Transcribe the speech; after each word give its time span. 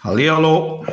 Hello. 0.00 0.84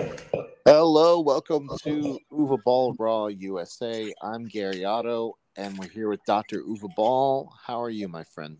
Hello, 0.65 1.19
welcome 1.19 1.69
to 1.83 2.19
Uwe 2.31 2.63
Boll 2.63 2.95
Raw 2.97 3.27
USA. 3.27 4.11
I'm 4.23 4.45
Gary 4.45 4.83
Otto, 4.83 5.37
and 5.55 5.77
we're 5.77 5.89
here 5.89 6.09
with 6.09 6.25
Dr. 6.25 6.63
Uwe 6.63 6.89
Boll. 6.95 7.53
How 7.63 7.79
are 7.79 7.91
you, 7.91 8.07
my 8.07 8.23
friend? 8.23 8.57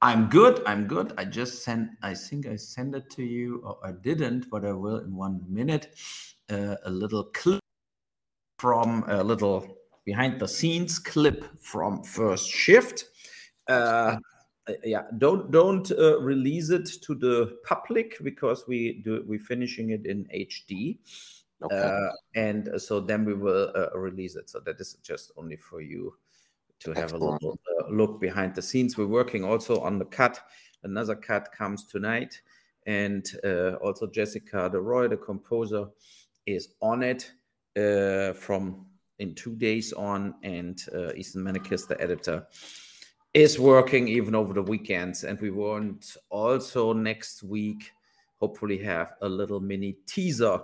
I'm 0.00 0.30
good. 0.30 0.62
I'm 0.64 0.86
good. 0.86 1.12
I 1.18 1.26
just 1.26 1.62
sent, 1.62 1.90
I 2.02 2.14
think 2.14 2.46
I 2.46 2.56
sent 2.56 2.94
it 2.94 3.10
to 3.10 3.22
you, 3.22 3.60
or 3.66 3.76
I 3.84 3.92
didn't, 3.92 4.48
but 4.48 4.64
I 4.64 4.72
will 4.72 5.00
in 5.00 5.14
one 5.14 5.44
minute. 5.46 5.94
Uh, 6.50 6.76
a 6.86 6.90
little 6.90 7.24
clip 7.24 7.60
from 8.58 9.04
a 9.08 9.22
little 9.22 9.76
behind 10.06 10.40
the 10.40 10.48
scenes 10.48 10.98
clip 10.98 11.44
from 11.60 12.02
First 12.02 12.48
Shift. 12.48 13.04
Uh, 13.68 14.16
yeah 14.82 15.02
don't 15.18 15.50
don't 15.50 15.90
uh, 15.92 16.18
release 16.20 16.70
it 16.70 16.86
to 17.02 17.14
the 17.14 17.58
public 17.64 18.16
because 18.22 18.64
we 18.66 19.02
do 19.04 19.22
we're 19.26 19.38
finishing 19.38 19.90
it 19.90 20.06
in 20.06 20.24
hd 20.34 20.98
okay. 21.64 21.76
uh, 21.76 22.10
and 22.34 22.70
so 22.80 23.00
then 23.00 23.24
we 23.24 23.34
will 23.34 23.72
uh, 23.74 23.96
release 23.98 24.36
it. 24.36 24.50
So 24.50 24.60
that 24.60 24.80
is 24.80 24.94
just 25.02 25.32
only 25.36 25.56
for 25.56 25.80
you 25.80 26.14
to 26.80 26.92
have 26.92 27.04
Excellent. 27.04 27.22
a 27.22 27.46
little 27.46 27.58
uh, 27.80 27.90
look 27.90 28.20
behind 28.20 28.54
the 28.54 28.62
scenes. 28.62 28.96
We're 28.96 29.06
working 29.06 29.44
also 29.44 29.80
on 29.80 29.98
the 29.98 30.04
cut. 30.04 30.40
Another 30.82 31.14
cut 31.14 31.52
comes 31.52 31.84
tonight. 31.84 32.40
And 32.86 33.26
uh, 33.44 33.74
also 33.74 34.06
Jessica 34.06 34.68
de 34.70 34.78
Rooij 34.78 35.08
the 35.08 35.16
composer 35.16 35.86
is 36.46 36.74
on 36.82 37.02
it 37.02 37.32
uh, 37.78 38.34
from 38.34 38.86
in 39.18 39.34
two 39.34 39.54
days 39.56 39.92
on. 39.94 40.34
And 40.42 40.78
Ethan 41.16 41.42
Maniquis 41.42 41.88
the 41.88 42.00
editor 42.00 42.46
is 43.34 43.58
working 43.58 44.06
even 44.08 44.34
over 44.34 44.54
the 44.54 44.62
weekends. 44.62 45.24
And 45.24 45.38
we 45.40 45.50
want 45.50 46.16
also 46.30 46.92
next 46.92 47.42
week, 47.42 47.90
hopefully, 48.40 48.78
have 48.78 49.14
a 49.20 49.28
little 49.28 49.60
mini 49.60 49.96
teaser 50.06 50.60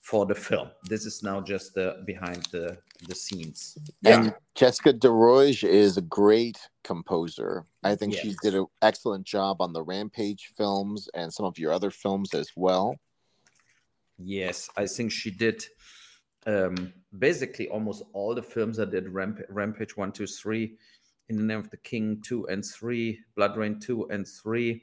for 0.00 0.24
the 0.24 0.34
film. 0.34 0.70
This 0.84 1.04
is 1.04 1.22
now 1.22 1.40
just 1.42 1.74
the 1.74 2.02
behind 2.06 2.48
the 2.50 2.78
the 3.06 3.14
scenes. 3.14 3.76
And 4.04 4.24
yeah. 4.26 4.30
Jessica 4.54 4.92
de 4.92 5.08
Rooij 5.08 5.62
is 5.68 5.98
a 5.98 6.02
great 6.02 6.58
composer. 6.82 7.64
I 7.84 7.94
think 7.94 8.14
yes. 8.14 8.22
she 8.22 8.34
did 8.42 8.54
an 8.54 8.66
excellent 8.82 9.24
job 9.24 9.60
on 9.60 9.72
the 9.72 9.82
Rampage 9.82 10.50
films 10.56 11.08
and 11.14 11.32
some 11.32 11.46
of 11.46 11.58
your 11.58 11.72
other 11.72 11.90
films 11.90 12.34
as 12.34 12.50
well. 12.56 12.96
Yes, 14.18 14.68
I 14.76 14.86
think 14.86 15.12
she 15.12 15.30
did 15.30 15.64
um, 16.46 16.92
basically 17.16 17.68
almost 17.68 18.02
all 18.12 18.34
the 18.34 18.42
films 18.42 18.78
that 18.78 18.90
did 18.90 19.08
Ramp- 19.10 19.42
Rampage 19.48 19.96
one, 19.96 20.10
two, 20.10 20.26
three 20.26 20.76
in 21.28 21.36
the 21.36 21.42
Name 21.42 21.58
of 21.58 21.70
the 21.70 21.76
King 21.76 22.22
2 22.22 22.46
and 22.46 22.64
3, 22.64 23.18
Blood 23.36 23.56
Rain 23.56 23.78
2 23.78 24.08
and 24.10 24.26
3, 24.26 24.82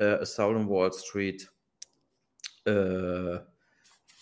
uh, 0.00 0.18
Assault 0.20 0.56
on 0.56 0.66
Wall 0.66 0.90
Street, 0.90 1.46
uh, 2.66 3.38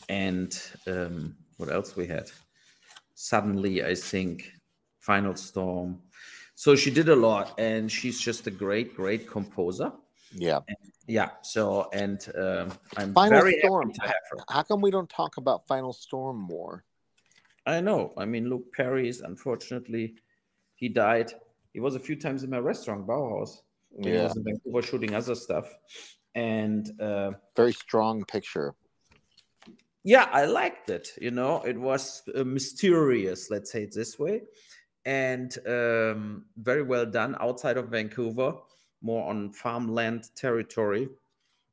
and 0.09 0.61
um, 0.87 1.37
what 1.57 1.71
else 1.71 1.97
we 1.97 2.07
had? 2.07 2.31
Suddenly, 3.15 3.85
I 3.85 3.95
think, 3.95 4.53
Final 4.99 5.37
Storm. 5.37 6.01
So 6.55 6.77
she 6.77 6.91
did 6.91 7.09
a 7.09 7.17
lot, 7.17 7.59
and 7.59 7.91
she's 7.91 8.21
just 8.21 8.47
a 8.47 8.51
great, 8.51 8.95
great 8.95 9.29
composer. 9.29 9.93
Yeah. 10.33 10.61
And, 10.69 10.77
yeah. 11.07 11.31
So, 11.43 11.89
and 11.93 12.27
um, 12.37 12.73
I'm 12.97 13.13
Final 13.13 13.41
very 13.41 13.59
Storm. 13.61 13.93
How 14.49 14.63
come 14.63 14.81
we 14.81 14.91
don't 14.91 15.09
talk 15.09 15.37
about 15.37 15.67
Final 15.67 15.93
Storm 15.93 16.39
more? 16.39 16.85
I 17.67 17.81
know. 17.81 18.13
I 18.19 18.25
mean, 18.25 18.49
Luke 18.51 18.73
Perry 18.73 19.09
is 19.09 19.21
unfortunately 19.21 20.17
he 20.75 20.89
died 20.89 21.33
he 21.75 21.81
was 21.81 21.97
a 21.97 22.01
few 22.01 22.17
times 22.17 22.45
in 22.45 22.51
my 22.51 22.59
restaurant, 22.59 23.07
Bauhaus. 23.07 23.59
Yeah. 23.99 24.11
He 24.11 24.19
was 24.19 24.37
in 24.37 24.45
Vancouver 24.45 24.83
shooting 24.83 25.15
other 25.15 25.35
stuff. 25.35 25.67
And 26.35 26.91
uh, 27.01 27.33
very 27.57 27.73
strong 27.73 28.25
picture. 28.25 28.75
Yeah, 30.05 30.29
I 30.33 30.45
liked 30.45 30.89
it. 30.91 31.09
You 31.21 31.33
know, 31.33 31.63
it 31.63 31.77
was 31.77 32.23
uh, 32.35 32.45
mysterious, 32.45 33.51
let's 33.51 33.73
say 33.73 33.83
it 33.83 33.95
this 33.95 34.19
way, 34.19 34.43
and 35.05 35.57
um, 35.67 36.45
very 36.57 36.83
well 36.83 37.07
done 37.07 37.37
outside 37.41 37.77
of 37.77 37.89
Vancouver, 37.89 38.55
more 39.03 39.29
on 39.29 39.53
farmland 39.53 40.29
territory. 40.37 41.09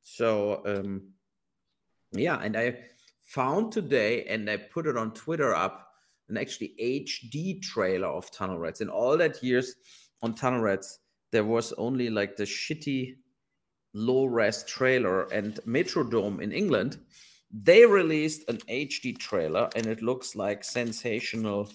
So, 0.01 0.61
um, 0.65 1.09
yeah, 2.13 2.39
and 2.41 2.55
I 2.55 2.77
found 3.21 3.71
today, 3.71 4.23
and 4.25 4.49
I 4.49 4.57
put 4.57 4.87
it 4.87 4.97
on 4.97 5.13
Twitter 5.13 5.53
up 5.53 5.90
an 6.31 6.37
actually 6.37 6.73
HD 6.81 7.61
trailer 7.61 8.07
of 8.07 8.31
Tunnel 8.31 8.57
Rats. 8.57 8.81
In 8.81 8.89
all 8.89 9.17
that 9.17 9.43
years 9.43 9.75
on 10.23 10.33
Tunnel 10.33 10.61
Rats, 10.61 10.99
there 11.31 11.43
was 11.43 11.73
only 11.73 12.09
like 12.09 12.35
the 12.37 12.43
shitty 12.43 13.15
low 13.93 14.25
res 14.25 14.63
trailer 14.63 15.23
and 15.33 15.59
Metrodome 15.67 16.41
in 16.41 16.51
England. 16.51 16.97
They 17.51 17.85
released 17.85 18.49
an 18.49 18.57
HD 18.69 19.17
trailer 19.17 19.69
and 19.75 19.85
it 19.85 20.01
looks 20.01 20.35
like 20.35 20.63
sensational, 20.63 21.69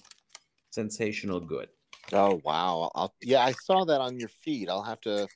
sensational 0.70 1.40
good. 1.40 1.68
Oh 2.12 2.40
wow! 2.44 2.90
I'll, 2.94 3.14
yeah, 3.20 3.44
I 3.44 3.52
saw 3.52 3.84
that 3.84 4.00
on 4.00 4.18
your 4.18 4.28
feed. 4.28 4.68
I'll 4.68 4.82
have 4.82 5.00
to 5.02 5.26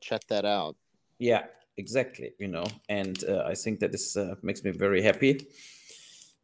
check 0.00 0.20
that 0.28 0.44
out. 0.44 0.76
Yeah, 1.18 1.44
exactly. 1.78 2.32
You 2.38 2.48
know, 2.48 2.66
and 2.88 3.24
uh, 3.24 3.44
I 3.46 3.54
think 3.54 3.80
that 3.80 3.92
this 3.92 4.16
uh, 4.16 4.34
makes 4.42 4.62
me 4.62 4.70
very 4.70 5.02
happy. 5.02 5.46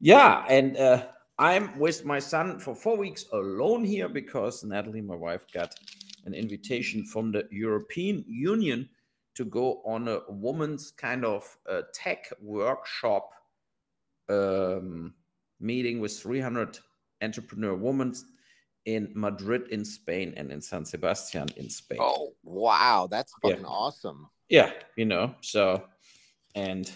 Yeah, 0.00 0.44
and 0.49 0.77
uh, 0.77 1.05
I'm 1.39 1.78
with 1.78 2.05
my 2.05 2.21
son 2.21 2.61
for 2.61 2.75
four 2.75 2.97
weeks 2.97 3.27
alone 3.33 3.84
here 3.84 4.09
because 4.09 4.62
Natalie, 4.62 5.00
my 5.00 5.17
wife, 5.17 5.45
got 5.53 5.75
an 6.27 6.34
invitation 6.34 7.05
from 7.05 7.33
the 7.33 7.47
European 7.50 8.25
Union 8.28 8.89
to 9.34 9.44
go 9.44 9.83
on 9.84 10.06
a 10.06 10.21
woman's 10.28 10.93
kind 10.93 11.25
of 11.25 11.44
uh, 11.69 11.83
tech 11.93 12.33
workshop 12.41 13.31
um, 14.28 15.12
meeting 15.61 16.00
with 16.00 16.17
300 16.17 16.78
entrepreneur 17.21 17.75
women 17.75 18.15
in 18.84 19.11
Madrid 19.15 19.69
in 19.71 19.84
Spain 19.84 20.34
and 20.37 20.53
in 20.53 20.61
San 20.61 20.84
Sebastian 20.84 21.49
in 21.56 21.69
Spain. 21.69 21.99
Oh, 22.00 22.34
wow. 22.44 23.09
That's 23.11 23.33
fucking 23.43 23.61
yeah. 23.61 23.67
awesome. 23.67 24.28
Yeah, 24.49 24.71
you 24.94 25.06
know, 25.06 25.34
so, 25.41 25.84
and 26.55 26.91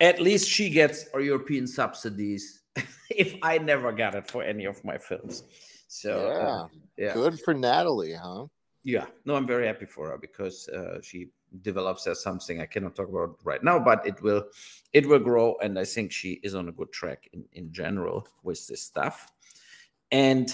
at 0.00 0.20
least 0.20 0.48
she 0.48 0.70
gets 0.70 1.06
our 1.14 1.20
European 1.20 1.66
subsidies 1.66 2.57
if 3.10 3.36
I 3.42 3.58
never 3.58 3.92
got 3.92 4.14
it 4.14 4.30
for 4.30 4.42
any 4.42 4.64
of 4.64 4.84
my 4.84 4.98
films. 4.98 5.44
So 5.88 6.26
yeah, 6.26 6.46
uh, 6.46 6.68
yeah. 6.96 7.14
good 7.14 7.40
for 7.40 7.54
Natalie, 7.54 8.14
huh? 8.14 8.46
Yeah, 8.84 9.06
no, 9.24 9.34
I'm 9.34 9.46
very 9.46 9.66
happy 9.66 9.86
for 9.86 10.10
her 10.10 10.18
because 10.18 10.68
uh, 10.68 11.00
she 11.02 11.28
develops 11.62 12.06
as 12.06 12.22
something 12.22 12.60
I 12.60 12.66
cannot 12.66 12.94
talk 12.94 13.08
about 13.08 13.36
right 13.42 13.62
now, 13.62 13.78
but 13.78 14.06
it 14.06 14.20
will, 14.22 14.44
it 14.92 15.06
will 15.06 15.18
grow, 15.18 15.56
and 15.62 15.78
I 15.78 15.84
think 15.84 16.12
she 16.12 16.40
is 16.42 16.54
on 16.54 16.68
a 16.68 16.72
good 16.72 16.92
track 16.92 17.28
in 17.32 17.44
in 17.52 17.72
general 17.72 18.26
with 18.42 18.66
this 18.66 18.82
stuff. 18.82 19.32
And 20.10 20.48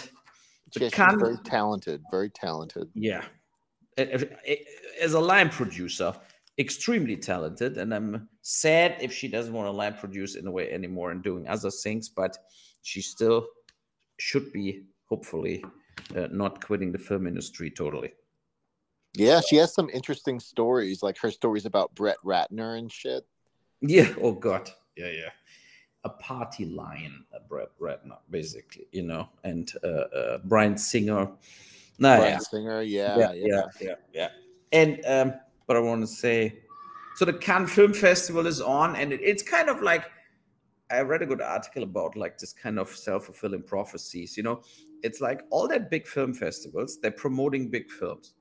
she's 0.73 0.93
very 0.95 1.37
talented, 1.45 2.03
very 2.11 2.31
talented. 2.31 2.89
Yeah, 2.95 3.25
as 3.97 5.15
a 5.15 5.21
line 5.21 5.51
producer, 5.51 6.15
extremely 6.59 7.17
talented, 7.17 7.79
and 7.79 7.93
I'm 7.95 8.29
sad 8.43 8.97
if 9.01 9.13
she 9.13 9.29
doesn't 9.29 9.53
want 9.53 9.67
to 9.67 9.73
line 9.73 9.95
produce 9.95 10.37
in 10.37 10.47
a 10.47 10.51
way 10.51 10.71
anymore 10.71 11.11
and 11.11 11.23
doing 11.23 11.49
other 11.49 11.71
things. 11.71 12.09
But 12.09 12.37
she 12.83 13.01
still 13.01 13.47
should 14.19 14.53
be, 14.53 14.85
hopefully, 15.09 15.65
uh, 16.17 16.29
not 16.31 16.65
quitting 16.65 16.93
the 16.93 16.99
film 16.99 17.27
industry 17.27 17.71
totally. 17.71 18.13
Yeah, 19.17 19.41
she 19.41 19.57
has 19.57 19.73
some 19.73 19.89
interesting 19.91 20.41
stories, 20.41 21.03
like 21.03 21.19
her 21.19 21.31
stories 21.31 21.67
about 21.67 21.95
Brett 21.95 22.17
Ratner 22.25 22.79
and 22.79 22.91
shit. 22.91 23.25
Yeah. 23.81 24.13
Oh 24.21 24.33
God. 24.33 24.71
Yeah, 24.97 25.11
yeah. 25.11 25.31
A 26.05 26.11
party 26.11 26.67
lion, 26.67 27.25
uh, 27.35 27.39
Brett 27.49 27.71
Ratner, 27.81 28.19
basically, 28.31 28.87
you 28.93 29.03
know, 29.03 29.29
and 29.43 29.73
uh, 29.83 29.87
uh, 29.87 30.39
Bryan 30.45 30.77
Singer. 30.77 31.31
Nah, 31.99 32.17
Bryan 32.17 32.33
yeah. 32.33 32.39
Singer, 32.39 32.83
yeah, 32.83 33.19
yeah, 33.19 33.33
yeah, 33.33 33.47
yeah, 33.47 33.63
yeah. 33.81 33.95
yeah. 34.13 34.29
And 34.73 35.01
um, 35.07 35.41
but 35.67 35.77
I 35.77 35.81
want 35.81 36.03
to 36.03 36.07
say, 36.07 36.61
so 37.17 37.25
the 37.25 37.33
Cannes 37.33 37.69
Film 37.69 37.93
Festival 37.93 38.47
is 38.47 38.61
on, 38.61 38.97
and 38.97 39.13
it, 39.13 39.21
it's 39.23 39.43
kind 39.43 39.69
of 39.69 39.83
like 39.83 40.05
I 40.91 41.01
read 41.01 41.23
a 41.23 41.27
good 41.27 41.41
article 41.41 41.83
about 41.83 42.17
like 42.17 42.39
this 42.39 42.53
kind 42.53 42.79
of 42.79 42.89
self 42.89 43.27
fulfilling 43.27 43.63
prophecies. 43.63 44.37
You 44.37 44.43
know, 44.43 44.63
it's 45.03 45.21
like 45.21 45.43
all 45.51 45.69
that 45.69 45.91
big 45.91 46.07
film 46.07 46.35
festivals 46.35 46.99
they're 47.01 47.11
promoting 47.11 47.71
big 47.71 47.91
films. 47.91 48.35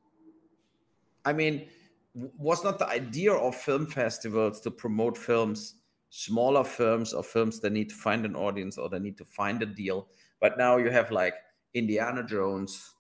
I 1.25 1.33
mean, 1.33 1.67
was 2.13 2.63
not 2.63 2.79
the 2.79 2.87
idea 2.87 3.33
of 3.33 3.55
film 3.55 3.87
festivals 3.87 4.59
to 4.61 4.71
promote 4.71 5.17
films, 5.17 5.75
smaller 6.09 6.63
films 6.63 7.13
or 7.13 7.23
films 7.23 7.59
that 7.61 7.71
need 7.71 7.89
to 7.89 7.95
find 7.95 8.25
an 8.25 8.35
audience 8.35 8.77
or 8.77 8.89
they 8.89 8.99
need 8.99 9.17
to 9.17 9.25
find 9.25 9.61
a 9.63 9.65
deal? 9.65 10.09
But 10.41 10.57
now 10.57 10.77
you 10.77 10.89
have 10.89 11.11
like 11.11 11.35
Indiana 11.73 12.23
Jones 12.23 12.92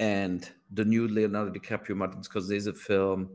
and 0.00 0.50
the 0.72 0.84
new 0.84 1.06
Leonardo 1.06 1.52
DiCaprio 1.52 1.94
Martin 1.94 2.22
Scorsese 2.22 2.76
film, 2.76 3.28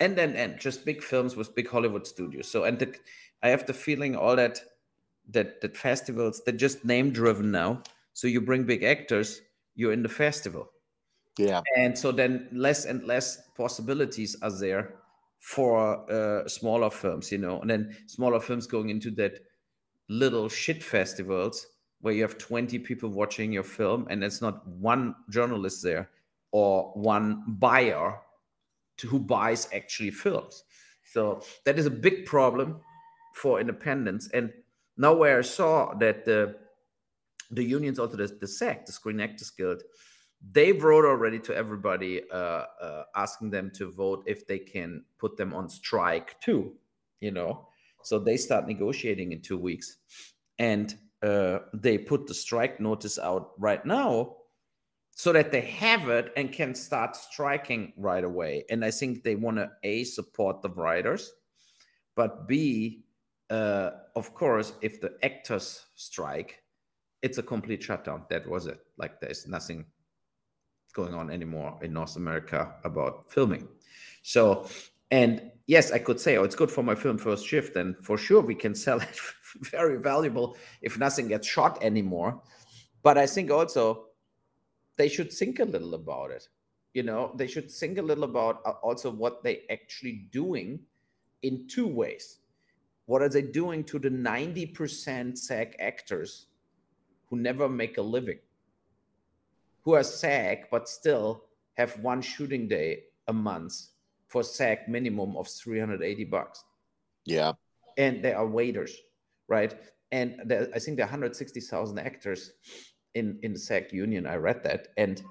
and 0.00 0.18
then 0.18 0.34
and 0.34 0.58
just 0.58 0.84
big 0.84 1.02
films 1.02 1.36
with 1.36 1.54
big 1.54 1.70
Hollywood 1.70 2.06
studios. 2.06 2.48
So 2.48 2.64
and 2.64 2.78
the, 2.78 2.94
I 3.42 3.48
have 3.48 3.64
the 3.66 3.72
feeling 3.72 4.16
all 4.16 4.36
that 4.36 4.60
that 5.30 5.60
that 5.62 5.76
festivals 5.76 6.42
they're 6.44 6.54
just 6.54 6.84
name 6.84 7.12
driven 7.12 7.52
now. 7.52 7.82
So 8.14 8.26
you 8.26 8.40
bring 8.40 8.64
big 8.64 8.82
actors, 8.82 9.40
you're 9.76 9.92
in 9.92 10.02
the 10.02 10.08
festival. 10.08 10.70
Yeah. 11.38 11.62
And 11.78 11.96
so 11.96 12.12
then 12.12 12.48
less 12.52 12.84
and 12.84 13.04
less 13.04 13.40
possibilities 13.56 14.36
are 14.42 14.50
there 14.50 14.96
for 15.38 16.10
uh, 16.10 16.46
smaller 16.48 16.90
films, 16.90 17.32
you 17.32 17.38
know, 17.38 17.60
and 17.60 17.70
then 17.70 17.96
smaller 18.06 18.40
films 18.40 18.66
going 18.66 18.90
into 18.90 19.10
that 19.12 19.38
little 20.08 20.48
shit 20.48 20.82
festivals 20.82 21.66
where 22.02 22.14
you 22.14 22.22
have 22.22 22.38
20 22.38 22.78
people 22.80 23.08
watching 23.08 23.52
your 23.52 23.62
film 23.62 24.06
and 24.10 24.22
it's 24.22 24.42
not 24.42 24.66
one 24.68 25.14
journalist 25.30 25.82
there 25.82 26.10
or 26.50 26.92
one 26.94 27.44
buyer 27.58 28.18
to, 28.98 29.08
who 29.08 29.18
buys 29.18 29.68
actually 29.74 30.10
films. 30.10 30.64
So 31.04 31.42
that 31.64 31.78
is 31.78 31.86
a 31.86 31.90
big 31.90 32.26
problem 32.26 32.80
for 33.34 33.60
independence. 33.60 34.28
And 34.34 34.52
now 34.96 35.14
where 35.14 35.38
I 35.38 35.42
saw 35.42 35.94
that 35.94 36.24
the 36.24 36.56
the 37.50 37.62
unions, 37.62 37.98
also 37.98 38.16
the, 38.16 38.26
the 38.40 38.48
SAG, 38.48 38.86
the 38.86 38.92
Screen 38.92 39.20
Actors 39.20 39.50
Guild, 39.50 39.82
they 40.50 40.72
wrote 40.72 41.04
already 41.04 41.38
to 41.38 41.54
everybody 41.54 42.22
uh, 42.30 42.64
uh, 42.80 43.04
asking 43.14 43.50
them 43.50 43.70
to 43.74 43.90
vote 43.90 44.24
if 44.26 44.46
they 44.46 44.58
can 44.58 45.04
put 45.18 45.36
them 45.36 45.54
on 45.54 45.68
strike 45.68 46.38
too 46.40 46.72
you 47.20 47.30
know 47.30 47.68
so 48.02 48.18
they 48.18 48.36
start 48.36 48.66
negotiating 48.66 49.32
in 49.32 49.40
two 49.40 49.58
weeks 49.58 49.98
and 50.58 50.96
uh, 51.22 51.60
they 51.74 51.98
put 51.98 52.26
the 52.26 52.34
strike 52.34 52.80
notice 52.80 53.18
out 53.18 53.52
right 53.58 53.84
now 53.86 54.36
so 55.14 55.32
that 55.32 55.52
they 55.52 55.60
have 55.60 56.08
it 56.08 56.32
and 56.36 56.52
can 56.52 56.74
start 56.74 57.14
striking 57.14 57.92
right 57.96 58.24
away. 58.24 58.64
And 58.70 58.84
i 58.84 58.90
think 58.90 59.22
they 59.22 59.36
want 59.36 59.58
to 59.58 59.70
a 59.82 60.04
support 60.04 60.62
the 60.62 60.70
writers 60.70 61.32
but 62.16 62.48
b 62.48 63.04
uh, 63.50 63.90
of 64.16 64.32
course 64.34 64.72
if 64.80 65.00
the 65.00 65.12
actors 65.22 65.86
strike 65.94 66.62
it's 67.22 67.38
a 67.38 67.42
complete 67.42 67.82
shutdown. 67.82 68.24
That 68.28 68.48
was 68.48 68.66
it. 68.66 68.80
Like 68.98 69.20
there's 69.20 69.46
nothing 69.46 69.86
going 70.92 71.14
on 71.14 71.30
anymore 71.30 71.78
in 71.80 71.92
North 71.92 72.16
America 72.16 72.74
about 72.84 73.30
filming. 73.30 73.66
So, 74.22 74.68
and 75.10 75.50
yes, 75.66 75.92
I 75.92 75.98
could 75.98 76.20
say, 76.20 76.36
oh, 76.36 76.44
it's 76.44 76.56
good 76.56 76.70
for 76.70 76.82
my 76.82 76.94
film 76.94 77.18
First 77.18 77.46
Shift, 77.46 77.76
and 77.76 77.96
for 78.02 78.18
sure 78.18 78.42
we 78.42 78.54
can 78.54 78.74
sell 78.84 79.00
it 79.00 79.16
very 79.60 79.98
valuable 79.98 80.56
if 80.80 80.98
nothing 80.98 81.28
gets 81.28 81.46
shot 81.46 81.82
anymore. 81.82 82.40
But 83.02 83.18
I 83.18 83.26
think 83.26 83.50
also 83.50 84.06
they 84.96 85.08
should 85.08 85.32
think 85.32 85.58
a 85.58 85.64
little 85.64 85.94
about 85.94 86.30
it. 86.30 86.48
You 86.94 87.02
know, 87.02 87.32
they 87.36 87.46
should 87.46 87.70
think 87.70 87.98
a 87.98 88.02
little 88.02 88.24
about 88.24 88.60
uh, 88.66 88.72
also 88.82 89.10
what 89.10 89.42
they 89.42 89.62
actually 89.70 90.28
doing 90.30 90.80
in 91.42 91.66
two 91.66 91.86
ways. 91.86 92.38
What 93.06 93.22
are 93.22 93.28
they 93.28 93.42
doing 93.42 93.82
to 93.84 93.98
the 93.98 94.10
90% 94.10 95.36
SAG 95.36 95.74
actors 95.80 96.46
who 97.28 97.36
never 97.36 97.68
make 97.68 97.98
a 97.98 98.02
living? 98.02 98.38
who 99.82 99.94
are 99.94 100.02
SAG 100.02 100.66
but 100.70 100.88
still 100.88 101.44
have 101.74 101.98
one 101.98 102.22
shooting 102.22 102.68
day 102.68 103.04
a 103.28 103.32
month 103.32 103.74
for 104.28 104.42
SAG 104.42 104.88
minimum 104.88 105.36
of 105.36 105.48
380 105.48 106.24
bucks. 106.24 106.64
Yeah. 107.24 107.52
And 107.98 108.22
they 108.22 108.32
are 108.32 108.46
waiters, 108.46 108.96
right? 109.48 109.74
And 110.10 110.40
there, 110.44 110.68
I 110.74 110.78
think 110.78 110.96
there 110.96 111.06
are 111.06 111.08
160,000 111.08 111.98
actors 111.98 112.52
in, 113.14 113.38
in 113.42 113.54
the 113.54 113.58
SAG 113.58 113.92
union. 113.92 114.26
I 114.26 114.36
read 114.36 114.62
that. 114.64 114.88
And 114.96 115.22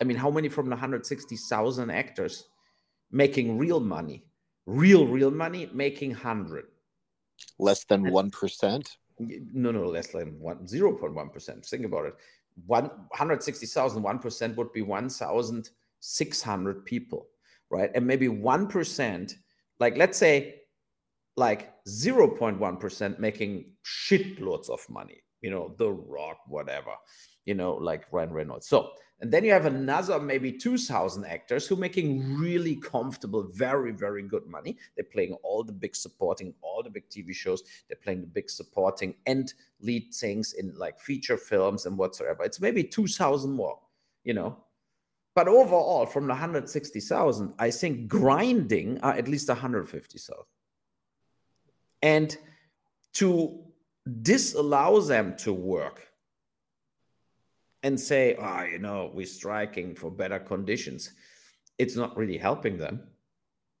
I 0.00 0.04
mean, 0.04 0.16
how 0.16 0.30
many 0.30 0.48
from 0.48 0.66
the 0.66 0.76
160,000 0.76 1.90
actors 1.90 2.44
making 3.10 3.58
real 3.58 3.80
money? 3.80 4.24
Real, 4.66 5.06
real 5.06 5.30
money 5.30 5.68
making 5.72 6.10
100. 6.10 6.66
Less 7.58 7.84
than 7.84 8.04
1%? 8.04 8.86
No, 9.18 9.70
no, 9.70 9.86
less 9.86 10.08
than 10.08 10.38
one, 10.40 10.66
0.1%. 10.66 11.66
Think 11.66 11.84
about 11.84 12.06
it 12.06 12.14
one 12.66 12.84
160,000, 12.84 14.02
1% 14.02 14.56
would 14.56 14.72
be 14.72 14.82
1,600 14.82 16.84
people, 16.84 17.28
right? 17.70 17.90
And 17.94 18.06
maybe 18.06 18.28
1%, 18.28 19.34
like 19.78 19.96
let's 19.96 20.18
say 20.18 20.56
like 21.36 21.72
0.1% 21.90 23.18
making 23.18 23.72
shitloads 23.84 24.68
of 24.70 24.80
money, 24.88 25.22
you 25.40 25.50
know, 25.50 25.74
The 25.78 25.90
Rock, 25.90 26.38
whatever, 26.46 26.92
you 27.44 27.54
know, 27.54 27.74
like 27.74 28.06
Ryan 28.12 28.32
Reynolds. 28.32 28.68
So 28.68 28.92
and 29.20 29.30
then 29.30 29.44
you 29.44 29.52
have 29.52 29.66
another 29.66 30.18
maybe 30.18 30.50
2,000 30.50 31.26
actors 31.26 31.66
who 31.66 31.76
making 31.76 32.38
really 32.38 32.76
comfortable, 32.76 33.50
very, 33.52 33.92
very 33.92 34.22
good 34.22 34.46
money. 34.46 34.78
They're 34.96 35.04
playing 35.04 35.34
all 35.42 35.62
the 35.62 35.72
big 35.72 35.94
supporting, 35.94 36.54
all 36.62 36.82
the 36.82 36.90
big 36.90 37.08
TV 37.10 37.34
shows. 37.34 37.62
They're 37.88 37.98
playing 38.02 38.22
the 38.22 38.26
big 38.26 38.48
supporting 38.48 39.14
and 39.26 39.52
lead 39.80 40.14
things 40.14 40.54
in 40.54 40.74
like 40.74 40.98
feature 40.98 41.36
films 41.36 41.84
and 41.84 41.98
whatsoever. 41.98 42.44
It's 42.44 42.60
maybe 42.60 42.82
2,000 42.82 43.50
more, 43.52 43.78
you 44.24 44.32
know. 44.32 44.56
But 45.34 45.48
overall, 45.48 46.06
from 46.06 46.24
the 46.26 46.32
160,000, 46.32 47.54
I 47.58 47.70
think 47.70 48.08
grinding 48.08 49.00
are 49.00 49.12
at 49.12 49.28
least 49.28 49.48
150,000. 49.48 50.44
And 52.02 52.36
to 53.14 53.60
disallow 54.22 55.00
them 55.00 55.36
to 55.38 55.52
work 55.52 56.06
and 57.82 57.98
say, 57.98 58.36
oh, 58.38 58.62
you 58.62 58.78
know, 58.78 59.10
we're 59.14 59.26
striking 59.26 59.94
for 59.94 60.10
better 60.10 60.38
conditions, 60.38 61.12
it's 61.78 61.96
not 61.96 62.16
really 62.16 62.36
helping 62.36 62.76
them. 62.76 63.00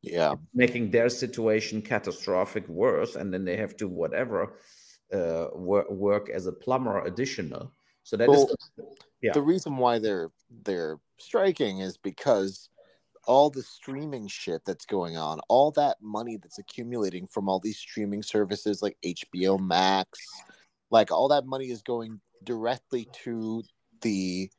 Yeah. 0.02 0.34
Making 0.54 0.90
their 0.90 1.10
situation 1.10 1.82
catastrophic 1.82 2.66
worse. 2.68 3.16
And 3.16 3.32
then 3.32 3.44
they 3.44 3.56
have 3.56 3.76
to 3.76 3.88
whatever 3.88 4.54
uh, 5.12 5.48
work, 5.54 5.90
work 5.90 6.30
as 6.30 6.46
a 6.46 6.52
plumber 6.52 7.04
additional. 7.04 7.72
So 8.04 8.16
that 8.16 8.28
well, 8.28 8.46
is 8.46 8.86
yeah. 9.20 9.32
the 9.32 9.42
reason 9.42 9.76
why 9.76 9.98
they're 9.98 10.30
they're 10.64 10.98
striking 11.18 11.80
is 11.80 11.96
because 11.96 12.70
all 13.30 13.48
the 13.48 13.62
streaming 13.62 14.26
shit 14.26 14.60
that's 14.64 14.84
going 14.84 15.16
on, 15.16 15.38
all 15.48 15.70
that 15.70 15.96
money 16.02 16.36
that's 16.36 16.58
accumulating 16.58 17.28
from 17.28 17.48
all 17.48 17.60
these 17.60 17.78
streaming 17.78 18.24
services 18.24 18.82
like 18.82 18.96
HBO 19.04 19.56
Max, 19.56 20.18
like 20.90 21.12
all 21.12 21.28
that 21.28 21.46
money 21.46 21.70
is 21.70 21.80
going 21.80 22.20
directly 22.42 23.06
to 23.22 23.62
the 24.00 24.50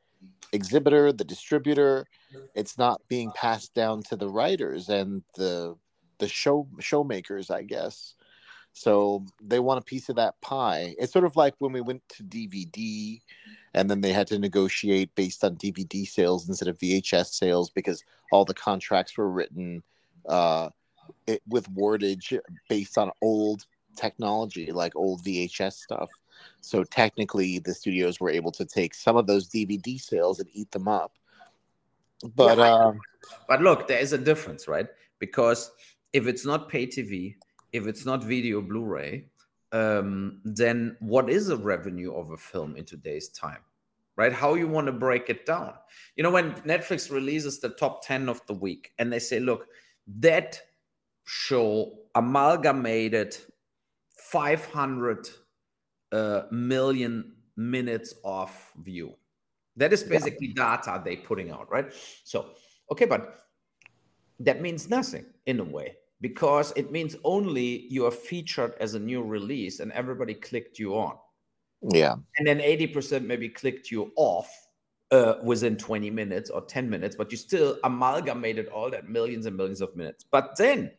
exhibitor, 0.54 1.12
the 1.12 1.22
distributor. 1.22 2.06
It's 2.54 2.78
not 2.78 3.02
being 3.08 3.30
passed 3.32 3.74
down 3.74 4.04
to 4.04 4.16
the 4.16 4.30
writers 4.30 4.88
and 4.88 5.22
the 5.36 5.76
the 6.18 6.28
show 6.28 6.66
showmakers, 6.80 7.50
I 7.50 7.64
guess. 7.64 8.14
So 8.72 9.26
they 9.42 9.58
want 9.58 9.80
a 9.80 9.84
piece 9.84 10.08
of 10.08 10.16
that 10.16 10.40
pie. 10.40 10.94
It's 10.98 11.12
sort 11.12 11.26
of 11.26 11.36
like 11.36 11.52
when 11.58 11.72
we 11.72 11.82
went 11.82 12.00
to 12.16 12.24
DVD 12.24 13.20
and 13.74 13.90
then 13.90 14.00
they 14.00 14.12
had 14.12 14.26
to 14.28 14.38
negotiate 14.38 15.14
based 15.14 15.44
on 15.44 15.56
DVD 15.56 16.06
sales 16.06 16.48
instead 16.48 16.68
of 16.68 16.78
VHS 16.78 17.26
sales 17.26 17.70
because 17.70 18.04
all 18.30 18.44
the 18.44 18.54
contracts 18.54 19.16
were 19.16 19.30
written 19.30 19.82
uh, 20.28 20.68
it, 21.26 21.42
with 21.48 21.72
wordage 21.74 22.38
based 22.68 22.98
on 22.98 23.10
old 23.20 23.66
technology, 23.96 24.72
like 24.72 24.94
old 24.96 25.22
VHS 25.24 25.74
stuff. 25.74 26.10
So 26.60 26.84
technically, 26.84 27.58
the 27.58 27.74
studios 27.74 28.20
were 28.20 28.30
able 28.30 28.52
to 28.52 28.64
take 28.64 28.94
some 28.94 29.16
of 29.16 29.26
those 29.26 29.48
DVD 29.48 30.00
sales 30.00 30.40
and 30.40 30.48
eat 30.52 30.70
them 30.70 30.88
up. 30.88 31.12
But 32.36 32.58
yeah, 32.58 32.64
uh, 32.64 32.92
but 33.48 33.62
look, 33.62 33.88
there 33.88 33.98
is 33.98 34.12
a 34.12 34.18
difference, 34.18 34.68
right? 34.68 34.86
Because 35.18 35.70
if 36.12 36.26
it's 36.26 36.44
not 36.44 36.68
pay 36.68 36.86
TV, 36.86 37.36
if 37.72 37.86
it's 37.86 38.04
not 38.04 38.22
video 38.22 38.60
Blu-ray, 38.60 39.26
um, 39.72 40.40
then 40.44 40.96
what 41.00 41.30
is 41.30 41.48
a 41.48 41.56
revenue 41.56 42.14
of 42.14 42.30
a 42.30 42.36
film 42.36 42.76
in 42.76 42.84
today's 42.84 43.28
time? 43.30 43.60
Right? 44.16 44.32
How 44.32 44.54
you 44.54 44.68
want 44.68 44.86
to 44.86 44.92
break 44.92 45.30
it 45.30 45.46
down? 45.46 45.72
You 46.16 46.22
know, 46.22 46.30
when 46.30 46.52
Netflix 46.62 47.10
releases 47.10 47.60
the 47.60 47.70
top 47.70 48.06
10 48.06 48.28
of 48.28 48.44
the 48.46 48.52
week 48.52 48.92
and 48.98 49.10
they 49.10 49.18
say, 49.18 49.40
look, 49.40 49.66
that 50.18 50.60
show 51.24 51.94
amalgamated 52.14 53.36
500 54.18 55.30
uh, 56.12 56.42
million 56.50 57.32
minutes 57.56 58.14
of 58.22 58.50
view. 58.82 59.14
That 59.76 59.94
is 59.94 60.02
basically 60.02 60.52
yeah. 60.54 60.76
data 60.76 61.02
they're 61.02 61.16
putting 61.16 61.50
out, 61.50 61.70
right? 61.70 61.90
So, 62.24 62.50
okay, 62.90 63.06
but 63.06 63.46
that 64.40 64.60
means 64.60 64.90
nothing 64.90 65.24
in 65.46 65.60
a 65.60 65.64
way 65.64 65.96
because 66.22 66.72
it 66.76 66.90
means 66.90 67.16
only 67.24 67.86
you 67.90 68.06
are 68.06 68.10
featured 68.10 68.74
as 68.80 68.94
a 68.94 68.98
new 68.98 69.22
release 69.22 69.80
and 69.80 69.92
everybody 69.92 70.32
clicked 70.32 70.78
you 70.78 70.94
on. 70.94 71.16
Yeah. 71.90 72.14
And 72.38 72.46
then 72.46 72.60
80% 72.60 73.26
maybe 73.26 73.48
clicked 73.48 73.90
you 73.90 74.12
off 74.16 74.48
uh, 75.10 75.34
within 75.42 75.76
20 75.76 76.10
minutes 76.10 76.48
or 76.48 76.62
10 76.62 76.88
minutes, 76.88 77.16
but 77.16 77.30
you 77.32 77.36
still 77.36 77.76
amalgamated 77.84 78.68
all 78.68 78.88
that 78.88 79.10
millions 79.10 79.46
and 79.46 79.56
millions 79.56 79.80
of 79.80 79.94
minutes. 79.96 80.24
But 80.30 80.56
then 80.56 80.92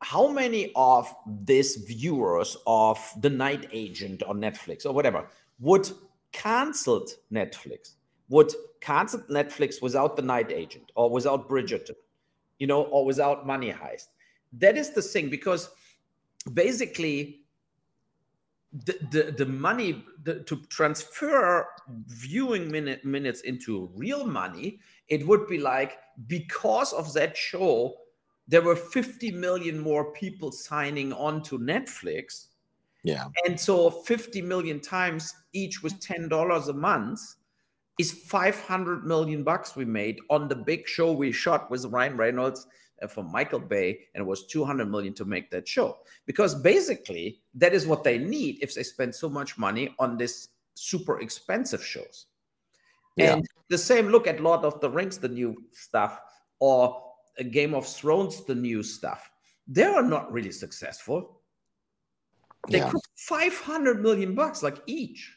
how 0.00 0.26
many 0.26 0.72
of 0.74 1.14
these 1.44 1.76
viewers 1.76 2.56
of 2.66 2.98
The 3.20 3.30
Night 3.30 3.68
Agent 3.72 4.24
on 4.24 4.40
Netflix 4.40 4.84
or 4.84 4.92
whatever 4.92 5.28
would 5.60 5.88
canceled 6.32 7.10
Netflix, 7.32 7.94
would 8.28 8.52
cancel 8.80 9.20
Netflix 9.30 9.80
without 9.80 10.16
The 10.16 10.22
Night 10.22 10.50
Agent 10.50 10.90
or 10.96 11.08
without 11.08 11.48
Bridgerton, 11.48 11.94
you 12.62 12.68
know, 12.68 12.82
or 12.94 13.04
without 13.04 13.44
Money 13.44 13.72
Heist? 13.72 14.10
That 14.52 14.78
is 14.78 14.90
the 14.90 15.02
thing 15.02 15.28
because 15.28 15.70
basically 16.54 17.40
the, 18.72 18.94
the, 19.10 19.34
the 19.36 19.46
money 19.46 20.04
the, 20.22 20.44
to 20.44 20.56
transfer 20.68 21.66
viewing 22.06 22.70
minute, 22.70 23.04
minutes 23.04 23.40
into 23.40 23.90
real 23.96 24.24
money, 24.24 24.78
it 25.08 25.26
would 25.26 25.48
be 25.48 25.58
like 25.58 25.98
because 26.28 26.92
of 26.92 27.12
that 27.14 27.36
show, 27.36 27.96
there 28.46 28.62
were 28.62 28.76
50 28.76 29.32
million 29.32 29.76
more 29.76 30.12
people 30.12 30.52
signing 30.52 31.12
on 31.14 31.42
to 31.42 31.58
Netflix. 31.58 32.46
Yeah. 33.02 33.26
And 33.44 33.58
so 33.58 33.90
50 33.90 34.40
million 34.40 34.78
times 34.78 35.34
each 35.52 35.82
was 35.82 35.94
$10 35.94 36.68
a 36.68 36.72
month 36.72 37.18
is 37.98 38.12
500 38.12 39.04
million 39.04 39.42
bucks 39.42 39.76
we 39.76 39.84
made 39.84 40.18
on 40.30 40.48
the 40.48 40.56
big 40.56 40.86
show 40.88 41.12
we 41.12 41.32
shot 41.32 41.70
with 41.70 41.84
Ryan 41.86 42.16
Reynolds 42.16 42.66
uh, 42.66 43.02
and 43.02 43.10
from 43.10 43.30
Michael 43.30 43.60
Bay, 43.60 43.98
and 44.14 44.22
it 44.22 44.26
was 44.26 44.46
200 44.46 44.90
million 44.90 45.12
to 45.14 45.24
make 45.24 45.50
that 45.50 45.68
show. 45.68 45.98
Because 46.26 46.54
basically, 46.54 47.42
that 47.54 47.74
is 47.74 47.86
what 47.86 48.04
they 48.04 48.18
need 48.18 48.58
if 48.62 48.74
they 48.74 48.82
spend 48.82 49.14
so 49.14 49.28
much 49.28 49.58
money 49.58 49.94
on 49.98 50.16
this 50.16 50.48
super 50.74 51.20
expensive 51.20 51.84
shows. 51.84 52.26
Yeah. 53.16 53.34
And 53.34 53.46
the 53.68 53.78
same 53.78 54.08
look 54.08 54.26
at 54.26 54.40
Lord 54.40 54.64
of 54.64 54.80
the 54.80 54.88
Rings, 54.88 55.18
the 55.18 55.28
new 55.28 55.54
stuff, 55.72 56.20
or 56.60 57.02
a 57.38 57.44
Game 57.44 57.74
of 57.74 57.86
Thrones, 57.86 58.44
the 58.44 58.54
new 58.54 58.82
stuff. 58.82 59.30
They 59.66 59.84
are 59.84 60.02
not 60.02 60.32
really 60.32 60.52
successful. 60.52 61.40
They 62.68 62.78
yeah. 62.78 62.90
cost 62.90 63.08
500 63.16 64.00
million 64.00 64.34
bucks 64.34 64.62
like 64.62 64.78
each 64.86 65.36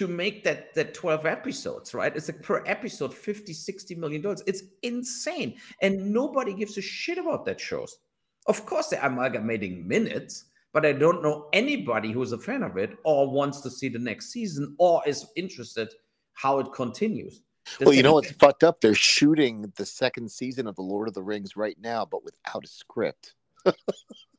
to 0.00 0.08
make 0.08 0.42
that 0.44 0.74
that 0.74 0.94
12 0.94 1.26
episodes 1.26 1.92
right? 1.92 2.16
It's 2.16 2.28
like 2.28 2.42
per 2.42 2.64
episode 2.66 3.12
50 3.12 3.52
60 3.52 3.94
million 3.96 4.22
dollars. 4.22 4.42
It's 4.46 4.62
insane. 4.82 5.56
And 5.82 6.10
nobody 6.10 6.54
gives 6.54 6.78
a 6.78 6.80
shit 6.80 7.18
about 7.18 7.44
that 7.44 7.60
shows. 7.60 7.98
Of 8.46 8.64
course 8.64 8.88
they're 8.88 9.04
amalgamating 9.04 9.86
minutes 9.86 10.46
but 10.72 10.86
i 10.86 10.92
don't 10.92 11.20
know 11.20 11.48
anybody 11.52 12.12
who's 12.12 12.30
a 12.30 12.38
fan 12.38 12.62
of 12.62 12.76
it 12.76 12.96
or 13.02 13.28
wants 13.28 13.60
to 13.60 13.68
see 13.68 13.88
the 13.88 13.98
next 13.98 14.30
season 14.30 14.76
or 14.78 15.02
is 15.04 15.26
interested 15.36 15.88
how 16.32 16.60
it 16.60 16.72
continues. 16.72 17.42
Does 17.78 17.86
well 17.86 17.94
you 17.94 18.02
know 18.02 18.14
what's 18.14 18.30
fucked 18.30 18.64
up? 18.64 18.80
They're 18.80 18.94
shooting 18.94 19.70
the 19.76 19.84
second 19.84 20.30
season 20.30 20.66
of 20.66 20.76
the 20.76 20.82
lord 20.82 21.08
of 21.08 21.14
the 21.14 21.22
rings 21.22 21.56
right 21.56 21.76
now 21.78 22.06
but 22.06 22.24
without 22.24 22.64
a 22.64 22.68
script 22.68 23.34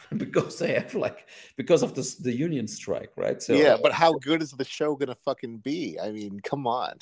because 0.16 0.58
they 0.58 0.74
have 0.74 0.94
like 0.94 1.28
because 1.56 1.82
of 1.82 1.94
this 1.94 2.16
the 2.16 2.34
union 2.34 2.66
strike, 2.66 3.10
right? 3.16 3.42
So 3.42 3.54
yeah, 3.54 3.76
but 3.80 3.92
how 3.92 4.12
good 4.14 4.42
is 4.42 4.50
the 4.52 4.64
show 4.64 4.94
gonna 4.96 5.16
fucking 5.24 5.58
be? 5.58 5.98
I 6.02 6.10
mean, 6.10 6.40
come 6.40 6.66
on. 6.66 6.98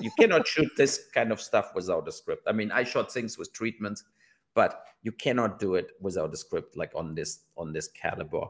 You 0.00 0.10
cannot 0.18 0.46
shoot 0.46 0.70
this 0.76 1.04
kind 1.14 1.30
of 1.30 1.40
stuff 1.40 1.70
without 1.74 2.08
a 2.08 2.12
script. 2.12 2.42
I 2.48 2.52
mean, 2.52 2.72
I 2.72 2.82
shot 2.82 3.12
things 3.12 3.38
with 3.38 3.52
treatments, 3.52 4.02
but 4.54 4.82
you 5.02 5.12
cannot 5.12 5.60
do 5.60 5.76
it 5.76 5.92
without 6.00 6.34
a 6.34 6.36
script 6.36 6.76
like 6.76 6.90
on 6.96 7.14
this 7.14 7.40
on 7.56 7.72
this 7.72 7.88
caliber. 7.88 8.46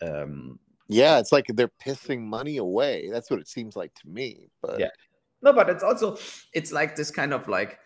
Um, 0.00 0.58
yeah, 0.88 1.18
it's 1.18 1.32
like 1.32 1.46
they're 1.48 1.70
pissing 1.84 2.22
money 2.22 2.56
away. 2.56 3.10
That's 3.10 3.30
what 3.30 3.40
it 3.40 3.48
seems 3.48 3.76
like 3.76 3.94
to 3.96 4.08
me. 4.08 4.48
But 4.62 4.80
yeah, 4.80 4.88
no, 5.42 5.52
but 5.52 5.68
it's 5.68 5.82
also 5.82 6.16
it's 6.54 6.72
like 6.72 6.96
this 6.96 7.10
kind 7.10 7.32
of 7.32 7.48
like 7.48 7.78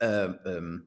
um, 0.00 0.38
um 0.44 0.86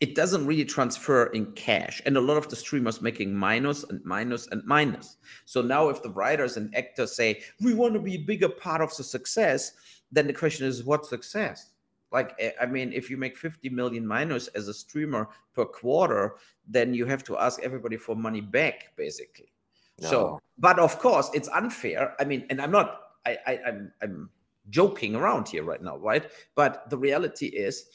it 0.00 0.14
doesn't 0.14 0.46
really 0.46 0.64
transfer 0.64 1.26
in 1.26 1.52
cash. 1.52 2.02
And 2.04 2.16
a 2.16 2.20
lot 2.20 2.36
of 2.36 2.48
the 2.48 2.56
streamers 2.56 3.00
making 3.00 3.34
minus 3.34 3.82
and 3.84 4.04
minus 4.04 4.46
and 4.48 4.62
minus. 4.64 5.16
So 5.46 5.62
now 5.62 5.88
if 5.88 6.02
the 6.02 6.10
writers 6.10 6.56
and 6.56 6.74
actors 6.76 7.16
say 7.16 7.40
we 7.62 7.72
want 7.72 7.94
to 7.94 8.00
be 8.00 8.16
a 8.16 8.18
bigger 8.18 8.48
part 8.48 8.82
of 8.82 8.94
the 8.96 9.04
success 9.04 9.72
then 10.12 10.26
the 10.26 10.32
question 10.32 10.66
is 10.66 10.84
what 10.84 11.06
success? 11.06 11.72
Like 12.12 12.34
eh, 12.38 12.52
i 12.60 12.66
mean 12.66 12.92
if 12.92 13.10
you 13.10 13.16
make 13.16 13.36
50 13.36 13.68
million 13.70 14.06
minus 14.06 14.48
as 14.48 14.68
a 14.68 14.74
streamer 14.74 15.28
per 15.54 15.64
quarter 15.64 16.36
then 16.68 16.94
you 16.94 17.06
have 17.06 17.24
to 17.24 17.36
ask 17.38 17.60
everybody 17.62 17.96
for 17.96 18.14
money 18.14 18.40
back 18.40 18.92
basically. 18.96 19.52
No. 20.00 20.10
so 20.10 20.40
but 20.58 20.78
of 20.78 20.98
course 20.98 21.30
it's 21.32 21.48
unfair. 21.48 22.14
I 22.20 22.24
mean 22.24 22.46
and 22.50 22.60
i'm 22.60 22.70
not 22.70 23.00
I, 23.24 23.38
I 23.46 23.60
i'm 23.66 23.92
i'm 24.02 24.30
joking 24.68 25.16
around 25.16 25.48
here 25.48 25.64
right 25.64 25.82
now 25.82 25.96
right? 25.96 26.30
But 26.54 26.90
the 26.90 26.98
reality 26.98 27.46
is 27.46 27.86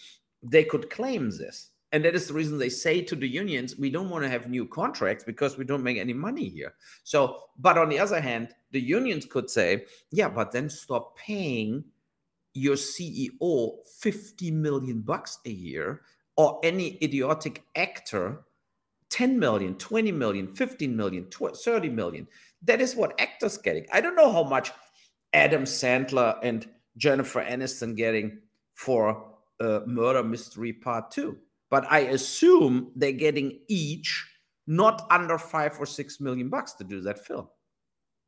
they 0.43 0.63
could 0.63 0.89
claim 0.89 1.29
this 1.29 1.70
and 1.91 2.05
that 2.05 2.15
is 2.15 2.27
the 2.27 2.33
reason 2.33 2.57
they 2.57 2.69
say 2.69 3.01
to 3.01 3.15
the 3.15 3.27
unions, 3.27 3.77
we 3.77 3.89
don't 3.89 4.09
want 4.09 4.23
to 4.23 4.29
have 4.29 4.49
new 4.49 4.65
contracts 4.65 5.23
because 5.23 5.57
we 5.57 5.65
don't 5.65 5.83
make 5.83 5.97
any 5.97 6.13
money 6.13 6.47
here. 6.47 6.73
So, 7.03 7.39
but 7.59 7.77
on 7.77 7.89
the 7.89 7.99
other 7.99 8.21
hand, 8.21 8.49
the 8.71 8.79
unions 8.79 9.25
could 9.25 9.49
say, 9.49 9.85
yeah, 10.11 10.29
but 10.29 10.51
then 10.51 10.69
stop 10.69 11.17
paying 11.17 11.83
your 12.53 12.75
CEO 12.75 13.75
50 13.99 14.51
million 14.51 15.01
bucks 15.01 15.39
a 15.45 15.51
year 15.51 16.01
or 16.37 16.59
any 16.63 16.97
idiotic 17.03 17.63
actor 17.75 18.43
10 19.09 19.37
million, 19.37 19.75
20 19.75 20.13
million, 20.13 20.47
15 20.55 20.95
million, 20.95 21.27
30 21.29 21.89
million. 21.89 22.27
That 22.63 22.79
is 22.79 22.95
what 22.95 23.19
actors 23.19 23.57
getting. 23.57 23.85
I 23.91 23.99
don't 23.99 24.15
know 24.15 24.31
how 24.31 24.43
much 24.43 24.71
Adam 25.33 25.63
Sandler 25.63 26.37
and 26.41 26.67
Jennifer 26.95 27.43
Aniston 27.43 27.97
getting 27.97 28.39
for 28.73 29.35
uh, 29.59 29.81
Murder 29.85 30.23
Mystery 30.23 30.71
Part 30.71 31.11
2 31.11 31.37
but 31.71 31.89
I 31.89 31.99
assume 31.99 32.91
they're 32.95 33.13
getting 33.13 33.59
each 33.67 34.27
not 34.67 35.07
under 35.09 35.37
five 35.39 35.79
or 35.79 35.87
six 35.87 36.19
million 36.19 36.49
bucks 36.49 36.73
to 36.73 36.83
do 36.83 37.01
that 37.01 37.25
film. 37.25 37.47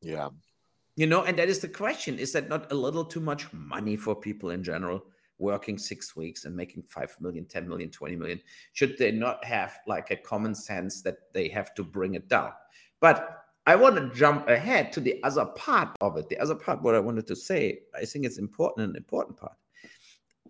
Yeah. 0.02 0.30
You 0.96 1.08
know, 1.08 1.24
and 1.24 1.38
that 1.38 1.50
is 1.50 1.60
the 1.60 1.68
question. 1.68 2.18
Is 2.18 2.32
that 2.34 2.50
not 2.50 2.72
a 2.72 2.76
little 2.76 3.06
too 3.06 3.20
much 3.20 3.52
money 3.54 3.96
for 3.96 4.16
people 4.16 4.50
in 4.52 4.64
general 4.64 5.04
working 5.40 5.78
six 5.78 6.16
weeks 6.16 6.46
and 6.46 6.56
making 6.56 6.84
5 6.84 7.18
million, 7.20 7.46
10 7.46 7.68
million, 7.68 7.90
20 7.90 8.16
million? 8.16 8.40
Should 8.74 8.98
they 8.98 9.12
not 9.12 9.44
have 9.44 9.78
like 9.88 10.10
a 10.12 10.16
common 10.16 10.56
sense 10.56 11.02
that 11.02 11.18
they 11.34 11.50
have 11.50 11.74
to 11.76 11.84
bring 11.84 12.14
it 12.14 12.30
down? 12.30 12.52
But 13.02 13.44
I 13.66 13.76
want 13.76 13.96
to 13.96 14.18
jump 14.18 14.48
ahead 14.48 14.94
to 14.94 15.00
the 15.00 15.22
other 15.24 15.46
part 15.46 15.90
of 16.00 16.18
it. 16.18 16.30
The 16.30 16.40
other 16.40 16.56
part, 16.56 16.82
what 16.82 16.96
I 16.96 17.00
wanted 17.00 17.28
to 17.28 17.36
say, 17.36 17.80
I 17.96 18.06
think 18.06 18.26
it's 18.26 18.38
important, 18.38 18.90
an 18.90 18.96
important 18.96 19.38
part, 19.38 19.56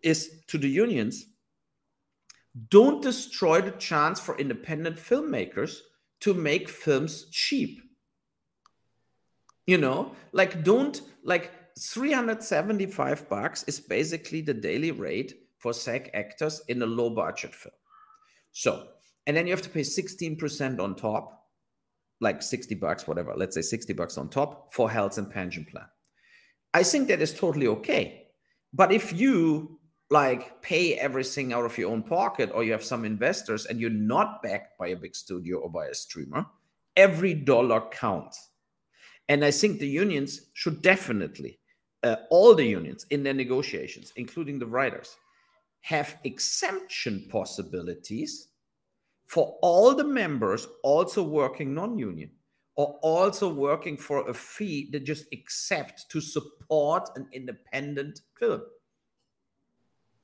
is 0.04 0.42
to 0.48 0.58
the 0.58 0.68
unions 0.68 1.28
don't 2.70 3.02
destroy 3.02 3.62
the 3.62 3.72
chance 3.72 4.20
for 4.20 4.38
independent 4.38 4.98
filmmakers 4.98 5.78
to 6.22 6.34
make 6.34 6.70
films 6.70 7.26
cheap. 7.32 7.82
You 9.66 9.78
know, 9.78 10.14
like 10.34 10.64
don't 10.64 11.02
like 11.24 11.52
375 11.80 13.30
bucks 13.30 13.64
is 13.64 13.80
basically 13.80 14.42
the 14.42 14.54
daily 14.54 14.92
rate 14.92 15.34
for 15.58 15.74
SAG 15.74 16.12
actors 16.14 16.62
in 16.68 16.82
a 16.82 16.86
low 16.86 17.10
budget 17.10 17.56
film. 17.56 17.74
So, 18.52 18.88
and 19.26 19.36
then 19.36 19.48
you 19.48 19.54
have 19.54 19.62
to 19.64 19.70
pay 19.70 19.82
16% 19.82 20.80
on 20.80 20.96
top, 20.96 21.48
like 22.20 22.44
60 22.44 22.76
bucks, 22.76 23.08
whatever, 23.08 23.34
let's 23.36 23.56
say 23.56 23.62
60 23.62 23.94
bucks 23.94 24.18
on 24.18 24.30
top 24.30 24.74
for 24.74 24.92
health 24.92 25.18
and 25.18 25.32
pension 25.32 25.66
plan. 25.66 25.86
I 26.74 26.84
think 26.84 27.08
that 27.08 27.22
is 27.22 27.34
totally 27.34 27.68
okay. 27.68 28.28
But 28.74 28.92
if 28.92 29.14
you 29.14 29.80
like 30.14 30.62
pay 30.62 30.94
everything 30.94 31.54
out 31.54 31.66
of 31.66 31.78
your 31.78 31.92
own 31.92 32.04
pocket 32.04 32.52
or 32.54 32.64
you 32.64 32.72
have 32.72 32.84
some 32.84 33.04
investors 33.04 33.66
and 33.66 33.80
you're 33.80 33.90
not 34.16 34.44
backed 34.44 34.78
by 34.78 34.90
a 34.90 34.96
big 34.96 35.16
studio 35.16 35.58
or 35.58 35.70
by 35.72 35.88
a 35.88 35.94
streamer 35.94 36.46
every 36.96 37.34
dollar 37.34 37.82
counts. 37.90 38.50
And 39.30 39.44
i 39.44 39.52
think 39.52 39.80
the 39.80 39.88
unions 40.06 40.32
should 40.54 40.82
definitely 40.82 41.60
uh, 42.04 42.18
all 42.30 42.54
the 42.54 42.66
unions 42.80 43.06
in 43.10 43.24
their 43.24 43.40
negotiations 43.44 44.14
including 44.16 44.60
the 44.60 44.72
writers 44.76 45.16
have 45.82 46.18
exemption 46.24 47.26
possibilities 47.30 48.50
for 49.26 49.58
all 49.62 49.96
the 49.96 50.10
members 50.22 50.68
also 50.84 51.24
working 51.24 51.74
non-union 51.74 52.32
or 52.76 52.88
also 53.02 53.48
working 53.54 53.98
for 53.98 54.30
a 54.30 54.34
fee 54.34 54.90
that 54.92 55.06
just 55.06 55.26
accept 55.38 56.10
to 56.10 56.20
support 56.22 57.10
an 57.16 57.26
independent 57.32 58.22
film 58.40 58.62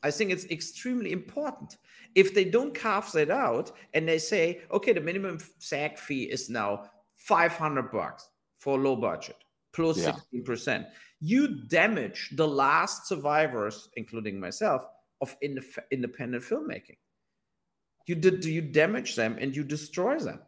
I 0.03 0.11
think 0.11 0.31
it's 0.31 0.45
extremely 0.45 1.11
important. 1.11 1.77
If 2.15 2.33
they 2.33 2.45
don't 2.45 2.73
carve 2.73 3.11
that 3.13 3.29
out 3.29 3.71
and 3.93 4.07
they 4.07 4.17
say, 4.17 4.61
okay, 4.71 4.93
the 4.93 5.01
minimum 5.01 5.39
SAG 5.59 5.97
fee 5.97 6.23
is 6.23 6.49
now 6.49 6.89
500 7.15 7.91
bucks 7.91 8.29
for 8.57 8.77
low 8.77 8.95
budget 8.95 9.35
plus 9.73 9.99
yeah. 9.99 10.15
16%, 10.33 10.85
you 11.19 11.65
damage 11.67 12.31
the 12.33 12.47
last 12.47 13.07
survivors, 13.07 13.89
including 13.95 14.39
myself, 14.39 14.85
of 15.21 15.35
independent 15.41 16.43
filmmaking. 16.43 16.97
You 18.07 18.15
did 18.15 18.43
you 18.45 18.61
damage 18.61 19.15
them 19.15 19.37
and 19.39 19.55
you 19.55 19.63
destroy 19.63 20.17
them. 20.17 20.39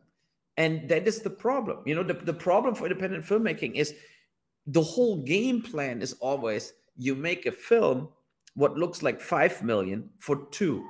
And 0.57 0.89
that 0.89 1.07
is 1.07 1.21
the 1.21 1.29
problem. 1.29 1.79
You 1.85 1.95
know, 1.95 2.03
the, 2.03 2.13
the 2.13 2.33
problem 2.33 2.73
for 2.73 2.85
independent 2.85 3.25
filmmaking 3.25 3.75
is 3.75 3.93
the 4.65 4.81
whole 4.81 5.23
game 5.23 5.61
plan 5.61 6.01
is 6.01 6.13
always 6.13 6.73
you 6.97 7.15
make 7.15 7.45
a 7.45 7.51
film 7.51 8.09
what 8.53 8.77
looks 8.77 9.01
like 9.01 9.21
5 9.21 9.63
million 9.63 10.09
for 10.19 10.47
2 10.51 10.85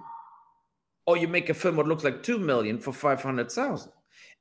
or 1.06 1.18
you 1.18 1.28
make 1.28 1.50
a 1.50 1.54
film 1.54 1.78
what 1.78 1.88
looks 1.88 2.04
like 2.04 2.24
2 2.24 2.40
million 2.40 2.80
for 2.80 2.94
500,000 2.94 3.92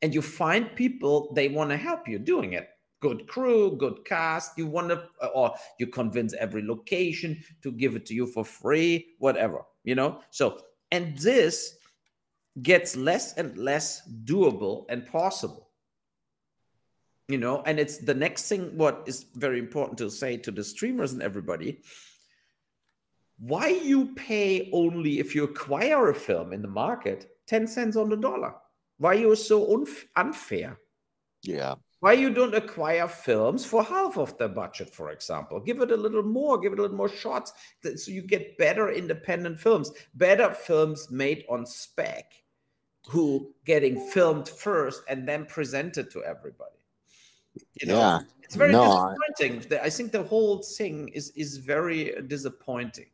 and 0.03 0.15
you 0.15 0.23
find 0.23 0.75
people 0.75 1.33
they 1.35 1.49
want 1.49 1.71
to 1.71 1.77
help 1.77 2.09
you 2.09 2.19
doing 2.19 2.55
it. 2.55 2.69
Good 3.01 3.27
crew 3.27 3.77
good 3.77 4.05
cast 4.05 4.59
you 4.59 4.67
want 4.67 4.89
to 4.91 5.05
or 5.35 5.55
you 5.79 5.87
convince 5.87 6.35
every 6.35 6.67
location 6.67 7.43
to 7.63 7.73
give 7.73 7.97
it 7.97 8.07
to 8.07 8.15
you 8.15 8.27
for 8.27 8.45
free 8.45 9.15
whatever 9.19 9.63
you 9.85 9.95
know? 9.95 10.21
So 10.31 10.61
and 10.91 11.17
this 11.19 11.77
gets 12.63 12.97
less 12.97 13.35
and 13.35 13.57
less 13.57 14.03
doable 14.25 14.85
and 14.89 15.07
possible. 15.07 15.69
You 17.29 17.39
know 17.39 17.63
and 17.65 17.79
it's 17.79 17.99
the 17.99 18.15
next 18.15 18.49
thing 18.49 18.77
what 18.77 19.05
is 19.07 19.27
very 19.35 19.59
important 19.59 19.99
to 19.99 20.11
say 20.11 20.37
to 20.39 20.51
the 20.51 20.65
streamers 20.65 21.13
and 21.13 21.23
everybody 21.23 21.81
why 23.41 23.69
you 23.69 24.15
pay 24.15 24.69
only 24.73 25.19
if 25.19 25.35
you 25.35 25.45
acquire 25.45 26.11
a 26.11 26.15
film 26.15 26.53
in 26.53 26.61
the 26.63 26.69
market 26.69 27.31
10 27.47 27.67
cents 27.67 27.97
on 27.97 28.09
the 28.11 28.17
dollar? 28.17 28.55
Why 28.99 29.15
you're 29.15 29.35
so 29.37 29.67
unf- 29.67 30.05
unfair? 30.17 30.79
Yeah. 31.43 31.77
why 32.01 32.13
you 32.13 32.29
don't 32.33 32.55
acquire 32.55 33.09
films 33.09 33.65
for 33.65 33.83
half 33.83 34.19
of 34.19 34.37
the 34.37 34.47
budget 34.49 34.91
for 34.91 35.11
example? 35.11 35.59
Give 35.59 35.81
it 35.81 35.91
a 35.91 35.97
little 35.97 36.23
more 36.23 36.59
give 36.61 36.73
it 36.75 36.79
a 36.79 36.83
little 36.83 36.97
more 36.97 37.09
shots 37.09 37.53
so 37.97 38.11
you 38.11 38.21
get 38.23 38.59
better 38.59 38.91
independent 38.93 39.59
films 39.59 39.91
better 40.15 40.53
films 40.53 41.09
made 41.11 41.45
on 41.49 41.65
spec 41.65 42.27
who 43.09 43.55
getting 43.65 43.99
filmed 44.11 44.49
first 44.49 45.03
and 45.09 45.27
then 45.27 45.47
presented 45.47 46.11
to 46.11 46.23
everybody. 46.25 46.77
You 47.81 47.87
know? 47.89 47.97
Yeah. 47.99 48.19
it's 48.43 48.55
very 48.55 48.73
No, 48.73 48.85
disappointing. 48.85 49.69
The- 49.71 49.83
i 49.83 49.89
think 49.89 50.13
the 50.13 50.23
whole 50.25 50.59
thing 50.79 51.09
is 51.09 51.31
is 51.37 51.57
very 51.57 52.01
disappointing 52.27 53.09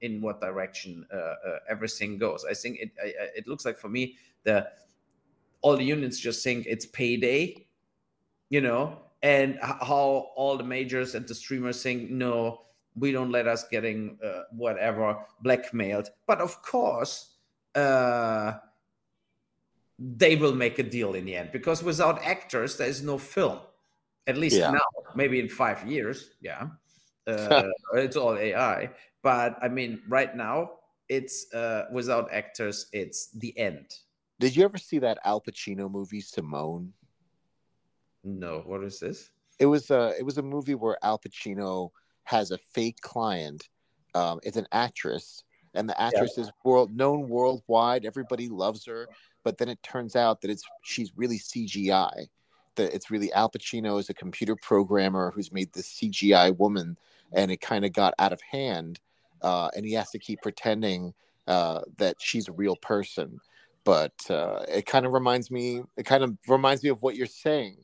in 0.00 0.20
what 0.20 0.40
direction 0.40 1.06
uh, 1.12 1.16
uh, 1.16 1.58
everything 1.68 2.18
goes. 2.18 2.44
I 2.48 2.54
think 2.54 2.78
it 2.80 2.90
I, 3.02 3.06
I- 3.06 3.30
it 3.36 3.46
looks 3.48 3.64
like 3.64 3.78
for 3.78 3.88
me 3.88 4.16
the 4.44 4.66
all 5.60 5.76
the 5.76 5.84
unions 5.84 6.20
just 6.20 6.42
think 6.44 6.66
it's 6.66 6.86
payday 6.86 7.66
you 8.48 8.60
know 8.60 8.98
and 9.22 9.58
how 9.60 10.30
all 10.36 10.56
the 10.56 10.62
majors 10.64 11.14
and 11.16 11.26
the 11.26 11.34
streamers 11.34 11.82
think 11.82 12.10
no 12.10 12.62
we 12.94 13.10
don't 13.12 13.30
let 13.30 13.46
us 13.48 13.66
getting 13.68 14.18
uh, 14.24 14.42
whatever 14.52 15.18
blackmailed. 15.42 16.10
But 16.26 16.40
of 16.40 16.62
course 16.62 17.34
uh 17.74 18.52
they 19.98 20.36
will 20.36 20.54
make 20.54 20.78
a 20.78 20.82
deal 20.82 21.14
in 21.14 21.24
the 21.24 21.34
end 21.34 21.50
because 21.52 21.82
without 21.82 22.22
actors 22.22 22.76
there 22.76 22.88
is 22.88 23.02
no 23.02 23.18
film. 23.18 23.58
At 24.26 24.36
least 24.36 24.56
Yeah. 24.58 24.70
now 24.70 24.86
maybe 25.14 25.40
in 25.40 25.48
five 25.48 25.86
years 25.86 26.30
yeah. 26.40 26.68
Uh, 27.28 27.68
it's 27.92 28.16
all 28.16 28.38
ai 28.38 28.88
but 29.28 29.58
i 29.60 29.68
mean 29.68 30.00
right 30.08 30.32
now 30.34 30.56
it's 31.10 31.52
uh 31.52 31.82
without 31.92 32.26
actors 32.32 32.86
it's 32.92 33.20
the 33.42 33.52
end 33.58 33.86
Did 34.40 34.56
you 34.56 34.64
ever 34.64 34.78
see 34.78 34.98
that 35.00 35.18
Al 35.24 35.40
Pacino 35.46 35.90
movie 35.90 36.22
Simone? 36.22 36.92
no 38.24 38.62
what 38.70 38.82
is 38.88 38.96
this 39.04 39.18
It 39.58 39.66
was 39.66 39.90
a 39.90 40.14
it 40.18 40.24
was 40.24 40.38
a 40.38 40.42
movie 40.54 40.78
where 40.82 40.96
Al 41.02 41.18
Pacino 41.18 41.90
has 42.24 42.50
a 42.50 42.58
fake 42.74 43.00
client. 43.00 43.68
Um, 44.14 44.38
it's 44.46 44.56
an 44.56 44.68
actress, 44.86 45.44
and 45.74 45.88
the 45.88 45.98
actress 46.00 46.38
is 46.42 46.50
world 46.64 46.90
known 46.94 47.28
worldwide. 47.28 48.04
Everybody 48.04 48.48
loves 48.48 48.86
her, 48.86 49.08
but 49.44 49.58
then 49.58 49.68
it 49.68 49.82
turns 49.82 50.14
out 50.24 50.40
that 50.40 50.50
it's 50.50 50.64
she's 50.92 51.10
really 51.16 51.38
CGI. 51.38 52.14
That 52.76 52.94
it's 52.94 53.10
really 53.10 53.32
Al 53.32 53.50
Pacino 53.50 53.98
is 53.98 54.08
a 54.10 54.14
computer 54.14 54.56
programmer 54.70 55.32
who's 55.34 55.50
made 55.58 55.72
this 55.72 55.88
CGI 55.96 56.56
woman, 56.56 56.96
and 57.32 57.50
it 57.50 57.60
kind 57.60 57.84
of 57.84 57.92
got 57.92 58.14
out 58.18 58.32
of 58.32 58.40
hand, 58.42 59.00
uh, 59.42 59.70
and 59.76 59.84
he 59.84 59.92
has 59.92 60.10
to 60.10 60.18
keep 60.18 60.40
pretending 60.42 61.12
uh, 61.46 61.80
that 61.96 62.16
she's 62.20 62.48
a 62.48 62.52
real 62.52 62.76
person. 62.76 63.38
But 63.84 64.12
uh, 64.28 64.64
it 64.68 64.86
kind 64.86 65.06
of 65.06 65.12
reminds 65.12 65.50
me. 65.50 65.82
It 65.96 66.04
kind 66.04 66.22
of 66.22 66.36
reminds 66.46 66.82
me 66.82 66.90
of 66.90 67.02
what 67.02 67.16
you're 67.16 67.26
saying 67.26 67.78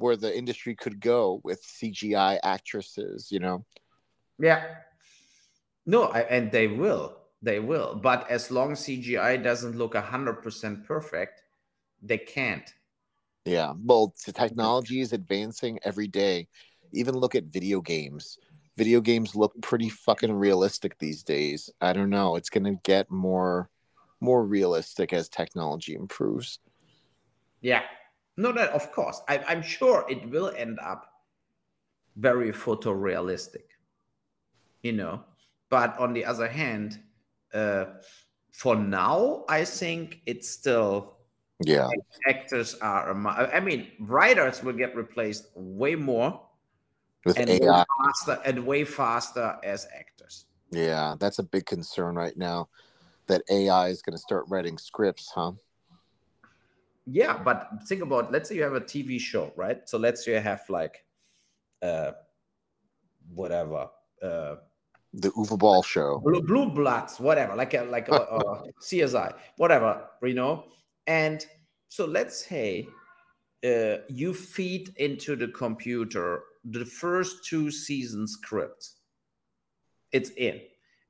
where 0.00 0.16
the 0.16 0.36
industry 0.36 0.74
could 0.74 0.98
go 0.98 1.40
with 1.44 1.62
CGI 1.62 2.38
actresses, 2.42 3.30
you 3.30 3.38
know? 3.38 3.64
Yeah. 4.38 4.64
No, 5.86 6.04
I, 6.04 6.20
and 6.22 6.50
they 6.50 6.68
will. 6.68 7.16
They 7.42 7.60
will. 7.60 7.94
But 8.02 8.30
as 8.30 8.50
long 8.50 8.72
CGI 8.72 9.42
doesn't 9.42 9.76
look 9.76 9.94
100% 9.94 10.84
perfect, 10.86 11.42
they 12.02 12.18
can't. 12.18 12.72
Yeah. 13.44 13.74
Well, 13.84 14.14
the 14.24 14.32
technology 14.32 15.00
is 15.00 15.12
advancing 15.12 15.78
every 15.84 16.08
day. 16.08 16.48
Even 16.92 17.14
look 17.14 17.34
at 17.34 17.44
video 17.44 17.80
games. 17.80 18.38
Video 18.76 19.00
games 19.00 19.34
look 19.34 19.52
pretty 19.62 19.88
fucking 19.88 20.32
realistic 20.32 20.98
these 20.98 21.22
days. 21.22 21.70
I 21.80 21.92
don't 21.92 22.10
know. 22.10 22.36
It's 22.36 22.50
going 22.50 22.64
to 22.64 22.80
get 22.84 23.10
more 23.10 23.68
more 24.20 24.44
realistic 24.44 25.12
as 25.12 25.28
technology 25.28 25.94
improves. 25.94 26.58
Yeah. 27.62 27.82
No, 28.36 28.52
that 28.52 28.70
of 28.70 28.92
course. 28.92 29.20
I, 29.28 29.38
I'm 29.48 29.62
sure 29.62 30.04
it 30.08 30.28
will 30.30 30.52
end 30.56 30.78
up 30.80 31.06
very 32.16 32.52
photorealistic, 32.52 33.64
you 34.82 34.92
know. 34.92 35.24
But 35.68 35.98
on 35.98 36.12
the 36.12 36.24
other 36.24 36.48
hand, 36.48 37.00
uh, 37.54 37.86
for 38.52 38.76
now, 38.76 39.44
I 39.48 39.64
think 39.64 40.20
it's 40.26 40.48
still 40.48 41.16
Yeah. 41.64 41.88
actors 42.28 42.74
are. 42.80 43.12
I 43.54 43.60
mean, 43.60 43.88
writers 44.00 44.62
will 44.62 44.72
get 44.76 44.94
replaced 44.96 45.48
way 45.54 45.94
more 45.94 46.40
With 47.24 47.38
and 47.38 47.48
way 47.48 47.60
AI. 47.62 47.84
faster 48.02 48.40
and 48.44 48.66
way 48.66 48.84
faster 48.84 49.56
as 49.62 49.86
actors. 49.94 50.46
Yeah, 50.70 51.16
that's 51.18 51.38
a 51.38 51.42
big 51.42 51.66
concern 51.66 52.14
right 52.14 52.36
now 52.36 52.68
that 53.26 53.42
AI 53.50 53.88
is 53.88 54.02
going 54.02 54.14
to 54.14 54.18
start 54.18 54.46
writing 54.48 54.78
scripts, 54.78 55.30
huh? 55.34 55.52
Yeah, 57.06 57.38
but 57.42 57.68
think 57.86 58.02
about 58.02 58.30
let's 58.30 58.48
say 58.48 58.54
you 58.54 58.62
have 58.62 58.74
a 58.74 58.80
TV 58.80 59.18
show, 59.18 59.52
right? 59.56 59.88
So 59.88 59.98
let's 59.98 60.24
say 60.24 60.34
you 60.34 60.40
have 60.40 60.62
like 60.68 61.04
uh 61.82 62.12
whatever, 63.34 63.88
uh 64.22 64.56
The 65.12 65.30
Uwe 65.30 65.58
Boll 65.58 65.82
show. 65.82 66.20
blue, 66.20 66.42
blue 66.42 66.70
bloods, 66.70 67.18
whatever, 67.18 67.56
like 67.56 67.74
a 67.74 67.82
like 67.82 68.08
a, 68.08 68.14
a 68.14 68.62
CSI, 68.80 69.34
whatever, 69.56 70.08
you 70.22 70.34
know. 70.34 70.64
And 71.06 71.44
so 71.88 72.06
let's 72.06 72.46
say 72.46 72.86
uh, 73.64 73.96
you 74.08 74.32
feed 74.32 74.94
into 74.96 75.36
the 75.36 75.48
computer 75.48 76.42
the 76.64 76.84
first 76.84 77.44
two 77.44 77.70
season 77.70 78.26
scripts. 78.26 78.96
It's 80.12 80.30
in, 80.30 80.60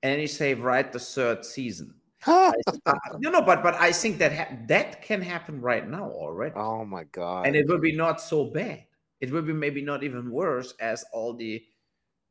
and 0.02 0.20
you 0.20 0.26
say 0.28 0.54
write 0.54 0.92
the 0.92 0.98
third 0.98 1.44
season. 1.44 1.94
oh 2.26 2.52
Uh, 2.86 2.92
no, 3.18 3.30
no, 3.30 3.42
but 3.42 3.62
but 3.62 3.74
I 3.74 3.92
think 3.92 4.18
that 4.18 4.32
ha- 4.32 4.56
that 4.68 5.02
can 5.02 5.22
happen 5.22 5.60
right 5.60 5.88
now 5.88 6.10
already, 6.10 6.54
Oh 6.56 6.84
my 6.84 7.04
god. 7.04 7.46
and 7.46 7.56
it 7.56 7.66
will 7.66 7.78
be 7.80 7.96
not 7.96 8.20
so 8.20 8.44
bad. 8.44 8.84
It 9.20 9.30
will 9.30 9.42
be 9.42 9.52
maybe 9.52 9.82
not 9.82 10.02
even 10.02 10.30
worse 10.30 10.74
as 10.80 11.04
all 11.12 11.34
the 11.34 11.62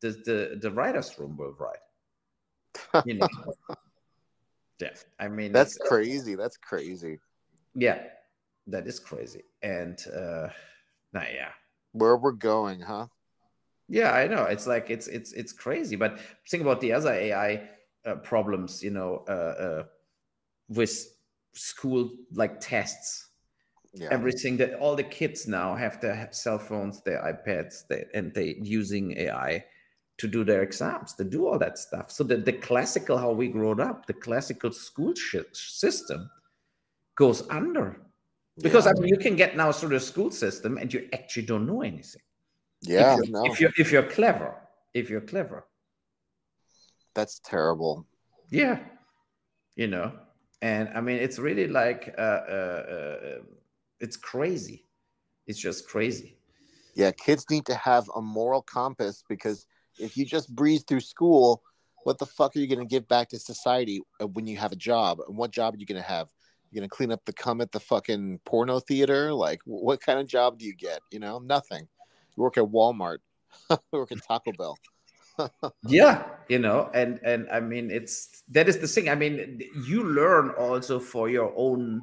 the 0.01 0.11
the, 0.25 0.59
the 0.61 0.71
writers' 0.71 1.17
room 1.19 1.35
will 1.37 1.53
write. 1.59 1.83
You 3.05 3.15
know. 3.15 3.27
yeah, 4.79 4.93
I 5.19 5.27
mean 5.27 5.51
That's 5.51 5.77
crazy. 5.77 6.35
That's 6.35 6.57
crazy. 6.57 7.19
Yeah, 7.73 8.03
that 8.67 8.87
is 8.87 8.99
crazy, 8.99 9.43
and 9.63 9.97
uh, 10.15 10.49
nah, 11.13 11.25
yeah, 11.33 11.51
Where 11.91 12.17
we're 12.17 12.31
going, 12.31 12.81
huh? 12.81 13.07
yeah, 13.89 14.11
I 14.11 14.27
know. 14.27 14.43
It's 14.43 14.67
like 14.67 14.89
it's 14.89 15.07
it's 15.07 15.33
it's 15.33 15.51
crazy. 15.51 15.95
But 15.95 16.19
think 16.47 16.61
about 16.61 16.79
the 16.79 16.93
other 16.93 17.11
AI 17.11 17.67
uh, 18.05 18.15
problems, 18.15 18.83
you 18.83 18.91
know, 18.91 19.25
uh, 19.27 19.31
uh, 19.31 19.83
with 20.69 21.07
school 21.53 22.11
like 22.33 22.59
tests. 22.59 23.25
Yeah. 23.91 24.09
everything 24.11 24.55
that 24.57 24.75
all 24.75 24.95
the 24.95 25.01
kids 25.01 25.47
now 25.47 25.73
have 25.73 25.99
their 25.99 26.29
cell 26.31 26.59
phones 26.59 27.01
their 27.01 27.23
ipads 27.23 27.87
they, 27.89 28.05
and 28.13 28.31
they 28.35 28.55
using 28.61 29.17
ai 29.17 29.65
to 30.19 30.27
do 30.27 30.43
their 30.43 30.61
exams 30.61 31.15
to 31.15 31.23
do 31.23 31.47
all 31.47 31.57
that 31.57 31.79
stuff 31.79 32.11
so 32.11 32.23
the, 32.23 32.37
the 32.37 32.53
classical 32.53 33.17
how 33.17 33.31
we 33.31 33.47
grew 33.47 33.71
up 33.81 34.05
the 34.05 34.13
classical 34.13 34.71
school 34.71 35.15
shi- 35.15 35.41
system 35.53 36.29
goes 37.15 37.49
under 37.49 37.99
because 38.61 38.85
yeah. 38.85 38.91
i 38.91 38.99
mean 38.99 39.07
you 39.07 39.17
can 39.17 39.35
get 39.35 39.55
now 39.55 39.71
through 39.71 39.89
the 39.89 39.99
school 39.99 40.31
system 40.31 40.77
and 40.77 40.93
you 40.93 41.07
actually 41.13 41.43
don't 41.43 41.65
know 41.65 41.81
anything 41.81 42.21
yeah, 42.81 43.13
if 43.13 43.17
you're, 43.17 43.27
no, 43.29 43.45
if 43.45 43.59
you're 43.59 43.71
if 43.77 43.91
you're 43.91 44.03
clever 44.03 44.55
if 44.93 45.09
you're 45.09 45.21
clever 45.21 45.65
that's 47.13 47.39
terrible. 47.39 48.05
yeah 48.49 48.79
you 49.75 49.87
know 49.87 50.11
and 50.61 50.89
i 50.95 51.01
mean 51.01 51.17
it's 51.17 51.39
really 51.39 51.67
like 51.67 52.13
uh, 52.17 52.21
uh, 52.21 52.83
uh, 52.95 53.41
it's 53.99 54.17
crazy 54.17 54.85
it's 55.47 55.59
just 55.59 55.87
crazy 55.87 56.37
Yeah, 56.95 57.11
kids 57.11 57.45
need 57.49 57.65
to 57.65 57.75
have 57.75 58.09
a 58.15 58.21
moral 58.21 58.61
compass 58.61 59.23
because 59.27 59.65
if 59.99 60.17
you 60.17 60.25
just 60.25 60.53
breeze 60.53 60.83
through 60.83 60.99
school, 61.01 61.63
what 62.03 62.17
the 62.17 62.25
fuck 62.25 62.55
are 62.55 62.59
you 62.59 62.67
going 62.67 62.79
to 62.79 62.85
give 62.85 63.07
back 63.07 63.29
to 63.29 63.39
society 63.39 64.01
uh, 64.21 64.27
when 64.27 64.47
you 64.47 64.57
have 64.57 64.71
a 64.71 64.75
job? 64.75 65.19
And 65.27 65.37
what 65.37 65.51
job 65.51 65.73
are 65.73 65.77
you 65.77 65.85
going 65.85 66.01
to 66.01 66.07
have? 66.07 66.27
You're 66.71 66.83
to 66.83 66.89
clean 66.89 67.11
up 67.11 67.25
the 67.25 67.33
cum 67.33 67.61
at 67.61 67.71
the 67.71 67.79
fucking 67.79 68.39
porno 68.45 68.79
theater? 68.79 69.33
Like, 69.33 69.61
what 69.65 70.01
kind 70.01 70.19
of 70.19 70.27
job 70.27 70.59
do 70.59 70.65
you 70.65 70.75
get? 70.75 70.99
You 71.11 71.19
know, 71.19 71.39
nothing. 71.39 71.87
You 72.35 72.43
work 72.43 72.57
at 72.57 72.65
Walmart, 72.65 73.19
you 73.69 73.77
work 73.91 74.11
at 74.11 74.19
Taco 74.27 74.51
Bell. 74.53 74.77
yeah 75.87 76.25
you 76.49 76.59
know 76.59 76.89
and 76.93 77.19
and 77.23 77.47
i 77.49 77.59
mean 77.59 77.89
it's 77.89 78.43
that 78.49 78.67
is 78.67 78.79
the 78.79 78.87
thing 78.87 79.07
i 79.09 79.15
mean 79.15 79.61
you 79.87 80.03
learn 80.03 80.49
also 80.51 80.99
for 80.99 81.29
your 81.29 81.53
own 81.55 82.01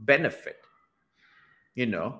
benefit 0.00 0.56
you 1.74 1.86
know 1.86 2.18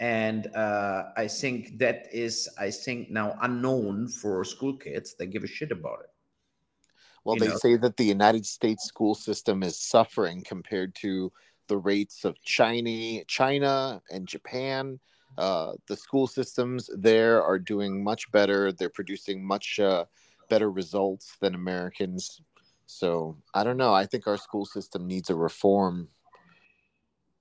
and 0.00 0.46
uh 0.54 1.04
i 1.16 1.26
think 1.28 1.78
that 1.78 2.06
is 2.12 2.48
i 2.58 2.70
think 2.70 3.10
now 3.10 3.36
unknown 3.42 4.08
for 4.08 4.42
school 4.44 4.76
kids 4.76 5.14
they 5.18 5.26
give 5.26 5.44
a 5.44 5.46
shit 5.46 5.70
about 5.70 6.00
it 6.00 6.13
Well, 7.24 7.36
they 7.36 7.48
know. 7.48 7.56
say 7.56 7.76
that 7.76 7.96
the 7.96 8.04
United 8.04 8.44
States 8.44 8.84
school 8.84 9.14
system 9.14 9.62
is 9.62 9.78
suffering 9.78 10.42
compared 10.46 10.94
to 10.96 11.32
the 11.68 11.78
rates 11.78 12.24
of 12.24 12.40
China, 12.42 13.24
China 13.26 14.02
and 14.10 14.28
Japan. 14.28 15.00
Uh, 15.36 15.72
the 15.88 15.96
school 15.96 16.26
systems 16.26 16.88
there 16.96 17.42
are 17.42 17.58
doing 17.58 18.04
much 18.04 18.30
better. 18.30 18.72
They're 18.72 18.88
producing 18.90 19.44
much 19.44 19.80
uh, 19.80 20.04
better 20.48 20.70
results 20.70 21.36
than 21.40 21.54
Americans. 21.54 22.40
So 22.86 23.38
I 23.54 23.64
don't 23.64 23.78
know. 23.78 23.94
I 23.94 24.06
think 24.06 24.26
our 24.26 24.36
school 24.36 24.66
system 24.66 25.06
needs 25.06 25.30
a 25.30 25.34
reform. 25.34 26.08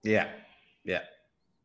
Yeah, 0.03 0.29
yeah, 0.83 1.01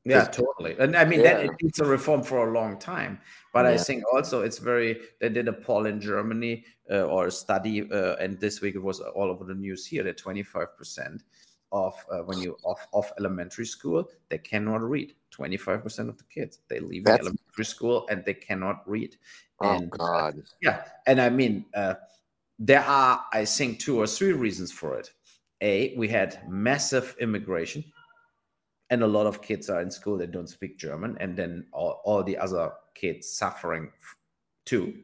yeah, 0.09 0.25
totally. 0.25 0.77
And 0.79 0.97
I 0.97 1.05
mean, 1.05 1.21
yeah. 1.21 1.35
that 1.35 1.45
it 1.45 1.51
needs 1.63 1.81
a 1.81 1.85
reform 1.85 2.23
for 2.23 2.49
a 2.49 2.53
long 2.53 2.79
time. 2.79 3.21
But 3.53 3.65
yeah. 3.65 3.73
I 3.73 3.77
think 3.77 4.05
also 4.13 4.43
it's 4.43 4.59
very. 4.59 5.01
They 5.21 5.29
did 5.29 5.49
a 5.49 5.53
poll 5.53 5.87
in 5.87 6.01
Germany 6.01 6.65
uh, 6.91 7.03
or 7.03 7.27
a 7.27 7.31
study, 7.31 7.91
uh, 7.91 8.17
and 8.17 8.39
this 8.41 8.61
week 8.61 8.75
it 8.75 8.83
was 8.83 9.01
all 9.01 9.31
over 9.31 9.45
the 9.45 9.55
news 9.55 9.87
here 9.87 10.05
that 10.05 10.19
twenty 10.19 10.43
five 10.43 10.77
percent 10.77 11.23
of 11.73 11.95
uh, 12.11 12.19
when 12.19 12.39
you 12.39 12.57
off, 12.65 12.87
off 12.93 13.13
elementary 13.19 13.67
school 13.67 14.09
they 14.31 14.39
cannot 14.39 14.81
read 14.81 15.13
25% 15.37 16.09
of 16.09 16.17
the 16.17 16.25
kids 16.25 16.61
they 16.69 16.81
leave 16.81 17.07
elementary 17.07 17.65
school 17.65 18.07
and 18.11 18.25
they 18.25 18.35
cannot 18.35 18.89
read 18.89 19.17
oh 19.61 19.77
and, 19.77 19.93
uh, 19.93 19.97
god 19.97 20.43
yeah 20.63 20.85
and 21.07 21.21
i 21.21 21.29
mean 21.29 21.65
uh, 21.75 21.95
there 22.59 22.83
are 22.85 23.25
i 23.33 23.45
think 23.45 23.79
two 23.79 23.99
or 24.01 24.07
three 24.07 24.33
reasons 24.33 24.73
for 24.73 24.99
it 24.99 25.13
a 25.61 25.95
we 25.97 26.09
had 26.09 26.41
massive 26.49 27.15
immigration 27.21 27.85
and 28.91 29.03
a 29.03 29.07
lot 29.07 29.27
of 29.27 29.43
kids 29.43 29.69
are 29.69 29.81
in 29.81 29.91
school 29.91 30.17
that 30.17 30.33
don't 30.33 30.49
speak 30.49 30.79
german 30.79 31.17
and 31.21 31.37
then 31.37 31.67
all, 31.73 32.01
all 32.05 32.23
the 32.23 32.37
other 32.37 32.73
kids 32.95 33.31
suffering 33.31 33.91
too 34.65 34.95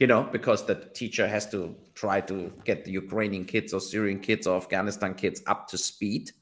you 0.00 0.06
know, 0.08 0.24
because 0.24 0.66
the 0.66 0.74
teacher 0.74 1.26
has 1.26 1.48
to 1.50 1.74
try 1.94 2.20
to 2.22 2.52
get 2.64 2.84
the 2.84 2.90
Ukrainian 2.90 3.44
kids 3.44 3.72
or 3.72 3.80
Syrian 3.80 4.18
kids 4.18 4.46
or 4.46 4.56
Afghanistan 4.56 5.14
kids 5.14 5.42
up 5.46 5.68
to 5.68 5.78
speed, 5.78 6.32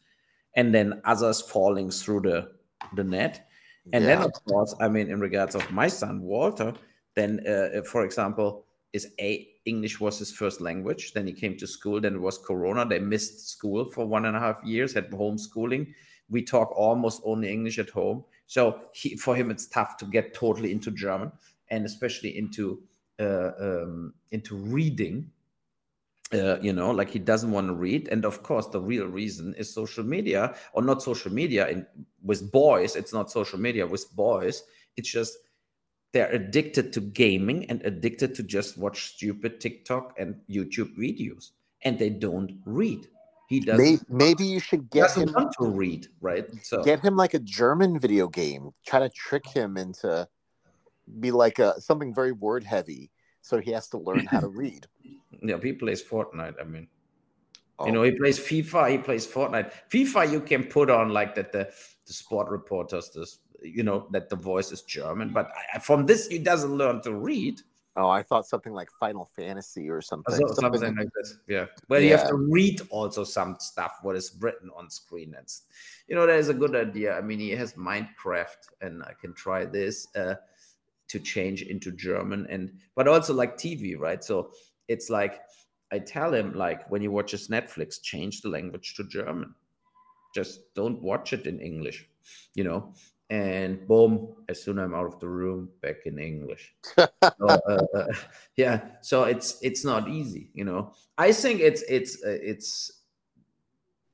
and 0.57 0.75
then 0.75 1.01
others 1.05 1.41
falling 1.41 1.91
through 1.91 2.23
the 2.23 2.53
the 2.95 3.05
net. 3.05 3.47
And 3.93 4.05
yeah. 4.05 4.17
then, 4.17 4.23
of 4.23 4.33
course, 4.45 4.75
I 4.81 4.89
mean, 4.89 5.11
in 5.11 5.21
regards 5.21 5.55
of 5.55 5.71
my 5.71 5.89
son 5.89 6.23
Walter, 6.23 6.73
then, 7.15 7.47
uh, 7.47 7.83
for 7.83 8.05
example, 8.05 8.65
is 8.93 9.09
a 9.21 9.49
English 9.65 10.01
was 10.01 10.19
his 10.19 10.33
first 10.33 10.61
language. 10.61 11.13
Then 11.13 11.27
he 11.27 11.33
came 11.33 11.57
to 11.59 11.67
school. 11.67 12.01
Then 12.01 12.15
it 12.15 12.21
was 12.21 12.39
Corona. 12.39 12.85
They 12.87 12.99
missed 12.99 13.49
school 13.51 13.85
for 13.91 14.07
one 14.07 14.25
and 14.25 14.37
a 14.37 14.41
half 14.41 14.63
years. 14.65 14.95
Had 14.95 15.11
homeschooling. 15.11 15.93
We 16.29 16.43
talk 16.43 16.73
almost 16.73 17.23
only 17.25 17.51
English 17.51 17.79
at 17.79 17.91
home. 17.91 18.25
So 18.47 18.81
he, 18.93 19.17
for 19.17 19.35
him, 19.35 19.51
it's 19.51 19.67
tough 19.67 19.97
to 19.99 20.05
get 20.05 20.35
totally 20.35 20.73
into 20.73 20.91
German 20.91 21.33
and 21.69 21.87
especially 21.87 22.37
into 22.37 22.83
uh, 23.21 23.51
um, 23.61 24.15
into 24.31 24.57
reading 24.57 25.31
uh, 26.33 26.59
you 26.61 26.73
know 26.73 26.91
like 26.91 27.11
he 27.11 27.19
doesn't 27.19 27.51
want 27.51 27.67
to 27.67 27.75
read. 27.75 28.09
And 28.09 28.25
of 28.25 28.43
course 28.43 28.67
the 28.69 28.81
real 28.81 29.07
reason 29.07 29.55
is 29.59 29.73
social 29.73 30.05
media 30.05 30.55
or 30.73 30.83
not 30.83 31.03
social 31.03 31.33
media 31.33 31.87
with 32.23 32.51
boys. 32.51 32.97
It's 32.97 33.13
not 33.13 33.31
social 33.31 33.59
media 33.59 33.87
with 33.87 34.15
boys. 34.15 34.63
It's 34.97 35.11
just 35.11 35.37
they're 36.13 36.31
addicted 36.31 36.93
to 36.93 37.01
gaming 37.01 37.65
and 37.71 37.83
addicted 37.83 38.35
to 38.35 38.43
just 38.43 38.77
watch 38.77 39.15
stupid 39.15 39.61
tiktok 39.61 40.15
and 40.19 40.37
youtube 40.49 40.97
videos. 40.97 41.51
And 41.83 41.99
they 41.99 42.11
don't 42.11 42.61
read 42.65 43.09
he 43.53 43.61
doesn't 43.61 43.85
maybe, 43.85 44.01
maybe 44.09 44.45
you 44.45 44.61
should 44.61 44.91
get 44.91 45.13
him 45.15 45.29
to 45.59 45.67
read 45.67 46.07
right 46.21 46.47
so 46.63 46.83
get 46.83 47.01
him 47.01 47.17
like 47.17 47.35
a 47.35 47.39
german 47.39 47.99
video 47.99 48.29
game 48.29 48.71
try 48.87 48.99
to 48.99 49.09
trick 49.11 49.47
him 49.47 49.77
into 49.77 50.27
be 51.21 51.31
like 51.31 51.59
a 51.59 51.81
something 51.81 52.15
very 52.15 52.33
word 52.33 52.65
heavy, 52.65 53.11
so 53.41 53.61
he 53.61 53.71
has 53.73 53.89
to 53.89 53.99
learn 53.99 54.27
how 54.27 54.41
to 54.41 54.49
read. 54.63 54.87
Yeah, 55.43 55.59
he 55.63 55.73
plays 55.73 56.03
Fortnite. 56.03 56.55
I 56.61 56.65
mean, 56.65 56.89
oh. 57.79 57.87
you 57.87 57.93
know, 57.93 58.03
he 58.03 58.13
plays 58.13 58.39
FIFA. 58.39 58.91
He 58.91 58.99
plays 58.99 59.27
Fortnite. 59.27 59.73
FIFA, 59.91 60.31
you 60.31 60.41
can 60.41 60.65
put 60.65 60.91
on 60.91 61.11
like 61.11 61.35
that 61.35 61.53
the 61.53 61.73
the 62.07 62.13
sport 62.13 62.49
reporters, 62.49 63.11
this 63.11 63.39
you 63.63 63.83
know 63.83 64.07
that 64.11 64.29
the 64.29 64.37
voice 64.37 64.73
is 64.73 64.83
German, 64.83 65.33
but 65.33 65.51
from 65.83 66.07
this 66.07 66.29
he 66.29 66.39
doesn't 66.39 66.73
learn 66.73 67.03
to 67.03 67.15
read. 67.15 67.61
Oh, 67.95 68.09
I 68.09 68.23
thought 68.23 68.47
something 68.47 68.73
like 68.73 68.91
Final 68.99 69.29
Fantasy 69.37 69.91
or 69.91 70.01
something. 70.01 70.35
something, 70.35 70.57
something 70.57 70.97
like 70.97 71.09
this. 71.15 71.37
Yeah. 71.47 71.67
Well, 71.89 72.01
yeah. 72.01 72.07
you 72.07 72.17
have 72.17 72.29
to 72.29 72.37
read 72.37 72.81
also 72.89 73.23
some 73.23 73.57
stuff, 73.61 73.99
what 74.01 74.17
is 74.17 74.35
written 74.41 74.71
on 74.75 74.89
screen. 74.89 75.35
And, 75.37 75.47
you 76.09 76.15
know, 76.15 76.27
that 76.27 76.39
is 76.39 76.49
a 76.49 76.55
good 76.55 76.75
idea. 76.75 77.17
I 77.17 77.21
mean, 77.21 77.39
he 77.39 77.51
has 77.51 77.75
Minecraft, 77.75 78.71
and 78.81 79.03
I 79.03 79.13
can 79.21 79.35
try 79.35 79.67
this. 79.67 80.09
Uh, 80.17 80.35
to 81.13 81.19
change 81.19 81.61
into 81.61 81.93
German 81.93 82.47
and 82.49 82.73
but 82.97 83.07
also 83.07 83.35
like 83.35 83.59
TV, 83.59 83.99
right? 83.99 84.25
So 84.25 84.53
it's 84.89 85.11
like 85.11 85.43
I 85.93 85.99
tell 85.99 86.33
him 86.33 86.55
like 86.55 86.91
when 86.91 87.03
you 87.03 87.11
watch 87.11 87.33
his 87.33 87.49
Netflix, 87.49 88.01
change 88.01 88.41
the 88.41 88.49
language 88.49 88.95
to 88.95 89.05
German. 89.05 89.55
Just 90.35 90.75
don't 90.75 91.03
watch 91.03 91.35
it 91.35 91.47
in 91.47 91.61
English, 91.61 92.09
you 92.55 92.65
know. 92.65 92.95
And 93.33 93.89
boom, 93.89 94.35
as 94.47 94.63
soon 94.63 94.79
as 94.79 94.85
I'm 94.85 94.95
out 94.95 95.07
of 95.07 95.19
the 95.19 95.27
room, 95.27 95.71
back 95.81 96.05
in 96.05 96.19
English. 96.19 96.75
so, 96.85 97.09
uh, 97.23 97.59
uh, 97.95 98.07
yeah, 98.57 98.83
so 99.01 99.25
it's 99.25 99.57
it's 99.63 99.87
not 99.87 100.07
easy, 100.07 100.51
you 100.53 100.65
know. 100.65 100.93
I 101.17 101.33
think 101.33 101.61
it's 101.61 101.83
it's 101.89 102.23
uh, 102.23 102.39
it's 102.43 102.93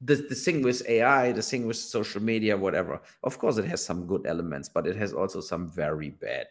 the, 0.00 0.14
the 0.14 0.36
thing 0.36 0.62
with 0.62 0.88
AI, 0.88 1.32
the 1.32 1.42
thing 1.42 1.66
with 1.66 1.76
social 1.76 2.22
media, 2.22 2.56
whatever. 2.56 3.00
Of 3.24 3.40
course, 3.40 3.58
it 3.58 3.64
has 3.64 3.84
some 3.84 4.06
good 4.06 4.24
elements, 4.24 4.68
but 4.68 4.86
it 4.86 4.94
has 4.94 5.12
also 5.12 5.40
some 5.40 5.68
very 5.68 6.10
bad 6.10 6.46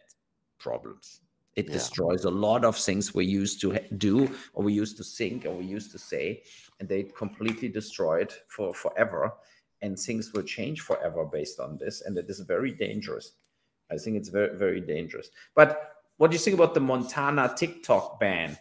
problems. 0.58 1.22
It 1.56 1.68
yeah. 1.68 1.72
destroys 1.72 2.24
a 2.24 2.30
lot 2.30 2.66
of 2.66 2.76
things 2.76 3.14
we 3.14 3.24
used 3.24 3.62
to 3.62 3.80
do, 3.96 4.30
or 4.52 4.62
we 4.62 4.74
used 4.74 4.98
to 4.98 5.04
think, 5.04 5.46
or 5.46 5.54
we 5.54 5.64
used 5.64 5.90
to 5.92 5.98
say, 5.98 6.42
and 6.80 6.86
they 6.86 7.04
completely 7.04 7.68
destroy 7.68 8.20
it 8.20 8.34
for 8.48 8.74
forever. 8.74 9.32
And 9.80 9.98
things 9.98 10.32
will 10.32 10.42
change 10.42 10.80
forever 10.80 11.24
based 11.24 11.60
on 11.60 11.78
this, 11.78 12.02
and 12.02 12.18
it 12.18 12.28
is 12.28 12.40
very 12.40 12.72
dangerous. 12.72 13.32
I 13.90 13.96
think 13.96 14.16
it's 14.16 14.28
very, 14.28 14.56
very 14.56 14.80
dangerous. 14.80 15.30
But 15.54 15.92
what 16.16 16.30
do 16.30 16.34
you 16.34 16.40
think 16.40 16.54
about 16.54 16.74
the 16.74 16.80
Montana 16.80 17.54
TikTok 17.56 18.18
ban? 18.18 18.58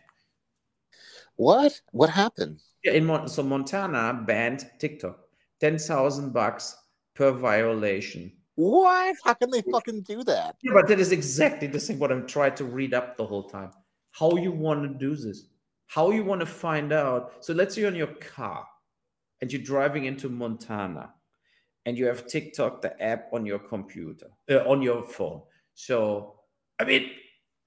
What? 1.35 1.81
What 1.91 2.09
happened? 2.11 2.61
Yeah, 2.83 2.93
in 2.93 3.05
Mon- 3.05 3.27
so 3.27 3.41
Montana 3.43 4.23
banned 4.25 4.69
TikTok. 4.79 5.19
Ten 5.59 5.79
thousand 5.79 6.33
bucks 6.33 6.75
per 7.15 7.31
violation. 7.31 8.31
What? 8.55 9.15
How 9.23 9.33
can 9.33 9.49
they 9.49 9.63
fucking 9.63 10.01
do 10.01 10.23
that? 10.23 10.55
Yeah, 10.61 10.73
but 10.73 10.87
that 10.87 10.99
is 10.99 11.11
exactly 11.11 11.67
the 11.67 11.79
thing 11.79 11.97
what 11.97 12.11
I'm 12.11 12.27
trying 12.27 12.55
to 12.55 12.65
read 12.65 12.93
up 12.93 13.17
the 13.17 13.25
whole 13.25 13.49
time. 13.49 13.71
How 14.11 14.35
you 14.35 14.51
want 14.51 14.83
to 14.83 14.89
do 14.89 15.15
this? 15.15 15.45
How 15.87 16.11
you 16.11 16.23
want 16.23 16.41
to 16.41 16.45
find 16.45 16.93
out? 16.93 17.43
So 17.43 17.53
let's 17.53 17.73
say 17.73 17.81
you're 17.81 17.89
in 17.89 17.95
your 17.95 18.07
car 18.07 18.67
and 19.41 19.51
you're 19.51 19.61
driving 19.61 20.05
into 20.05 20.29
Montana 20.29 21.13
and 21.85 21.97
you 21.97 22.05
have 22.05 22.27
TikTok, 22.27 22.81
the 22.81 23.01
app 23.01 23.29
on 23.33 23.45
your 23.45 23.59
computer, 23.59 24.27
uh, 24.49 24.57
on 24.69 24.81
your 24.81 25.03
phone. 25.03 25.41
So, 25.73 26.35
I 26.79 26.83
mean, 26.83 27.11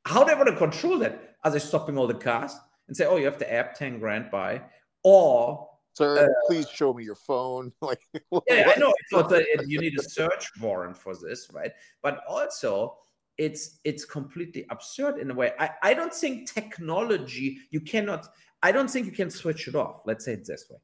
how 0.05 0.25
do 0.25 0.31
they 0.31 0.35
want 0.35 0.49
to 0.49 0.57
control 0.57 0.99
that? 0.99 1.37
Are 1.45 1.51
they 1.51 1.59
stopping 1.59 1.97
all 1.97 2.07
the 2.07 2.15
cars 2.15 2.55
and 2.89 2.97
say, 2.97 3.07
oh, 3.07 3.17
you 3.17 3.25
have 3.25 3.39
the 3.39 3.51
app 3.53 3.75
10 3.75 3.99
grand 3.99 4.31
by? 4.31 4.61
Or 5.05 5.69
sir, 5.95 6.27
uh, 6.27 6.29
please 6.47 6.69
show 6.69 6.93
me 6.93 7.05
your 7.05 7.15
phone. 7.15 7.73
like, 7.81 8.01
yeah, 8.13 8.73
I 8.75 8.79
know. 8.79 8.93
It's 9.11 9.33
a, 9.33 9.67
you 9.67 9.81
need 9.81 9.99
a 9.99 10.03
search 10.03 10.51
warrant 10.61 10.97
for 10.97 11.15
this, 11.17 11.49
right? 11.53 11.73
But 12.03 12.23
also, 12.29 12.99
it's 13.39 13.79
it's 13.85 14.05
completely 14.05 14.67
absurd 14.71 15.19
in 15.19 15.31
a 15.31 15.35
way. 15.35 15.53
I, 15.59 15.71
I 15.83 15.95
don't 15.95 16.13
think 16.13 16.53
technology 16.53 17.59
you 17.71 17.81
cannot. 17.81 18.27
I 18.63 18.71
don't 18.73 18.91
think 18.91 19.07
you 19.07 19.13
can 19.13 19.31
switch 19.31 19.67
it 19.67 19.75
off. 19.75 20.03
Let's 20.05 20.27
say 20.27 20.35
it 20.35 20.45
this 20.45 20.67
way. 20.69 20.77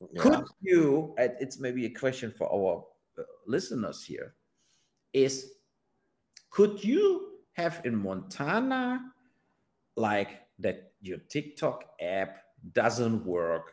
Yeah. 0.00 0.22
Could 0.22 0.44
you? 0.60 1.14
It's 1.18 1.58
maybe 1.58 1.86
a 1.86 1.90
question 1.90 2.32
for 2.36 2.52
our 2.52 2.84
uh, 3.18 3.26
listeners 3.46 4.04
here. 4.04 4.34
Is 5.12 5.52
could 6.50 6.82
you 6.84 7.38
have 7.54 7.80
in 7.84 7.96
Montana 7.96 9.00
like 9.96 10.42
that 10.60 10.92
your 11.00 11.18
TikTok 11.28 11.84
app 12.00 12.38
doesn't 12.72 13.24
work 13.24 13.72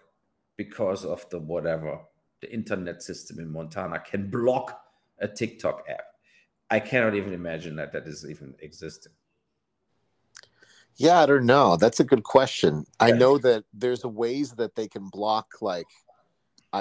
because 0.58 1.06
of 1.06 1.30
the 1.30 1.40
whatever 1.40 2.00
the 2.42 2.52
internet 2.52 3.04
system 3.04 3.40
in 3.40 3.52
Montana 3.52 4.00
can 4.00 4.30
block 4.30 4.82
a 5.20 5.28
TikTok 5.28 5.86
app. 5.90 6.06
I 6.70 6.80
cannot 6.80 7.16
even 7.16 7.34
imagine 7.34 7.76
that 7.78 7.92
that 7.94 8.08
is 8.08 8.26
even 8.30 8.56
existing. 8.60 9.14
Yeah, 10.98 11.22
I 11.22 11.26
don't 11.26 11.46
know. 11.46 11.76
That's 11.76 12.00
a 12.00 12.06
good 12.06 12.24
question. 12.24 12.86
Yeah. 13.00 13.08
I 13.08 13.12
know 13.12 13.38
that 13.40 13.66
there's 13.74 14.06
ways 14.06 14.52
that 14.54 14.76
they 14.76 14.88
can 14.88 15.10
block 15.10 15.48
like 15.62 15.88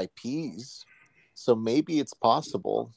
IPs, 0.02 0.84
so 1.34 1.54
maybe 1.54 2.00
it's 2.00 2.14
possible. 2.14 2.92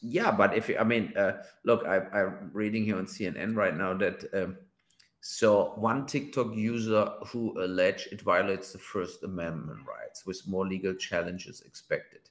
Yeah, 0.00 0.32
but 0.32 0.56
if 0.56 0.70
I 0.78 0.82
mean, 0.82 1.12
uh, 1.16 1.42
look, 1.64 1.86
I, 1.86 1.98
am 2.12 2.50
reading 2.52 2.84
here 2.84 2.96
on 2.96 3.06
CNN 3.06 3.54
right 3.54 3.76
now 3.76 3.94
that 3.94 4.24
um, 4.34 4.56
so 5.20 5.74
one 5.76 6.06
TikTok 6.06 6.56
user 6.56 7.08
who 7.28 7.56
alleged 7.62 8.08
it 8.10 8.20
violates 8.22 8.72
the 8.72 8.78
First 8.78 9.22
Amendment 9.22 9.78
rights, 9.86 10.26
with 10.26 10.46
more 10.48 10.66
legal 10.66 10.94
challenges 10.94 11.60
expected. 11.60 12.22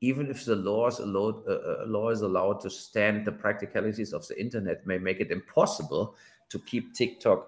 Even 0.00 0.30
if 0.30 0.46
the 0.46 0.56
law 0.56 0.86
is 0.86 0.98
allowed, 0.98 1.46
uh, 1.46 1.52
uh, 1.52 1.84
law 1.86 2.08
is 2.08 2.22
allowed 2.22 2.60
to 2.60 2.70
stand, 2.70 3.26
the 3.26 3.32
practicalities 3.32 4.14
of 4.14 4.26
the 4.26 4.40
internet 4.40 4.86
may 4.86 4.96
make 4.96 5.20
it 5.20 5.30
impossible 5.30 6.16
to 6.48 6.58
keep 6.60 6.94
TikTok 6.94 7.46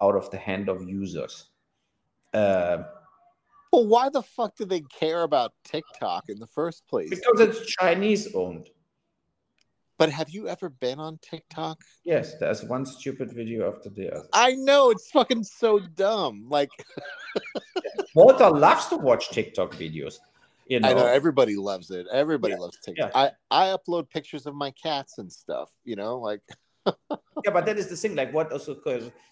out 0.00 0.14
of 0.14 0.30
the 0.30 0.38
hand 0.38 0.68
of 0.68 0.88
users. 0.88 1.46
Uh, 2.32 2.84
well, 3.72 3.86
why 3.86 4.08
the 4.08 4.22
fuck 4.22 4.56
do 4.56 4.64
they 4.64 4.80
care 4.82 5.22
about 5.22 5.52
TikTok 5.64 6.24
in 6.28 6.38
the 6.38 6.46
first 6.46 6.86
place? 6.86 7.10
Because 7.10 7.40
it's 7.40 7.66
Chinese 7.66 8.34
owned. 8.34 8.68
But 9.98 10.10
have 10.10 10.30
you 10.30 10.46
ever 10.46 10.68
been 10.68 11.00
on 11.00 11.18
TikTok? 11.22 11.82
Yes, 12.04 12.36
there's 12.38 12.62
one 12.62 12.86
stupid 12.86 13.32
video 13.32 13.72
after 13.72 13.90
the 13.90 14.14
other. 14.14 14.28
I 14.32 14.52
know 14.52 14.90
it's 14.90 15.10
fucking 15.10 15.42
so 15.42 15.80
dumb. 15.80 16.46
Like 16.48 16.70
Walter 18.14 18.48
loves 18.48 18.86
to 18.88 18.96
watch 18.96 19.30
TikTok 19.30 19.74
videos. 19.74 20.18
You 20.68 20.80
know, 20.80 20.88
I 20.88 20.92
know 20.92 21.06
everybody 21.06 21.56
loves 21.56 21.90
it. 21.90 22.06
Everybody 22.12 22.54
Yeah, 22.54 22.60
loves 22.60 22.78
TikTok. 22.78 23.10
yeah. 23.14 23.30
I 23.50 23.72
I 23.72 23.76
upload 23.76 24.08
pictures 24.08 24.46
of 24.46 24.54
my 24.54 24.70
cats 24.70 25.18
and 25.18 25.32
stuff. 25.32 25.70
You 25.84 25.96
know, 25.96 26.18
like 26.18 26.42
yeah, 26.86 27.50
but 27.52 27.66
that 27.66 27.76
is 27.76 27.88
the 27.88 27.96
thing. 27.96 28.14
Like, 28.14 28.32
what 28.32 28.52
also? 28.52 28.76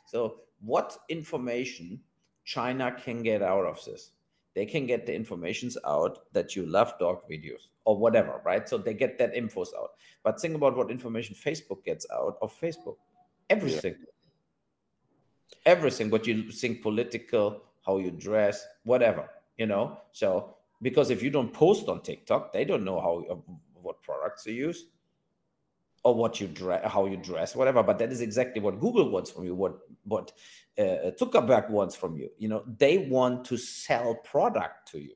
So, 0.06 0.40
what 0.60 0.98
information 1.08 2.00
China 2.44 2.92
can 2.92 3.22
get 3.22 3.42
out 3.42 3.66
of 3.66 3.84
this? 3.84 4.12
They 4.56 4.64
can 4.64 4.86
get 4.86 5.04
the 5.04 5.14
informations 5.14 5.76
out 5.86 6.32
that 6.32 6.56
you 6.56 6.64
love 6.64 6.94
dog 6.98 7.28
videos 7.30 7.68
or 7.84 7.98
whatever, 7.98 8.40
right? 8.42 8.66
So 8.66 8.78
they 8.78 8.94
get 8.94 9.18
that 9.18 9.34
infos 9.34 9.68
out. 9.78 9.90
But 10.24 10.40
think 10.40 10.54
about 10.54 10.74
what 10.78 10.90
information 10.90 11.36
Facebook 11.36 11.84
gets 11.84 12.06
out 12.10 12.38
of 12.40 12.58
Facebook. 12.58 12.96
Everything. 13.50 13.96
Everything. 15.66 16.08
What 16.08 16.26
you 16.26 16.50
think 16.50 16.80
political, 16.80 17.64
how 17.84 17.98
you 17.98 18.10
dress, 18.10 18.66
whatever. 18.84 19.28
You 19.58 19.66
know. 19.66 20.00
So 20.12 20.56
because 20.80 21.10
if 21.10 21.22
you 21.22 21.28
don't 21.28 21.52
post 21.52 21.90
on 21.90 22.00
TikTok, 22.00 22.54
they 22.54 22.64
don't 22.64 22.82
know 22.82 22.98
how 22.98 23.24
uh, 23.30 23.52
what 23.74 24.02
products 24.02 24.46
you 24.46 24.54
use 24.54 24.86
or 26.06 26.14
what 26.14 26.40
you 26.40 26.46
dress, 26.46 26.88
how 26.88 27.04
you 27.06 27.16
dress, 27.16 27.56
whatever. 27.56 27.82
But 27.82 27.98
that 27.98 28.12
is 28.12 28.20
exactly 28.20 28.62
what 28.62 28.78
Google 28.78 29.10
wants 29.10 29.28
from 29.28 29.44
you. 29.44 29.56
What 29.56 29.80
what 30.04 30.30
uh, 30.78 31.10
Zuckerberg 31.20 31.68
wants 31.68 31.96
from 31.96 32.16
you. 32.16 32.30
You 32.38 32.48
know, 32.48 32.62
they 32.78 32.98
want 32.98 33.44
to 33.46 33.56
sell 33.56 34.14
product 34.14 34.92
to 34.92 35.00
you, 35.00 35.14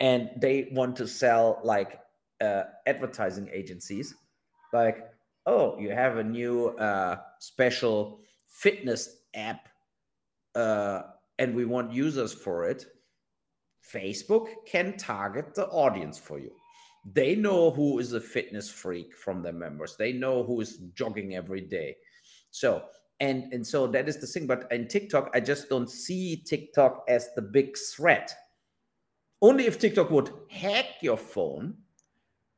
and 0.00 0.30
they 0.36 0.68
want 0.72 0.96
to 0.96 1.06
sell 1.06 1.60
like 1.62 2.00
uh, 2.40 2.64
advertising 2.88 3.48
agencies, 3.52 4.12
like 4.72 4.98
oh, 5.46 5.78
you 5.78 5.90
have 5.90 6.16
a 6.16 6.24
new 6.24 6.70
uh, 6.70 7.18
special 7.38 8.18
fitness 8.48 9.16
app, 9.36 9.68
uh, 10.56 11.02
and 11.38 11.54
we 11.54 11.66
want 11.66 11.92
users 11.92 12.34
for 12.34 12.68
it. 12.68 12.84
Facebook 13.94 14.48
can 14.66 14.96
target 14.96 15.54
the 15.54 15.68
audience 15.68 16.18
for 16.18 16.40
you 16.40 16.50
they 17.04 17.34
know 17.34 17.70
who 17.70 17.98
is 17.98 18.12
a 18.12 18.20
fitness 18.20 18.68
freak 18.68 19.16
from 19.16 19.42
their 19.42 19.52
members. 19.52 19.96
They 19.96 20.12
know 20.12 20.42
who 20.42 20.60
is 20.60 20.78
jogging 20.94 21.34
every 21.34 21.60
day. 21.60 21.96
So 22.50 22.84
and 23.20 23.52
and 23.52 23.66
so 23.66 23.86
that 23.88 24.08
is 24.08 24.18
the 24.18 24.26
thing. 24.26 24.46
But 24.46 24.66
in 24.70 24.88
tiktok 24.88 25.30
i 25.34 25.40
just 25.40 25.68
don't 25.68 25.90
see 25.90 26.36
tiktok 26.36 27.04
as 27.08 27.30
the 27.34 27.42
big 27.42 27.76
threat. 27.76 28.34
Only 29.42 29.66
if 29.66 29.78
tiktok 29.78 30.10
would 30.10 30.30
hack 30.50 31.02
your 31.02 31.16
phone 31.16 31.76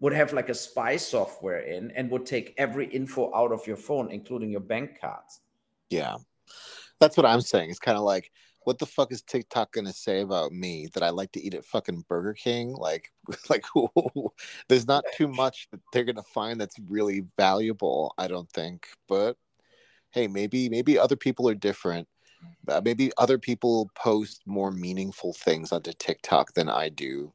would 0.01 0.13
have 0.13 0.33
like 0.33 0.49
a 0.49 0.55
spy 0.55 0.97
software 0.97 1.61
in 1.61 1.93
and 1.93 2.11
would 2.11 2.27
take 2.27 2.55
every 2.59 2.87
info 2.87 3.33
out 3.35 3.53
of 3.53 3.67
your 3.69 3.77
phone 3.77 4.11
including 4.11 4.51
your 4.51 4.61
bank 4.61 4.99
cards. 5.01 5.41
Yeah, 5.91 6.17
that's 6.99 7.17
what 7.17 7.27
I'm 7.27 7.41
saying. 7.41 7.71
It's 7.71 7.79
kind 7.79 7.99
of 7.99 8.05
like, 8.05 8.31
what 8.65 8.79
the 8.79 8.87
fuck 8.87 9.13
is 9.13 9.23
TikTok 9.23 9.73
gonna 9.73 9.93
say 9.93 10.21
about 10.21 10.53
me 10.53 10.89
that 10.95 11.03
I 11.03 11.11
like 11.11 11.33
to 11.33 11.43
eat 11.43 11.55
at 11.55 11.65
fucking 11.65 12.05
Burger 12.09 12.35
King? 12.35 12.75
Like, 12.75 13.13
like 13.51 13.65
there's 14.69 14.87
not 14.87 15.05
too 15.17 15.29
much 15.43 15.69
that 15.71 15.81
they're 15.93 16.05
gonna 16.05 16.23
find 16.23 16.61
that's 16.61 16.79
really 16.89 17.25
valuable. 17.37 18.15
I 18.19 18.29
don't 18.29 18.51
think, 18.51 18.89
but 19.09 19.37
hey, 20.11 20.27
maybe 20.27 20.69
maybe 20.69 20.99
other 20.99 21.17
people 21.17 21.49
are 21.49 21.55
different. 21.55 22.09
Uh, 22.69 22.81
maybe 22.85 23.11
other 23.19 23.39
people 23.39 23.91
post 23.95 24.43
more 24.47 24.71
meaningful 24.71 25.33
things 25.33 25.73
onto 25.73 25.93
TikTok 25.93 26.55
than 26.55 26.69
I 26.69 26.89
do. 26.89 27.33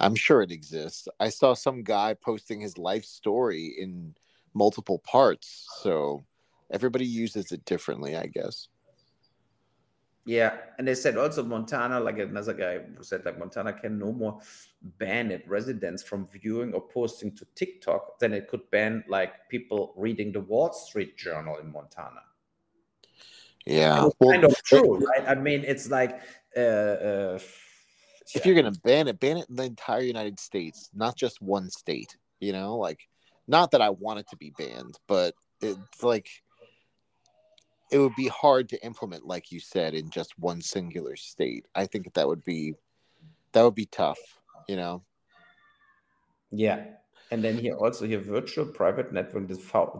I'm 0.00 0.14
sure 0.14 0.42
it 0.42 0.50
exists. 0.50 1.08
I 1.20 1.28
saw 1.28 1.54
some 1.54 1.82
guy 1.82 2.14
posting 2.14 2.60
his 2.60 2.78
life 2.78 3.04
story 3.04 3.74
in 3.78 4.14
multiple 4.54 4.98
parts, 4.98 5.66
so 5.82 6.24
everybody 6.70 7.06
uses 7.06 7.52
it 7.52 7.64
differently, 7.64 8.16
I 8.16 8.26
guess. 8.26 8.68
Yeah, 10.26 10.56
and 10.78 10.88
they 10.88 10.94
said 10.94 11.18
also 11.18 11.42
Montana, 11.42 12.00
like 12.00 12.18
another 12.18 12.54
guy 12.54 12.78
who 12.78 13.04
said 13.04 13.26
like 13.26 13.38
Montana 13.38 13.74
can 13.74 13.98
no 13.98 14.10
more 14.10 14.40
ban 14.98 15.30
it 15.30 15.44
residents 15.46 16.02
from 16.02 16.26
viewing 16.26 16.72
or 16.72 16.80
posting 16.80 17.34
to 17.36 17.46
TikTok 17.54 18.18
than 18.18 18.32
it 18.32 18.48
could 18.48 18.70
ban 18.70 19.04
like 19.06 19.48
people 19.50 19.92
reading 19.96 20.32
the 20.32 20.40
Wall 20.40 20.72
Street 20.72 21.18
Journal 21.18 21.58
in 21.58 21.70
Montana. 21.70 22.22
Yeah, 23.66 24.06
It's 24.06 24.16
kind 24.22 24.44
of 24.44 24.62
true, 24.62 24.96
right? 24.96 25.28
I 25.28 25.34
mean, 25.34 25.62
it's 25.66 25.90
like 25.90 26.20
uh, 26.56 26.60
uh, 26.60 27.38
if 28.34 28.46
you're 28.46 28.54
gonna 28.54 28.72
ban 28.82 29.08
it, 29.08 29.20
ban 29.20 29.36
it 29.36 29.48
in 29.50 29.56
the 29.56 29.64
entire 29.64 30.02
United 30.02 30.40
States, 30.40 30.88
not 30.94 31.16
just 31.16 31.42
one 31.42 31.68
state. 31.68 32.16
You 32.40 32.52
know, 32.52 32.76
like 32.76 33.00
not 33.46 33.72
that 33.72 33.82
I 33.82 33.90
want 33.90 34.20
it 34.20 34.28
to 34.30 34.36
be 34.36 34.54
banned, 34.56 34.98
but 35.06 35.34
it's 35.60 36.02
like 36.02 36.28
it 37.94 38.00
would 38.00 38.16
be 38.16 38.26
hard 38.26 38.68
to 38.70 38.84
implement, 38.84 39.24
like 39.24 39.52
you 39.52 39.60
said, 39.60 39.94
in 39.94 40.10
just 40.10 40.36
one 40.36 40.60
singular 40.60 41.14
state. 41.14 41.66
I 41.76 41.86
think 41.86 42.12
that 42.14 42.26
would 42.26 42.42
be 42.42 42.74
that 43.52 43.62
would 43.62 43.76
be 43.76 43.86
tough. 43.86 44.18
You 44.68 44.74
know. 44.74 45.04
Yeah. 46.50 46.86
And 47.30 47.42
then 47.42 47.56
here 47.56 47.76
also 47.76 48.04
here 48.04 48.18
virtual 48.18 48.66
private 48.66 49.12
network, 49.12 49.46
the, 49.46 49.54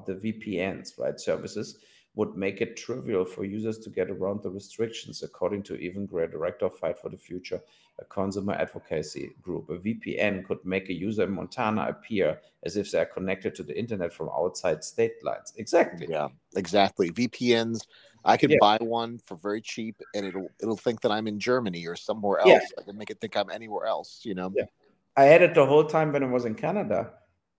the 0.07 0.15
VPNs, 0.25 0.99
right? 0.99 1.21
Services 1.21 1.79
would 2.17 2.37
make 2.37 2.61
it 2.61 2.77
trivial 2.77 3.25
for 3.25 3.45
users 3.45 3.79
to 3.79 3.91
get 3.91 4.11
around 4.11 4.43
the 4.43 4.51
restrictions, 4.51 5.23
according 5.23 5.63
to 5.63 5.87
Evan 5.87 6.07
Greer 6.07 6.27
director 6.27 6.69
Fight 6.69 6.99
for 6.99 7.11
the 7.11 7.17
Future, 7.17 7.61
a 7.99 8.05
consumer 8.05 8.55
advocacy 8.55 9.31
group. 9.41 9.71
A 9.71 9.79
VPN 9.79 10.45
could 10.45 10.59
make 10.65 10.89
a 10.89 10.93
user 10.93 11.25
in 11.25 11.33
Montana 11.33 11.87
appear 11.89 12.41
as 12.65 12.77
if 12.77 12.91
they 12.91 12.99
are 12.99 13.07
connected 13.07 13.55
to 13.55 13.63
the 13.63 13.79
internet 13.79 14.13
from 14.13 14.29
outside 14.31 14.83
state 14.83 15.23
lines. 15.23 15.53
Exactly. 15.57 16.07
Yeah, 16.11 16.29
exactly. 16.57 17.11
VPNs. 17.11 17.87
I 18.25 18.37
could 18.37 18.51
Yeah. 18.51 18.57
buy 18.61 18.79
one 18.81 19.19
for 19.19 19.37
very 19.37 19.61
cheap, 19.61 20.01
and 20.15 20.25
it'll 20.27 20.49
it'll 20.61 20.77
think 20.77 21.03
that 21.03 21.13
I'm 21.13 21.29
in 21.29 21.39
Germany 21.39 21.87
or 21.87 21.95
somewhere 21.95 22.39
else. 22.39 22.49
Yeah. 22.49 22.61
I 22.79 22.83
can 22.83 22.97
make 22.97 23.11
it 23.11 23.21
think 23.21 23.37
I'm 23.37 23.51
anywhere 23.51 23.87
else. 23.87 24.23
You 24.25 24.35
know. 24.35 24.51
Yeah. 24.55 24.65
I 25.17 25.25
had 25.25 25.43
it 25.43 25.55
the 25.55 25.67
whole 25.67 25.85
time 25.85 26.13
when 26.13 26.25
I 26.25 26.27
was 26.27 26.45
in 26.45 26.55
Canada, 26.55 27.13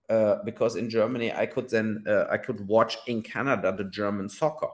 uh, 0.09 0.37
because 0.43 0.75
in 0.75 0.89
Germany 0.89 1.31
I 1.31 1.45
could 1.45 1.69
then 1.69 2.03
uh, 2.07 2.25
I 2.29 2.37
could 2.37 2.67
watch 2.67 2.97
in 3.07 3.21
Canada 3.21 3.73
the 3.77 3.85
German 3.85 4.27
soccer 4.27 4.69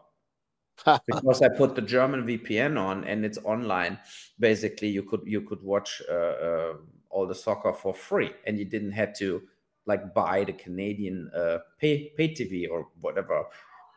because 1.07 1.41
I 1.41 1.49
put 1.49 1.75
the 1.75 1.81
German 1.81 2.25
VPN 2.25 2.77
on 2.77 3.03
and 3.03 3.25
it's 3.25 3.37
online. 3.43 3.99
Basically, 4.39 4.89
you 4.89 5.03
could 5.03 5.21
you 5.25 5.41
could 5.41 5.61
watch 5.61 6.01
uh, 6.09 6.13
uh, 6.13 6.73
all 7.09 7.27
the 7.27 7.35
soccer 7.35 7.73
for 7.73 7.93
free, 7.93 8.31
and 8.45 8.57
you 8.57 8.65
didn't 8.65 8.91
have 8.93 9.15
to 9.17 9.43
like 9.85 10.13
buy 10.13 10.43
the 10.43 10.53
Canadian 10.53 11.29
uh, 11.35 11.59
pay 11.79 12.09
pay 12.17 12.33
TV 12.33 12.67
or 12.67 12.87
whatever 12.99 13.45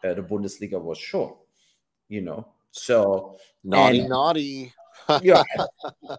uh, 0.04 0.14
the 0.14 0.22
Bundesliga 0.22 0.80
was 0.80 0.98
short. 0.98 1.37
You 2.08 2.20
know, 2.20 2.48
so 2.70 3.38
naughty, 3.62 4.00
and- 4.00 4.08
naughty. 4.08 4.72
yeah 5.22 5.42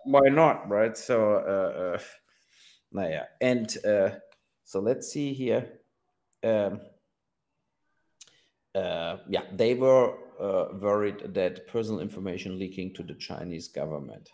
why 0.04 0.28
not 0.30 0.68
right 0.70 0.98
so 0.98 1.36
uh, 1.36 1.96
uh 1.96 2.00
naja 2.94 3.26
and 3.41 3.78
uh 3.86 4.10
so 4.63 4.80
let's 4.80 5.08
see 5.12 5.34
here 5.34 5.80
um 6.44 6.82
uh 8.76 9.18
yeah 9.30 9.44
they 9.54 9.74
were 9.74 10.25
uh, 10.39 10.67
worried 10.80 11.34
that 11.34 11.67
personal 11.67 12.00
information 12.02 12.60
leaking 12.60 12.93
to 12.93 13.04
the 13.04 13.13
chinese 13.15 13.67
government 13.67 14.30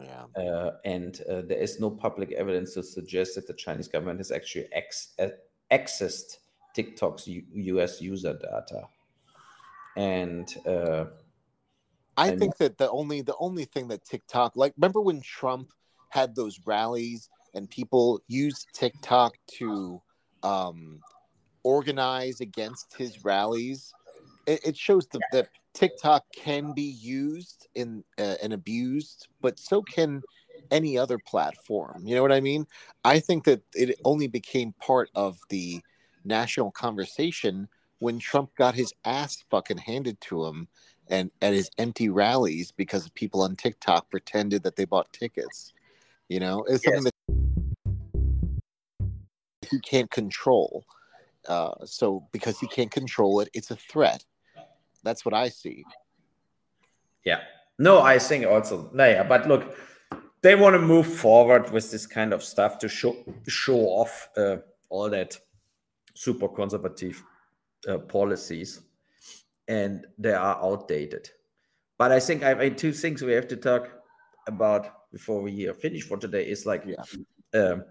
Yeah. 0.00 0.26
uh, 0.36 0.70
and 0.84 1.20
uh, 1.28 1.42
there 1.42 1.58
is 1.58 1.80
no 1.80 1.90
public 1.90 2.32
evidence 2.32 2.74
to 2.74 2.82
suggest 2.82 3.34
that 3.34 3.46
the 3.46 3.54
chinese 3.54 3.88
government 3.88 4.18
has 4.20 4.30
actually 4.30 4.68
ex- 4.72 5.14
uh, 5.18 5.28
accessed 5.72 6.38
tiktok's 6.76 7.26
U- 7.26 7.78
us 7.80 8.00
user 8.00 8.34
data 8.34 8.82
and 9.96 10.54
uh 10.66 11.04
I 12.16 12.30
And- 12.30 12.38
think 12.40 12.56
that 12.56 12.78
the 12.78 12.90
only 12.90 13.22
the 13.22 13.36
only 13.38 13.64
thing 13.64 13.86
that 13.88 14.04
TikTok 14.04 14.56
like 14.56 14.72
remember 14.76 15.00
when 15.00 15.20
Trump 15.20 15.70
had 16.10 16.34
those 16.34 16.58
rallies 16.66 17.28
and 17.54 17.70
people 17.70 18.20
used 18.26 18.66
TikTok 18.74 19.34
to 19.58 20.02
um, 20.42 21.00
organize 21.62 22.40
against 22.40 22.94
his 22.96 23.24
rallies. 23.24 23.92
It, 24.48 24.60
it 24.64 24.76
shows 24.76 25.06
that, 25.08 25.20
that 25.32 25.48
TikTok 25.74 26.24
can 26.34 26.72
be 26.72 26.96
used 27.00 27.68
in 27.74 28.02
uh, 28.18 28.34
and 28.42 28.52
abused, 28.52 29.28
but 29.40 29.58
so 29.58 29.82
can 29.82 30.22
any 30.70 30.98
other 30.98 31.18
platform. 31.18 32.02
You 32.06 32.14
know 32.14 32.22
what 32.22 32.32
I 32.32 32.40
mean? 32.40 32.66
I 33.04 33.20
think 33.20 33.44
that 33.44 33.62
it 33.74 33.98
only 34.04 34.26
became 34.26 34.74
part 34.80 35.10
of 35.14 35.38
the 35.50 35.80
national 36.24 36.70
conversation 36.70 37.68
when 38.00 38.18
Trump 38.18 38.54
got 38.56 38.74
his 38.74 38.92
ass 39.04 39.44
fucking 39.50 39.78
handed 39.78 40.20
to 40.22 40.44
him 40.46 40.68
and 41.08 41.30
at 41.42 41.52
his 41.52 41.70
empty 41.78 42.08
rallies 42.08 42.70
because 42.72 43.08
people 43.10 43.42
on 43.42 43.56
TikTok 43.56 44.10
pretended 44.10 44.62
that 44.62 44.76
they 44.76 44.84
bought 44.84 45.12
tickets. 45.12 45.72
You 46.28 46.40
know, 46.40 46.64
it's 46.64 46.84
something 46.84 47.04
that 47.04 47.14
he 49.70 49.80
can't 49.80 50.10
control. 50.10 50.84
Uh, 51.46 51.74
so 51.84 52.26
because 52.32 52.58
he 52.58 52.66
can't 52.66 52.90
control 52.90 53.40
it, 53.40 53.48
it's 53.54 53.70
a 53.70 53.76
threat. 53.76 54.24
That's 55.04 55.24
what 55.24 55.34
I 55.34 55.48
see. 55.48 55.84
Yeah. 57.24 57.40
No, 57.78 58.00
I 58.00 58.18
think 58.18 58.46
also. 58.46 58.90
No, 58.92 59.06
yeah, 59.06 59.22
but 59.22 59.46
look, 59.46 59.76
they 60.42 60.54
want 60.54 60.74
to 60.74 60.80
move 60.80 61.06
forward 61.06 61.70
with 61.70 61.90
this 61.90 62.06
kind 62.06 62.32
of 62.32 62.42
stuff 62.42 62.78
to 62.80 62.88
show 62.88 63.16
show 63.46 63.78
off 63.78 64.28
uh, 64.36 64.56
all 64.88 65.08
that 65.10 65.38
super 66.14 66.48
conservative 66.48 67.22
uh, 67.88 67.98
policies, 67.98 68.80
and 69.68 70.06
they 70.18 70.32
are 70.32 70.56
outdated. 70.62 71.30
But 71.98 72.12
I 72.12 72.20
think 72.20 72.42
I 72.42 72.54
have 72.54 72.76
two 72.76 72.92
things 72.92 73.22
we 73.22 73.32
have 73.32 73.48
to 73.48 73.56
talk 73.56 73.90
about 74.46 75.10
before 75.12 75.40
we 75.42 75.70
finish 75.80 76.02
for 76.04 76.16
today 76.16 76.48
is 76.48 76.66
like 76.66 76.84
Yeah. 76.86 77.02
um, 77.60 77.84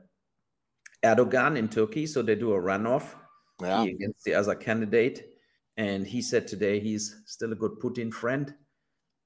Erdogan 1.04 1.58
in 1.58 1.68
Turkey. 1.68 2.06
So 2.08 2.22
they 2.22 2.36
do 2.36 2.54
a 2.54 2.60
runoff 2.62 3.16
Yeah. 3.62 3.84
against 3.84 4.24
the 4.24 4.34
other 4.34 4.56
candidate. 4.56 5.37
And 5.78 6.06
he 6.06 6.22
said 6.22 6.48
today 6.48 6.80
he's 6.80 7.22
still 7.26 7.54
a 7.54 7.56
good 7.56 7.80
Putin 7.80 8.12
friend. 8.12 8.54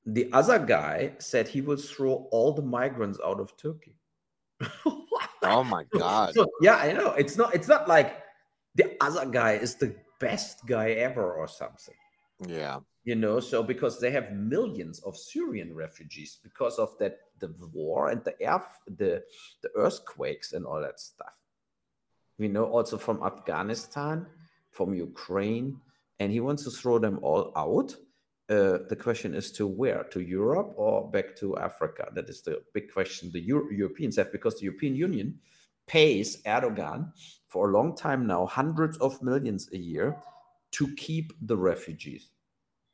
The 0.05 0.31
other 0.33 0.59
guy 0.59 1.13
said 1.19 1.47
he 1.47 1.61
will 1.61 1.77
throw 1.77 2.27
all 2.31 2.51
the 2.53 2.61
migrants 2.61 3.19
out 3.25 3.39
of 3.39 3.55
Turkey. 3.57 3.95
Oh 5.43 5.63
my 5.63 5.85
god. 5.97 6.33
So, 6.33 6.47
yeah, 6.61 6.75
I 6.75 6.93
know. 6.93 7.13
It's 7.13 7.37
not 7.37 7.55
it's 7.55 7.67
not 7.67 7.87
like 7.87 8.21
the 8.75 8.95
other 9.01 9.25
guy 9.25 9.53
is 9.53 9.75
the 9.75 9.95
best 10.19 10.65
guy 10.65 10.91
ever 10.91 11.33
or 11.33 11.47
something. 11.47 11.95
Yeah. 12.45 12.79
You 13.03 13.15
know, 13.15 13.39
so 13.39 13.63
because 13.63 13.99
they 13.99 14.11
have 14.11 14.31
millions 14.31 14.99
of 14.99 15.17
Syrian 15.17 15.73
refugees 15.73 16.37
because 16.43 16.77
of 16.77 16.95
that 16.99 17.17
the 17.39 17.53
war 17.73 18.09
and 18.09 18.23
the 18.23 18.39
air 18.39 18.63
the 18.85 19.23
the 19.63 19.69
earthquakes 19.75 20.53
and 20.53 20.65
all 20.65 20.81
that 20.81 20.99
stuff. 20.99 21.33
We 22.37 22.47
know 22.47 22.65
also 22.65 22.97
from 22.97 23.23
Afghanistan, 23.23 24.27
from 24.69 24.93
Ukraine, 24.93 25.81
and 26.21 26.31
he 26.31 26.39
wants 26.39 26.63
to 26.63 26.69
throw 26.69 26.99
them 26.99 27.17
all 27.23 27.51
out. 27.55 27.95
Uh, 28.47 28.77
the 28.89 28.95
question 28.95 29.33
is 29.33 29.51
to 29.51 29.65
where? 29.65 30.03
To 30.11 30.19
Europe 30.19 30.71
or 30.75 31.09
back 31.09 31.35
to 31.37 31.57
Africa? 31.57 32.09
That 32.13 32.29
is 32.29 32.43
the 32.43 32.61
big 32.75 32.93
question 32.93 33.31
the 33.31 33.39
Euro- 33.39 33.71
Europeans 33.71 34.17
have 34.17 34.31
because 34.31 34.55
the 34.59 34.65
European 34.65 34.95
Union 34.95 35.39
pays 35.87 36.43
Erdogan 36.43 37.11
for 37.47 37.69
a 37.69 37.73
long 37.73 37.95
time 37.95 38.27
now, 38.27 38.45
hundreds 38.45 38.97
of 38.99 39.19
millions 39.23 39.67
a 39.73 39.77
year 39.77 40.15
to 40.73 40.93
keep 40.95 41.33
the 41.41 41.57
refugees. 41.57 42.29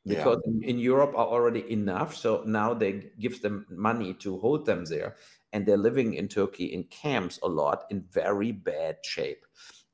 Yeah. 0.04 0.16
Because 0.16 0.40
in, 0.46 0.62
in 0.62 0.78
Europe 0.78 1.12
are 1.14 1.26
already 1.26 1.70
enough. 1.70 2.16
So 2.16 2.42
now 2.46 2.72
they 2.72 3.10
give 3.20 3.42
them 3.42 3.66
money 3.68 4.14
to 4.24 4.38
hold 4.38 4.64
them 4.64 4.86
there. 4.86 5.16
And 5.52 5.66
they're 5.66 5.76
living 5.88 6.14
in 6.14 6.28
Turkey 6.28 6.72
in 6.72 6.84
camps 6.84 7.38
a 7.42 7.48
lot 7.48 7.84
in 7.90 8.06
very 8.10 8.52
bad 8.52 8.96
shape. 9.02 9.44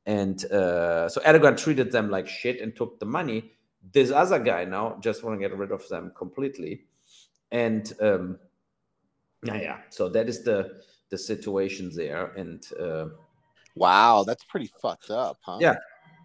And 0.06 0.44
uh, 0.46 1.08
so 1.08 1.20
Erdogan 1.22 1.56
treated 1.56 1.90
them 1.92 2.10
like 2.10 2.28
shit 2.28 2.60
and 2.60 2.74
took 2.76 2.98
the 3.00 3.06
money. 3.06 3.52
This 3.92 4.10
other 4.10 4.38
guy 4.38 4.64
now 4.64 4.98
just 5.00 5.24
want 5.24 5.40
to 5.40 5.48
get 5.48 5.56
rid 5.56 5.70
of 5.72 5.88
them 5.88 6.12
completely. 6.16 6.84
And 7.50 7.90
um, 8.00 8.38
yeah, 9.42 9.56
yeah. 9.60 9.78
So 9.90 10.08
that 10.10 10.28
is 10.28 10.42
the 10.44 10.80
the 11.10 11.18
situation 11.18 11.90
there. 11.94 12.32
And 12.34 12.64
uh, 12.80 13.06
Wow, 13.76 14.24
that's 14.24 14.44
pretty 14.44 14.70
fucked 14.80 15.10
up, 15.10 15.38
huh? 15.42 15.58
Yeah. 15.60 15.76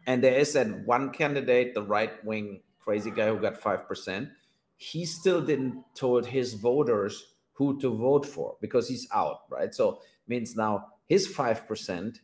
and 0.07 0.23
there 0.23 0.35
is 0.37 0.53
that 0.53 0.85
one 0.85 1.11
candidate, 1.11 1.73
the 1.73 1.83
right 1.83 2.23
wing 2.23 2.61
crazy 2.79 3.11
guy 3.11 3.27
who 3.29 3.39
got 3.39 3.57
five 3.57 3.87
percent. 3.87 4.29
He 4.77 5.05
still 5.05 5.41
didn't 5.41 5.83
told 5.95 6.25
his 6.25 6.53
voters 6.53 7.33
who 7.53 7.79
to 7.81 7.93
vote 7.95 8.25
for 8.25 8.55
because 8.61 8.87
he's 8.87 9.07
out, 9.13 9.41
right? 9.49 9.73
So 9.73 10.01
means 10.27 10.55
now 10.55 10.87
his 11.05 11.27
five 11.27 11.67
percent 11.67 12.21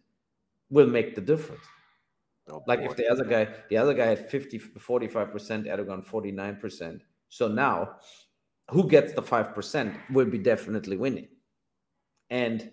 will 0.69 0.87
make 0.87 1.15
the 1.15 1.21
difference. 1.21 1.63
Oh, 2.49 2.63
Like 2.67 2.83
boy. 2.83 2.85
if 2.85 2.95
the 2.95 3.07
other 3.07 3.25
guy, 3.25 3.47
the 3.69 3.77
other 3.77 3.93
guy 3.93 4.05
had 4.07 4.29
50, 4.29 4.59
45%, 4.59 5.65
Erdogan 5.67 6.03
49%. 6.05 7.01
So 7.29 7.47
now 7.47 7.97
who 8.71 8.87
gets 8.89 9.13
the 9.13 9.21
5% 9.21 10.11
will 10.11 10.25
be 10.25 10.37
definitely 10.39 10.97
winning. 10.97 11.27
And 12.29 12.71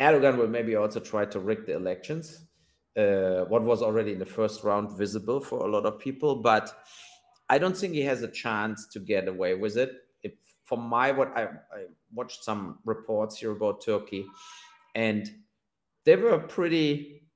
Erdogan 0.00 0.36
will 0.36 0.48
maybe 0.48 0.76
also 0.76 1.00
try 1.00 1.24
to 1.26 1.40
rig 1.40 1.66
the 1.66 1.74
elections. 1.74 2.46
Uh, 2.96 3.44
what 3.44 3.62
was 3.62 3.82
already 3.82 4.12
in 4.12 4.18
the 4.18 4.26
first 4.26 4.64
round 4.64 4.96
visible 4.98 5.40
for 5.40 5.66
a 5.66 5.70
lot 5.70 5.86
of 5.86 6.00
people, 6.00 6.36
but 6.42 6.76
I 7.48 7.58
don't 7.58 7.76
think 7.76 7.94
he 7.94 8.02
has 8.02 8.22
a 8.22 8.28
chance 8.28 8.88
to 8.88 8.98
get 9.00 9.28
away 9.28 9.54
with 9.54 9.76
it. 9.76 9.92
If, 10.22 10.32
from 10.64 10.80
my 10.80 11.12
what 11.12 11.28
I, 11.36 11.44
I 11.44 11.86
watched 12.12 12.42
some 12.42 12.80
reports 12.84 13.38
here 13.38 13.52
about 13.52 13.82
Turkey, 13.84 14.26
and 14.96 15.30
they 16.04 16.16
were 16.16 16.38
pretty 16.40 17.27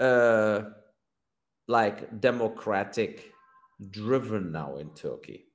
uh, 0.00 0.70
like 1.68 2.20
democratic 2.20 3.32
driven 3.90 4.50
now 4.50 4.76
in 4.76 4.90
Turkey. 4.94 5.46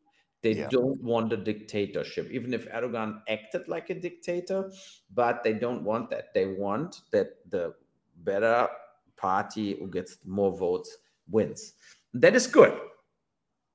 They 0.42 0.54
Yeah. 0.54 0.70
don't 0.70 1.02
want 1.04 1.34
a 1.34 1.38
dictatorship, 1.38 2.30
even 2.32 2.54
if 2.54 2.68
Erdogan 2.70 3.22
acted 3.28 3.68
like 3.68 3.90
a 3.90 3.96
dictator, 3.96 4.72
but 5.14 5.44
they 5.44 5.54
don't 5.54 5.84
want 5.84 6.10
that. 6.12 6.34
They 6.34 6.46
want 6.46 7.02
that 7.12 7.50
the 7.50 7.74
better 8.18 8.70
party 9.18 9.76
who 9.80 9.88
gets 9.90 10.20
more 10.24 10.56
votes 10.56 10.98
wins. 11.28 11.74
That 12.14 12.36
is 12.36 12.48
good. 12.48 12.80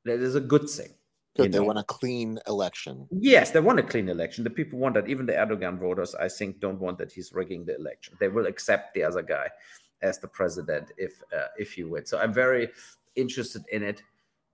That 0.05 0.21
is 0.21 0.37
a 0.37 0.41
good 0.41 0.71
thing. 0.71 0.95
They 1.37 1.49
know. 1.49 1.65
want 1.65 1.79
a 1.79 1.85
clean 1.85 2.39
election. 2.47 3.09
Yes, 3.11 3.51
they 3.51 3.61
want 3.61 3.79
a 3.79 3.83
clean 3.83 4.09
election. 4.09 4.45
The 4.45 4.51
people 4.51 4.79
want 4.79 4.95
that. 4.95 5.09
Even 5.09 5.27
the 5.27 5.33
Erdogan 5.33 5.79
voters, 5.79 6.15
I 6.15 6.29
think, 6.29 6.61
don't 6.61 6.79
want 6.81 6.99
that 6.99 7.13
he's 7.13 7.33
rigging 7.33 7.65
the 7.65 7.77
election. 7.77 8.17
They 8.21 8.29
will 8.29 8.47
accept 8.47 8.95
the 8.95 9.05
other 9.05 9.23
guy 9.23 9.49
as 10.03 10.19
the 10.19 10.29
president 10.29 10.93
if 10.97 11.23
uh, 11.37 11.49
if 11.59 11.73
he 11.73 11.85
wins. 11.85 12.11
So 12.11 12.19
I'm 12.19 12.33
very 12.33 12.69
interested 13.17 13.63
in 13.73 13.83
it. 13.83 14.03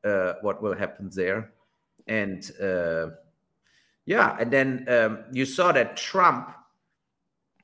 Uh, 0.04 0.34
what 0.42 0.62
will 0.62 0.74
happen 0.74 1.10
there? 1.12 1.52
And 2.06 2.50
uh, 2.60 3.08
yeah, 4.04 4.36
and 4.38 4.52
then 4.52 4.86
um, 4.88 5.24
you 5.32 5.44
saw 5.44 5.72
that 5.72 5.96
Trump. 5.96 6.52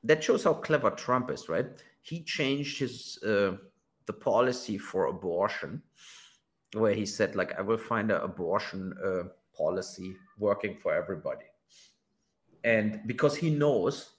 That 0.05 0.21
shows 0.21 0.43
how 0.43 0.55
clever 0.55 0.89
Trump 0.89 1.31
is, 1.31 1.47
right? 1.47 1.67
He 2.01 2.23
changed 2.23 2.79
his 2.79 3.17
uh, 3.23 3.53
the 4.05 4.13
policy 4.13 4.77
for 4.77 5.07
abortion 5.07 5.81
where 6.73 6.93
he 6.93 7.05
said 7.05 7.35
like 7.35 7.57
i 7.57 7.61
will 7.61 7.77
find 7.77 8.11
an 8.11 8.21
abortion 8.21 8.93
uh, 9.03 9.23
policy 9.55 10.15
working 10.37 10.75
for 10.81 10.93
everybody 10.93 11.45
and 12.63 13.01
because 13.05 13.35
he 13.35 13.49
knows 13.49 14.13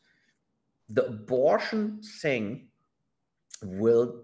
the 0.91 1.07
abortion 1.07 2.01
thing 2.21 2.69
will 3.63 4.23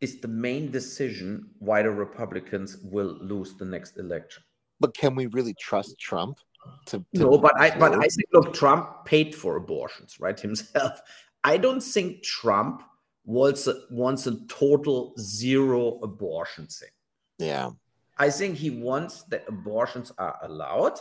is 0.00 0.20
the 0.20 0.28
main 0.28 0.70
decision 0.70 1.48
why 1.58 1.82
the 1.82 1.90
republicans 1.90 2.78
will 2.82 3.18
lose 3.20 3.54
the 3.54 3.64
next 3.64 3.98
election 3.98 4.42
But 4.80 4.94
can 4.94 5.14
we 5.14 5.26
really 5.26 5.54
trust 5.54 5.98
Trump? 5.98 6.38
To, 6.86 6.98
to 7.16 7.20
no 7.24 7.38
but 7.38 7.58
i 7.58 7.76
but 7.76 7.92
i 7.94 8.06
think 8.06 8.28
look 8.32 8.54
trump 8.54 9.04
paid 9.04 9.34
for 9.34 9.56
abortions 9.56 10.20
right 10.20 10.38
himself 10.48 11.00
i 11.42 11.56
don't 11.56 11.82
think 11.82 12.22
trump 12.22 12.84
wants 13.24 13.66
a, 13.66 13.74
wants 13.90 14.28
a 14.28 14.36
total 14.46 15.12
zero 15.18 15.98
abortion 16.04 16.68
thing 16.68 16.94
yeah. 17.42 17.70
I 18.18 18.30
think 18.30 18.56
he 18.56 18.70
wants 18.70 19.22
that 19.24 19.44
abortions 19.48 20.12
are 20.18 20.38
allowed. 20.42 20.98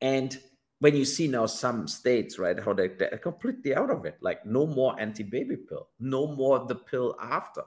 And 0.00 0.38
when 0.84 0.94
you 0.94 1.06
see 1.06 1.26
now 1.26 1.46
some 1.46 1.88
states, 1.88 2.38
right, 2.38 2.62
how 2.62 2.74
they, 2.74 2.88
they're 2.88 3.16
completely 3.16 3.74
out 3.74 3.88
of 3.88 4.04
it, 4.04 4.18
like 4.20 4.44
no 4.44 4.66
more 4.66 4.94
anti 5.00 5.22
baby 5.22 5.56
pill, 5.56 5.88
no 5.98 6.26
more 6.26 6.66
the 6.66 6.74
pill 6.74 7.16
after. 7.18 7.62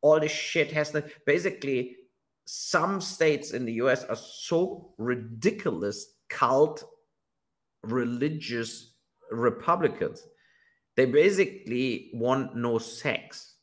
All 0.00 0.18
this 0.18 0.32
shit 0.32 0.72
has 0.72 0.90
to 0.90 1.04
basically, 1.24 1.94
some 2.46 3.00
states 3.00 3.52
in 3.52 3.64
the 3.64 3.74
US 3.74 4.02
are 4.06 4.16
so 4.16 4.92
ridiculous, 4.98 6.14
cult, 6.28 6.82
religious 7.84 8.94
Republicans. 9.30 10.26
They 10.96 11.06
basically 11.06 12.10
want 12.12 12.56
no 12.56 12.78
sex. 12.78 13.54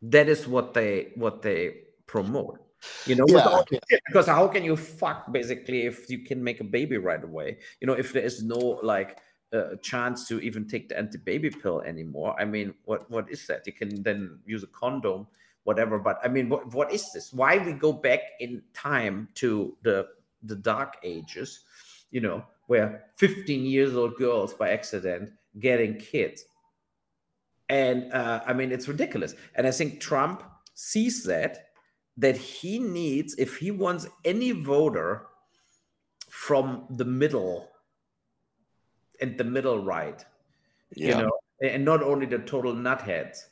That 0.00 0.30
is 0.30 0.48
what 0.48 0.72
they 0.72 1.12
what 1.16 1.42
they 1.42 1.82
promote. 2.06 2.63
You 3.06 3.16
know, 3.16 3.24
Yeah, 3.28 3.62
yeah. 3.70 3.98
because 4.06 4.26
how 4.26 4.48
can 4.48 4.64
you 4.64 4.76
fuck 4.76 5.30
basically 5.32 5.86
if 5.86 6.08
you 6.10 6.20
can 6.20 6.42
make 6.42 6.60
a 6.60 6.64
baby 6.64 6.96
right 6.96 7.22
away? 7.22 7.58
You 7.80 7.86
know, 7.86 7.92
if 7.94 8.12
there 8.12 8.22
is 8.22 8.42
no 8.42 8.58
like 8.82 9.18
uh, 9.54 9.76
chance 9.82 10.26
to 10.28 10.40
even 10.40 10.66
take 10.66 10.88
the 10.88 10.98
anti-baby 10.98 11.50
pill 11.50 11.80
anymore. 11.82 12.34
I 12.38 12.44
mean, 12.44 12.74
what 12.84 13.08
what 13.10 13.30
is 13.30 13.46
that? 13.46 13.66
You 13.66 13.72
can 13.72 14.02
then 14.02 14.40
use 14.44 14.64
a 14.64 14.68
condom, 14.68 15.26
whatever. 15.62 15.98
But 15.98 16.18
I 16.24 16.28
mean, 16.28 16.48
what 16.48 16.74
what 16.74 16.92
is 16.92 17.12
this? 17.12 17.32
Why 17.32 17.58
we 17.58 17.72
go 17.72 17.92
back 17.92 18.20
in 18.40 18.62
time 18.72 19.28
to 19.36 19.76
the 19.82 20.08
the 20.42 20.56
dark 20.56 20.96
ages? 21.04 21.60
You 22.10 22.20
know, 22.20 22.44
where 22.66 23.04
15 23.16 23.64
years 23.64 23.94
old 23.94 24.16
girls 24.16 24.54
by 24.54 24.70
accident 24.70 25.30
getting 25.60 25.98
kids. 25.98 26.44
And 27.68 28.12
uh, 28.12 28.42
I 28.46 28.52
mean, 28.52 28.72
it's 28.72 28.88
ridiculous. 28.88 29.34
And 29.54 29.66
I 29.66 29.70
think 29.70 30.00
Trump 30.00 30.42
sees 30.74 31.24
that 31.24 31.63
that 32.16 32.36
he 32.36 32.78
needs 32.78 33.34
if 33.38 33.56
he 33.56 33.70
wants 33.70 34.06
any 34.24 34.52
voter 34.52 35.26
from 36.30 36.86
the 36.90 37.04
middle 37.04 37.70
and 39.20 39.36
the 39.38 39.44
middle 39.44 39.78
right 39.84 40.24
Yeah. 40.94 41.08
you 41.18 41.24
know 41.24 41.32
and 41.62 41.84
not 41.84 42.02
only 42.02 42.26
the 42.26 42.38
total 42.38 42.74
nutheads 42.74 43.46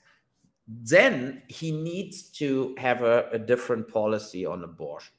then 0.69 1.43
he 1.49 1.73
needs 1.73 2.23
to 2.39 2.75
have 2.79 3.03
a, 3.03 3.29
a 3.33 3.39
different 3.39 3.89
policy 3.89 4.47
on 4.47 4.63
abortion 4.65 5.15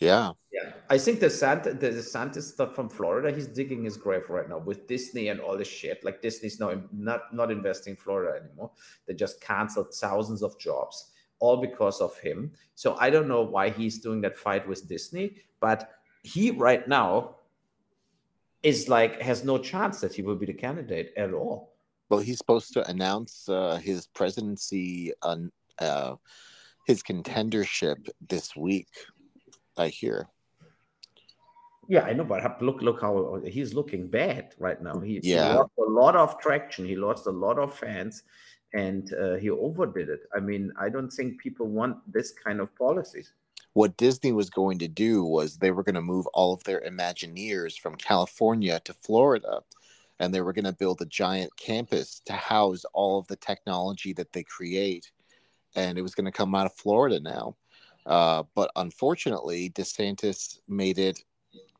Yeah. 0.00 0.32
Yeah, 0.50 0.72
I 0.88 0.98
think 0.98 1.20
the 1.20 1.28
Santa, 1.30 1.74
the 1.74 1.90
DeSantis 1.90 2.42
stuff 2.42 2.74
from 2.74 2.88
Florida, 2.88 3.30
he's 3.30 3.46
digging 3.46 3.84
his 3.84 3.96
grave 3.96 4.28
right 4.30 4.48
now 4.48 4.58
with 4.58 4.88
Disney 4.88 5.28
and 5.28 5.38
all 5.40 5.56
this 5.56 5.68
shit. 5.68 6.02
Like 6.02 6.22
Disney's 6.22 6.58
now 6.58 6.72
not 6.92 7.32
not 7.32 7.50
investing 7.52 7.92
in 7.92 7.96
Florida 7.96 8.40
anymore. 8.42 8.70
They 9.06 9.14
just 9.14 9.40
canceled 9.40 9.92
thousands 9.94 10.42
of 10.42 10.58
jobs, 10.58 11.09
all 11.40 11.56
because 11.56 12.00
of 12.00 12.16
him. 12.18 12.52
So 12.74 12.96
I 12.98 13.10
don't 13.10 13.28
know 13.28 13.42
why 13.42 13.70
he's 13.70 13.98
doing 13.98 14.20
that 14.22 14.36
fight 14.36 14.68
with 14.68 14.88
Disney, 14.88 15.36
but 15.60 15.90
he 16.22 16.50
right 16.50 16.86
now 16.86 17.36
is 18.62 18.88
like 18.88 19.20
has 19.22 19.42
no 19.42 19.58
chance 19.58 20.00
that 20.00 20.14
he 20.14 20.22
will 20.22 20.36
be 20.36 20.46
the 20.46 20.52
candidate 20.52 21.12
at 21.16 21.32
all. 21.32 21.72
Well, 22.08 22.20
he's 22.20 22.38
supposed 22.38 22.72
to 22.74 22.88
announce 22.88 23.48
uh, 23.48 23.76
his 23.76 24.06
presidency 24.08 25.12
on 25.22 25.50
uh, 25.78 26.16
his 26.86 27.02
contendership 27.02 28.08
this 28.28 28.56
week. 28.56 28.88
I 29.76 29.88
hear. 29.88 30.28
Yeah, 31.88 32.02
I 32.02 32.12
know, 32.12 32.24
but 32.24 32.62
look, 32.62 32.82
look 32.82 33.00
how 33.00 33.40
he's 33.44 33.74
looking 33.74 34.06
bad 34.08 34.54
right 34.58 34.80
now. 34.80 35.00
He, 35.00 35.20
yeah. 35.22 35.52
he 35.52 35.58
lost 35.58 35.72
a 35.78 35.90
lot 35.90 36.14
of 36.14 36.38
traction. 36.38 36.84
He 36.84 36.94
lost 36.94 37.26
a 37.26 37.32
lot 37.32 37.58
of 37.58 37.74
fans, 37.74 38.22
and 38.74 39.12
uh, 39.14 39.34
he 39.34 39.50
overdid 39.50 40.08
it. 40.08 40.20
I 40.34 40.40
mean, 40.40 40.72
I 40.78 40.88
don't 40.88 41.10
think 41.10 41.40
people 41.40 41.66
want 41.66 41.96
this 42.12 42.32
kind 42.32 42.60
of 42.60 42.74
policies. 42.76 43.32
What 43.72 43.96
Disney 43.96 44.32
was 44.32 44.50
going 44.50 44.78
to 44.80 44.88
do 44.88 45.24
was 45.24 45.56
they 45.56 45.70
were 45.70 45.84
going 45.84 45.94
to 45.94 46.02
move 46.02 46.26
all 46.28 46.52
of 46.52 46.64
their 46.64 46.80
Imagineers 46.80 47.78
from 47.78 47.94
California 47.96 48.80
to 48.84 48.92
Florida, 48.94 49.60
and 50.18 50.34
they 50.34 50.40
were 50.40 50.52
going 50.52 50.64
to 50.64 50.72
build 50.72 51.00
a 51.00 51.06
giant 51.06 51.54
campus 51.56 52.20
to 52.26 52.32
house 52.32 52.84
all 52.92 53.18
of 53.18 53.26
the 53.28 53.36
technology 53.36 54.12
that 54.14 54.32
they 54.32 54.42
create, 54.42 55.10
and 55.76 55.98
it 55.98 56.02
was 56.02 56.14
going 56.14 56.24
to 56.24 56.32
come 56.32 56.54
out 56.54 56.66
of 56.66 56.74
Florida 56.74 57.20
now. 57.20 57.56
Uh, 58.06 58.42
but 58.54 58.70
unfortunately, 58.76 59.70
DeSantis 59.70 60.58
made 60.66 60.98
it 60.98 61.22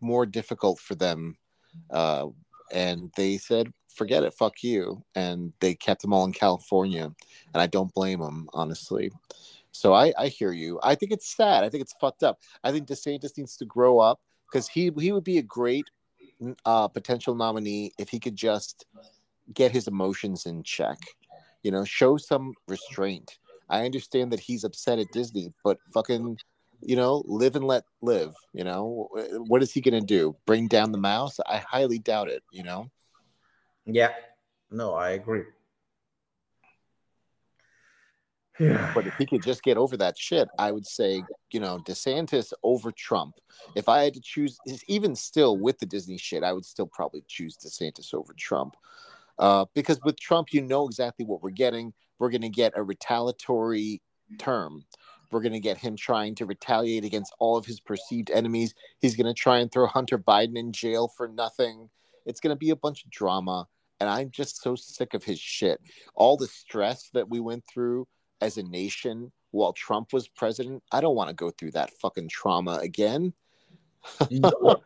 more 0.00 0.26
difficult 0.26 0.78
for 0.78 0.94
them. 0.94 1.36
Uh, 1.90 2.26
and 2.72 3.10
they 3.16 3.38
said, 3.38 3.72
forget 3.94 4.22
it, 4.22 4.34
fuck 4.34 4.62
you. 4.62 5.02
And 5.14 5.52
they 5.60 5.74
kept 5.74 6.02
them 6.02 6.12
all 6.12 6.24
in 6.24 6.32
California. 6.32 7.04
And 7.52 7.62
I 7.62 7.66
don't 7.66 7.92
blame 7.94 8.20
them, 8.20 8.48
honestly. 8.52 9.10
So 9.72 9.92
I, 9.92 10.12
I 10.18 10.28
hear 10.28 10.52
you. 10.52 10.80
I 10.82 10.94
think 10.94 11.12
it's 11.12 11.34
sad. 11.34 11.64
I 11.64 11.68
think 11.68 11.82
it's 11.82 11.94
fucked 12.00 12.22
up. 12.22 12.38
I 12.64 12.72
think 12.72 12.88
DeSantis 12.88 13.36
needs 13.36 13.56
to 13.58 13.64
grow 13.64 13.98
up 13.98 14.20
because 14.50 14.68
he, 14.68 14.90
he 14.98 15.12
would 15.12 15.24
be 15.24 15.38
a 15.38 15.42
great 15.42 15.84
uh, 16.64 16.88
potential 16.88 17.34
nominee 17.34 17.92
if 17.98 18.08
he 18.08 18.18
could 18.18 18.36
just 18.36 18.86
get 19.52 19.72
his 19.72 19.88
emotions 19.88 20.46
in 20.46 20.62
check, 20.62 20.98
you 21.62 21.70
know, 21.70 21.84
show 21.84 22.16
some 22.16 22.54
restraint 22.68 23.38
I 23.70 23.84
understand 23.84 24.32
that 24.32 24.40
he's 24.40 24.64
upset 24.64 24.98
at 24.98 25.12
Disney, 25.12 25.52
but 25.64 25.78
fucking, 25.94 26.38
you 26.82 26.96
know, 26.96 27.22
live 27.26 27.56
and 27.56 27.64
let 27.64 27.84
live. 28.02 28.34
You 28.52 28.64
know, 28.64 29.08
what 29.46 29.62
is 29.62 29.72
he 29.72 29.80
going 29.80 30.00
to 30.00 30.06
do? 30.06 30.36
Bring 30.46 30.68
down 30.68 30.92
the 30.92 30.98
mouse? 30.98 31.38
I 31.46 31.58
highly 31.58 31.98
doubt 31.98 32.28
it. 32.28 32.42
You 32.52 32.62
know. 32.64 32.90
Yeah. 33.86 34.12
No, 34.70 34.94
I 34.94 35.10
agree. 35.10 35.44
Yeah. 38.60 38.92
But 38.94 39.06
if 39.06 39.16
he 39.16 39.24
could 39.24 39.42
just 39.42 39.62
get 39.62 39.78
over 39.78 39.96
that 39.96 40.18
shit, 40.18 40.46
I 40.58 40.70
would 40.70 40.86
say, 40.86 41.24
you 41.50 41.60
know, 41.60 41.78
DeSantis 41.78 42.52
over 42.62 42.92
Trump. 42.92 43.36
If 43.74 43.88
I 43.88 44.02
had 44.02 44.12
to 44.14 44.20
choose, 44.20 44.58
even 44.86 45.16
still 45.16 45.56
with 45.56 45.78
the 45.78 45.86
Disney 45.86 46.18
shit, 46.18 46.44
I 46.44 46.52
would 46.52 46.66
still 46.66 46.86
probably 46.86 47.24
choose 47.26 47.56
DeSantis 47.56 48.12
over 48.12 48.34
Trump. 48.36 48.76
Uh, 49.38 49.64
because 49.74 49.98
with 50.04 50.20
Trump, 50.20 50.52
you 50.52 50.60
know 50.60 50.86
exactly 50.86 51.24
what 51.24 51.42
we're 51.42 51.50
getting. 51.50 51.94
We're 52.18 52.28
going 52.28 52.42
to 52.42 52.50
get 52.50 52.74
a 52.76 52.82
retaliatory 52.82 54.02
term. 54.38 54.84
We're 55.30 55.42
going 55.42 55.52
to 55.52 55.60
get 55.60 55.78
him 55.78 55.96
trying 55.96 56.34
to 56.36 56.46
retaliate 56.46 57.04
against 57.04 57.34
all 57.38 57.56
of 57.56 57.66
his 57.66 57.80
perceived 57.80 58.30
enemies. 58.30 58.74
He's 59.00 59.16
going 59.16 59.26
to 59.26 59.34
try 59.34 59.58
and 59.58 59.70
throw 59.70 59.86
Hunter 59.86 60.18
Biden 60.18 60.56
in 60.56 60.72
jail 60.72 61.08
for 61.08 61.28
nothing. 61.28 61.88
It's 62.26 62.40
going 62.40 62.54
to 62.54 62.58
be 62.58 62.70
a 62.70 62.76
bunch 62.76 63.04
of 63.04 63.10
drama. 63.10 63.66
And 64.00 64.08
I'm 64.08 64.30
just 64.30 64.62
so 64.62 64.74
sick 64.74 65.14
of 65.14 65.24
his 65.24 65.38
shit. 65.38 65.80
All 66.14 66.36
the 66.36 66.46
stress 66.46 67.10
that 67.12 67.28
we 67.28 67.38
went 67.38 67.64
through 67.66 68.08
as 68.40 68.56
a 68.56 68.62
nation 68.62 69.30
while 69.50 69.72
Trump 69.72 70.12
was 70.12 70.28
president, 70.28 70.82
I 70.92 71.00
don't 71.00 71.16
want 71.16 71.28
to 71.28 71.34
go 71.34 71.50
through 71.50 71.72
that 71.72 71.90
fucking 72.00 72.28
trauma 72.28 72.78
again. 72.82 73.34
no, 74.30 74.80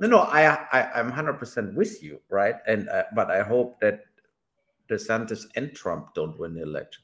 no, 0.00 0.18
I, 0.18 0.66
I 0.72 0.90
I'm 0.96 1.10
hundred 1.10 1.34
percent 1.34 1.74
with 1.76 2.02
you, 2.02 2.20
right? 2.28 2.56
And 2.66 2.88
uh, 2.88 3.04
but 3.14 3.30
I 3.30 3.42
hope 3.42 3.78
that 3.80 4.00
DeSantis 4.90 5.44
and 5.54 5.72
Trump 5.72 6.14
don't 6.14 6.36
win 6.38 6.54
the 6.54 6.62
election. 6.62 7.02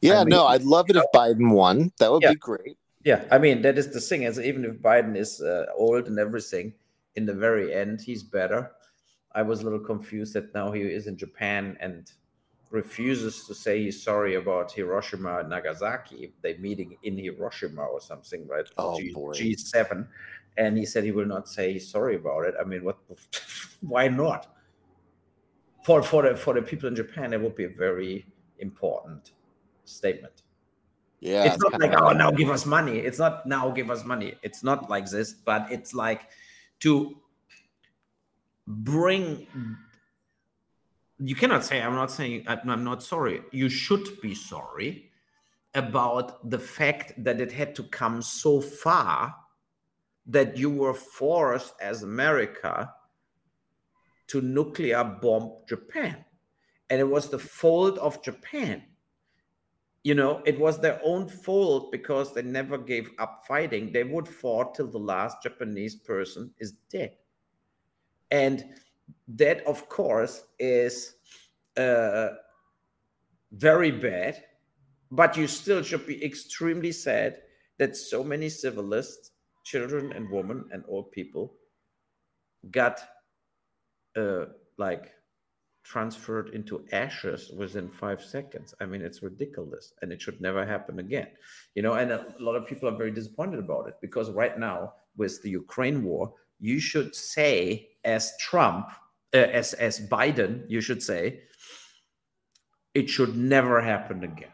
Yeah, 0.00 0.20
I 0.20 0.24
mean, 0.24 0.30
no, 0.30 0.46
I'd 0.46 0.64
love 0.64 0.90
it 0.90 0.96
if 0.96 1.04
Biden 1.14 1.52
won. 1.52 1.92
That 1.98 2.10
would 2.10 2.22
yeah. 2.22 2.30
be 2.30 2.36
great. 2.36 2.76
Yeah, 3.04 3.24
I 3.30 3.38
mean 3.38 3.62
that 3.62 3.78
is 3.78 3.92
the 3.92 4.00
thing. 4.00 4.24
As 4.24 4.38
even 4.38 4.64
if 4.64 4.74
Biden 4.80 5.16
is 5.16 5.40
uh, 5.40 5.66
old 5.74 6.06
and 6.06 6.18
everything, 6.18 6.72
in 7.16 7.26
the 7.26 7.34
very 7.34 7.74
end, 7.74 8.00
he's 8.00 8.22
better. 8.22 8.72
I 9.34 9.42
was 9.42 9.60
a 9.60 9.64
little 9.64 9.80
confused 9.80 10.34
that 10.34 10.54
now 10.54 10.72
he 10.72 10.82
is 10.82 11.06
in 11.06 11.16
Japan 11.16 11.76
and 11.80 12.10
refuses 12.70 13.46
to 13.46 13.54
say 13.54 13.82
he's 13.82 14.02
sorry 14.02 14.36
about 14.36 14.72
Hiroshima 14.72 15.38
and 15.38 15.50
Nagasaki. 15.50 16.32
They're 16.42 16.58
meeting 16.58 16.96
in 17.02 17.18
Hiroshima 17.18 17.82
or 17.82 18.00
something, 18.00 18.46
right? 18.46 18.66
Oh 18.78 18.98
G- 18.98 19.12
boy. 19.12 19.34
G7 19.34 20.06
and 20.56 20.76
he 20.76 20.84
said 20.84 21.04
he 21.04 21.12
will 21.12 21.26
not 21.26 21.48
say 21.48 21.78
sorry 21.78 22.16
about 22.16 22.44
it. 22.44 22.54
I 22.60 22.64
mean, 22.64 22.84
what? 22.84 22.98
why 23.80 24.08
not? 24.08 24.54
For 25.84 26.02
for 26.02 26.22
the 26.22 26.36
for 26.36 26.54
the 26.54 26.62
people 26.62 26.88
in 26.88 26.94
Japan, 26.94 27.32
it 27.32 27.40
would 27.40 27.56
be 27.56 27.66
very 27.66 28.26
important 28.58 29.32
statement. 29.84 30.42
Yeah, 31.20 31.44
it's, 31.44 31.54
it's 31.54 31.62
not 31.62 31.80
like 31.80 31.94
oh 32.00 32.12
now 32.12 32.30
give 32.30 32.50
us 32.50 32.66
money. 32.66 32.98
It's 32.98 33.18
not 33.18 33.46
now 33.46 33.70
give 33.70 33.90
us 33.90 34.04
money. 34.04 34.34
It's 34.42 34.64
not 34.64 34.90
like 34.90 35.08
this, 35.08 35.32
but 35.32 35.70
it's 35.70 35.94
like 35.94 36.28
to 36.80 37.16
bring. 38.66 39.46
You 41.18 41.36
cannot 41.36 41.64
say 41.64 41.80
I'm 41.80 41.94
not 41.94 42.10
saying 42.10 42.44
I'm 42.48 42.82
not 42.84 43.02
sorry. 43.02 43.42
You 43.52 43.68
should 43.68 44.20
be 44.20 44.34
sorry 44.34 45.10
about 45.74 46.50
the 46.50 46.58
fact 46.58 47.12
that 47.22 47.40
it 47.40 47.52
had 47.52 47.74
to 47.76 47.84
come 47.84 48.20
so 48.20 48.60
far 48.60 49.34
that 50.26 50.56
you 50.56 50.70
were 50.70 50.94
forced 50.94 51.74
as 51.80 52.02
America 52.02 52.92
to 54.28 54.40
nuclear 54.40 55.04
bomb 55.04 55.52
Japan. 55.68 56.24
And 56.90 57.00
it 57.00 57.08
was 57.08 57.28
the 57.28 57.38
fault 57.38 57.98
of 57.98 58.22
Japan. 58.22 58.82
You 60.04 60.14
know, 60.14 60.42
it 60.44 60.58
was 60.58 60.80
their 60.80 61.00
own 61.04 61.28
fault 61.28 61.92
because 61.92 62.34
they 62.34 62.42
never 62.42 62.76
gave 62.76 63.10
up 63.18 63.44
fighting. 63.46 63.92
They 63.92 64.02
would 64.02 64.26
fought 64.26 64.74
till 64.74 64.88
the 64.88 64.98
last 64.98 65.42
Japanese 65.42 65.94
person 65.94 66.52
is 66.58 66.72
dead. 66.90 67.16
And 68.32 68.64
that, 69.28 69.64
of 69.66 69.88
course, 69.88 70.44
is 70.58 71.14
uh, 71.76 72.30
very 73.52 73.92
bad. 73.92 74.42
But 75.10 75.36
you 75.36 75.46
still 75.46 75.82
should 75.82 76.06
be 76.06 76.24
extremely 76.24 76.90
sad 76.90 77.42
that 77.78 77.96
so 77.96 78.24
many 78.24 78.48
civilists 78.48 79.32
children 79.64 80.12
and 80.12 80.30
women 80.30 80.64
and 80.72 80.84
old 80.88 81.12
people 81.12 81.54
got 82.70 83.00
uh, 84.16 84.46
like 84.78 85.12
transferred 85.84 86.50
into 86.50 86.84
ashes 86.92 87.50
within 87.56 87.88
five 87.88 88.22
seconds. 88.22 88.74
I 88.80 88.86
mean, 88.86 89.02
it's 89.02 89.22
ridiculous 89.22 89.94
and 90.00 90.12
it 90.12 90.22
should 90.22 90.40
never 90.40 90.64
happen 90.64 90.98
again. 90.98 91.28
You 91.74 91.82
know, 91.82 91.94
and 91.94 92.10
a 92.12 92.34
lot 92.38 92.54
of 92.54 92.66
people 92.66 92.88
are 92.88 92.96
very 92.96 93.10
disappointed 93.10 93.58
about 93.58 93.88
it 93.88 93.94
because 94.00 94.30
right 94.30 94.58
now, 94.58 94.94
with 95.16 95.42
the 95.42 95.50
Ukraine 95.50 96.04
war, 96.04 96.32
you 96.58 96.80
should 96.80 97.14
say, 97.14 97.88
as 98.04 98.32
Trump, 98.38 98.88
uh, 99.34 99.38
as, 99.38 99.74
as 99.74 100.00
Biden, 100.08 100.64
you 100.68 100.80
should 100.80 101.02
say, 101.02 101.42
it 102.94 103.08
should 103.08 103.36
never 103.36 103.80
happen 103.80 104.24
again. 104.24 104.52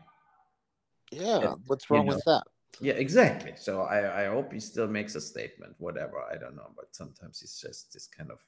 Yeah, 1.10 1.52
and, 1.52 1.56
what's 1.66 1.90
wrong 1.90 2.04
you 2.04 2.10
know, 2.10 2.16
with 2.16 2.24
that? 2.24 2.42
Yeah, 2.80 2.94
exactly. 2.94 3.52
So 3.56 3.82
I, 3.82 4.24
I 4.24 4.26
hope 4.26 4.52
he 4.52 4.60
still 4.60 4.86
makes 4.86 5.14
a 5.14 5.20
statement, 5.20 5.74
whatever. 5.78 6.22
I 6.30 6.36
don't 6.36 6.54
know, 6.54 6.70
but 6.76 6.94
sometimes 6.94 7.40
he's 7.40 7.58
just 7.58 7.92
this 7.92 8.06
kind 8.06 8.30
of. 8.30 8.38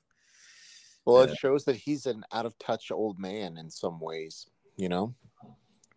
Well, 1.05 1.23
it 1.23 1.37
shows 1.37 1.65
that 1.65 1.77
he's 1.77 2.07
an 2.07 2.25
out 2.33 2.47
of 2.47 2.59
touch 2.59 2.91
old 2.91 3.19
man 3.19 3.57
in 3.57 3.71
some 3.71 3.99
ways. 4.01 4.49
You 4.77 4.89
know, 4.89 5.15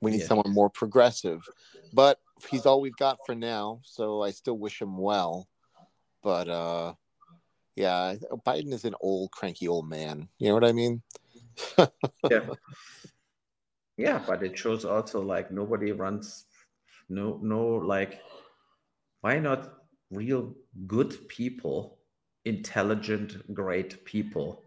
we 0.02 0.12
need 0.12 0.22
yeah. 0.22 0.28
someone 0.28 0.52
more 0.52 0.70
progressive, 0.70 1.48
but 1.94 2.20
he's 2.50 2.66
all 2.66 2.82
we've 2.82 2.96
got 2.96 3.20
for 3.26 3.36
now. 3.36 3.82
So 3.84 4.22
I 4.22 4.32
still 4.32 4.58
wish 4.58 4.82
him 4.82 4.98
well, 4.98 5.48
but 6.22 6.50
uh, 6.50 6.94
yeah, 7.76 8.16
Biden 8.46 8.74
is 8.74 8.86
an 8.86 8.96
old, 9.02 9.32
cranky 9.32 9.68
old 9.68 9.90
man. 9.90 10.28
You 10.40 10.50
know 10.50 10.54
what 10.56 10.66
I 10.66 10.72
mean? 10.72 11.02
yeah. 12.30 12.40
Yeah, 13.96 14.24
but 14.26 14.42
it 14.42 14.58
shows 14.58 14.86
also 14.86 15.22
like 15.22 15.52
nobody 15.52 15.92
runs 15.92 16.46
no 17.10 17.40
no 17.44 17.64
like 17.64 18.20
why 19.22 19.38
not 19.38 19.74
real 20.10 20.56
good 20.88 21.28
people 21.28 22.00
intelligent 22.46 23.54
great 23.54 24.04
people 24.04 24.63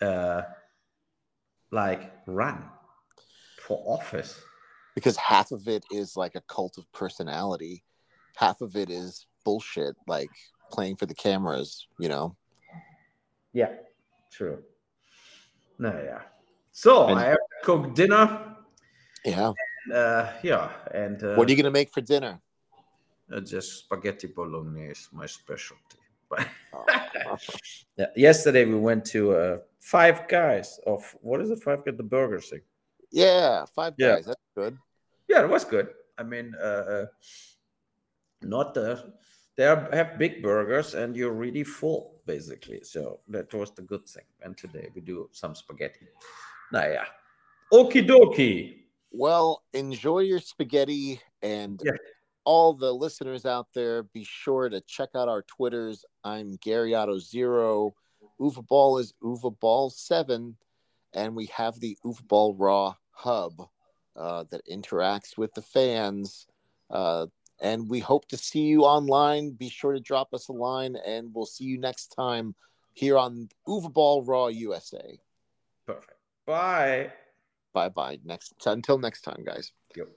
uh 0.00 0.42
like 1.70 2.12
run 2.26 2.64
for 3.60 3.82
office 3.86 4.40
because 4.94 5.16
half 5.16 5.50
of 5.52 5.68
it 5.68 5.84
is 5.90 6.16
like 6.16 6.34
a 6.34 6.40
cult 6.42 6.78
of 6.78 6.90
personality 6.92 7.84
half 8.36 8.60
of 8.60 8.76
it 8.76 8.88
is 8.90 9.26
bullshit 9.44 9.96
like 10.06 10.30
playing 10.70 10.94
for 10.96 11.06
the 11.06 11.14
cameras, 11.14 11.88
you 11.98 12.08
know. 12.08 12.36
Yeah, 13.52 13.72
true. 14.30 14.62
No, 15.78 15.90
yeah. 16.04 16.20
So 16.72 17.06
And- 17.08 17.18
I 17.18 17.24
have 17.24 17.36
to 17.36 17.64
cook 17.64 17.94
dinner. 17.94 18.56
Yeah. 19.24 19.52
Uh, 19.92 20.32
yeah, 20.42 20.70
and 20.92 21.22
uh, 21.24 21.34
What 21.34 21.48
are 21.48 21.50
you 21.50 21.56
gonna 21.56 21.72
make 21.72 21.90
for 21.92 22.00
dinner? 22.02 22.40
uh, 23.32 23.40
just 23.40 23.78
spaghetti 23.80 24.26
bolognese, 24.28 25.08
my 25.12 25.26
specialty. 25.26 25.98
But 26.28 26.46
Oh, 26.74 27.36
yeah, 27.96 28.06
yesterday 28.14 28.64
we 28.66 28.78
went 28.78 29.04
to 29.06 29.32
uh, 29.32 29.58
Five 29.80 30.28
Guys 30.28 30.78
of 30.86 31.16
what 31.20 31.40
is 31.40 31.50
it? 31.50 31.62
Five 31.62 31.84
Guys, 31.84 31.96
the 31.96 32.02
burger 32.02 32.40
thing. 32.40 32.60
yeah, 33.10 33.64
five 33.74 33.94
Yeah. 33.98 34.16
guys. 34.16 34.26
That's 34.26 34.40
good. 34.54 34.78
Yeah, 35.28 35.42
it 35.44 35.48
was 35.48 35.64
good. 35.64 35.88
I 36.18 36.22
mean, 36.24 36.54
uh, 36.60 36.84
uh, 36.94 37.06
not 38.42 38.74
the 38.74 39.12
they 39.56 39.66
are, 39.66 39.88
have 39.92 40.18
big 40.18 40.42
burgers 40.42 40.94
and 40.94 41.16
you're 41.16 41.32
really 41.32 41.64
full 41.64 42.20
basically. 42.26 42.82
So 42.84 43.20
that 43.28 43.52
was 43.54 43.70
the 43.72 43.82
good 43.82 44.06
thing. 44.08 44.24
And 44.42 44.56
today 44.56 44.90
we 44.94 45.00
do 45.00 45.28
some 45.32 45.54
spaghetti. 45.54 46.06
Naja. 46.72 47.04
Okie 47.72 48.06
dokie. 48.06 48.84
Well, 49.10 49.62
enjoy 49.72 50.20
your 50.20 50.38
spaghetti 50.40 51.20
and 51.42 51.80
Yeah. 51.84 51.92
all 52.44 52.72
the 52.74 52.92
listeners 52.92 53.44
out 53.46 53.66
there, 53.74 54.02
be 54.04 54.24
sure 54.24 54.68
to 54.68 54.80
check 54.82 55.10
out 55.14 55.28
our 55.28 55.42
Twitters. 55.42 56.04
I'm 56.24 56.52
Gary 56.56 56.94
Otto 56.94 57.18
Zero. 57.18 57.94
Uwe 58.40 58.66
Boll 58.66 58.98
is 58.98 59.12
Uwe 59.22 59.58
Boll 59.60 59.90
Seven, 59.90 60.56
and 61.14 61.34
we 61.34 61.46
have 61.46 61.80
the 61.80 61.96
Uwe 62.04 62.26
Boll 62.26 62.54
Raw 62.54 62.94
Hub 63.10 63.68
uh, 64.16 64.44
that 64.50 64.66
interacts 64.66 65.36
with 65.36 65.54
the 65.54 65.62
fans. 65.62 66.46
Uh, 66.90 67.26
and 67.60 67.90
we 67.90 67.98
hope 67.98 68.28
to 68.28 68.36
see 68.36 68.62
you 68.62 68.84
online. 68.84 69.50
Be 69.50 69.68
sure 69.68 69.92
to 69.92 70.00
drop 70.00 70.32
us 70.32 70.48
a 70.48 70.52
line, 70.52 70.96
and 71.06 71.34
we'll 71.34 71.46
see 71.46 71.64
you 71.64 71.78
next 71.78 72.08
time 72.08 72.54
here 72.94 73.18
on 73.18 73.48
Uwe 73.66 73.92
Boll 73.92 74.24
Raw 74.24 74.48
USA. 74.48 75.18
Perfect. 75.86 76.14
Bye. 76.46 77.12
Bye 77.72 77.88
bye. 77.88 78.18
Next 78.24 78.54
until 78.66 78.98
next 78.98 79.22
time, 79.22 79.42
guys. 79.44 79.72
Yep. 79.96 80.08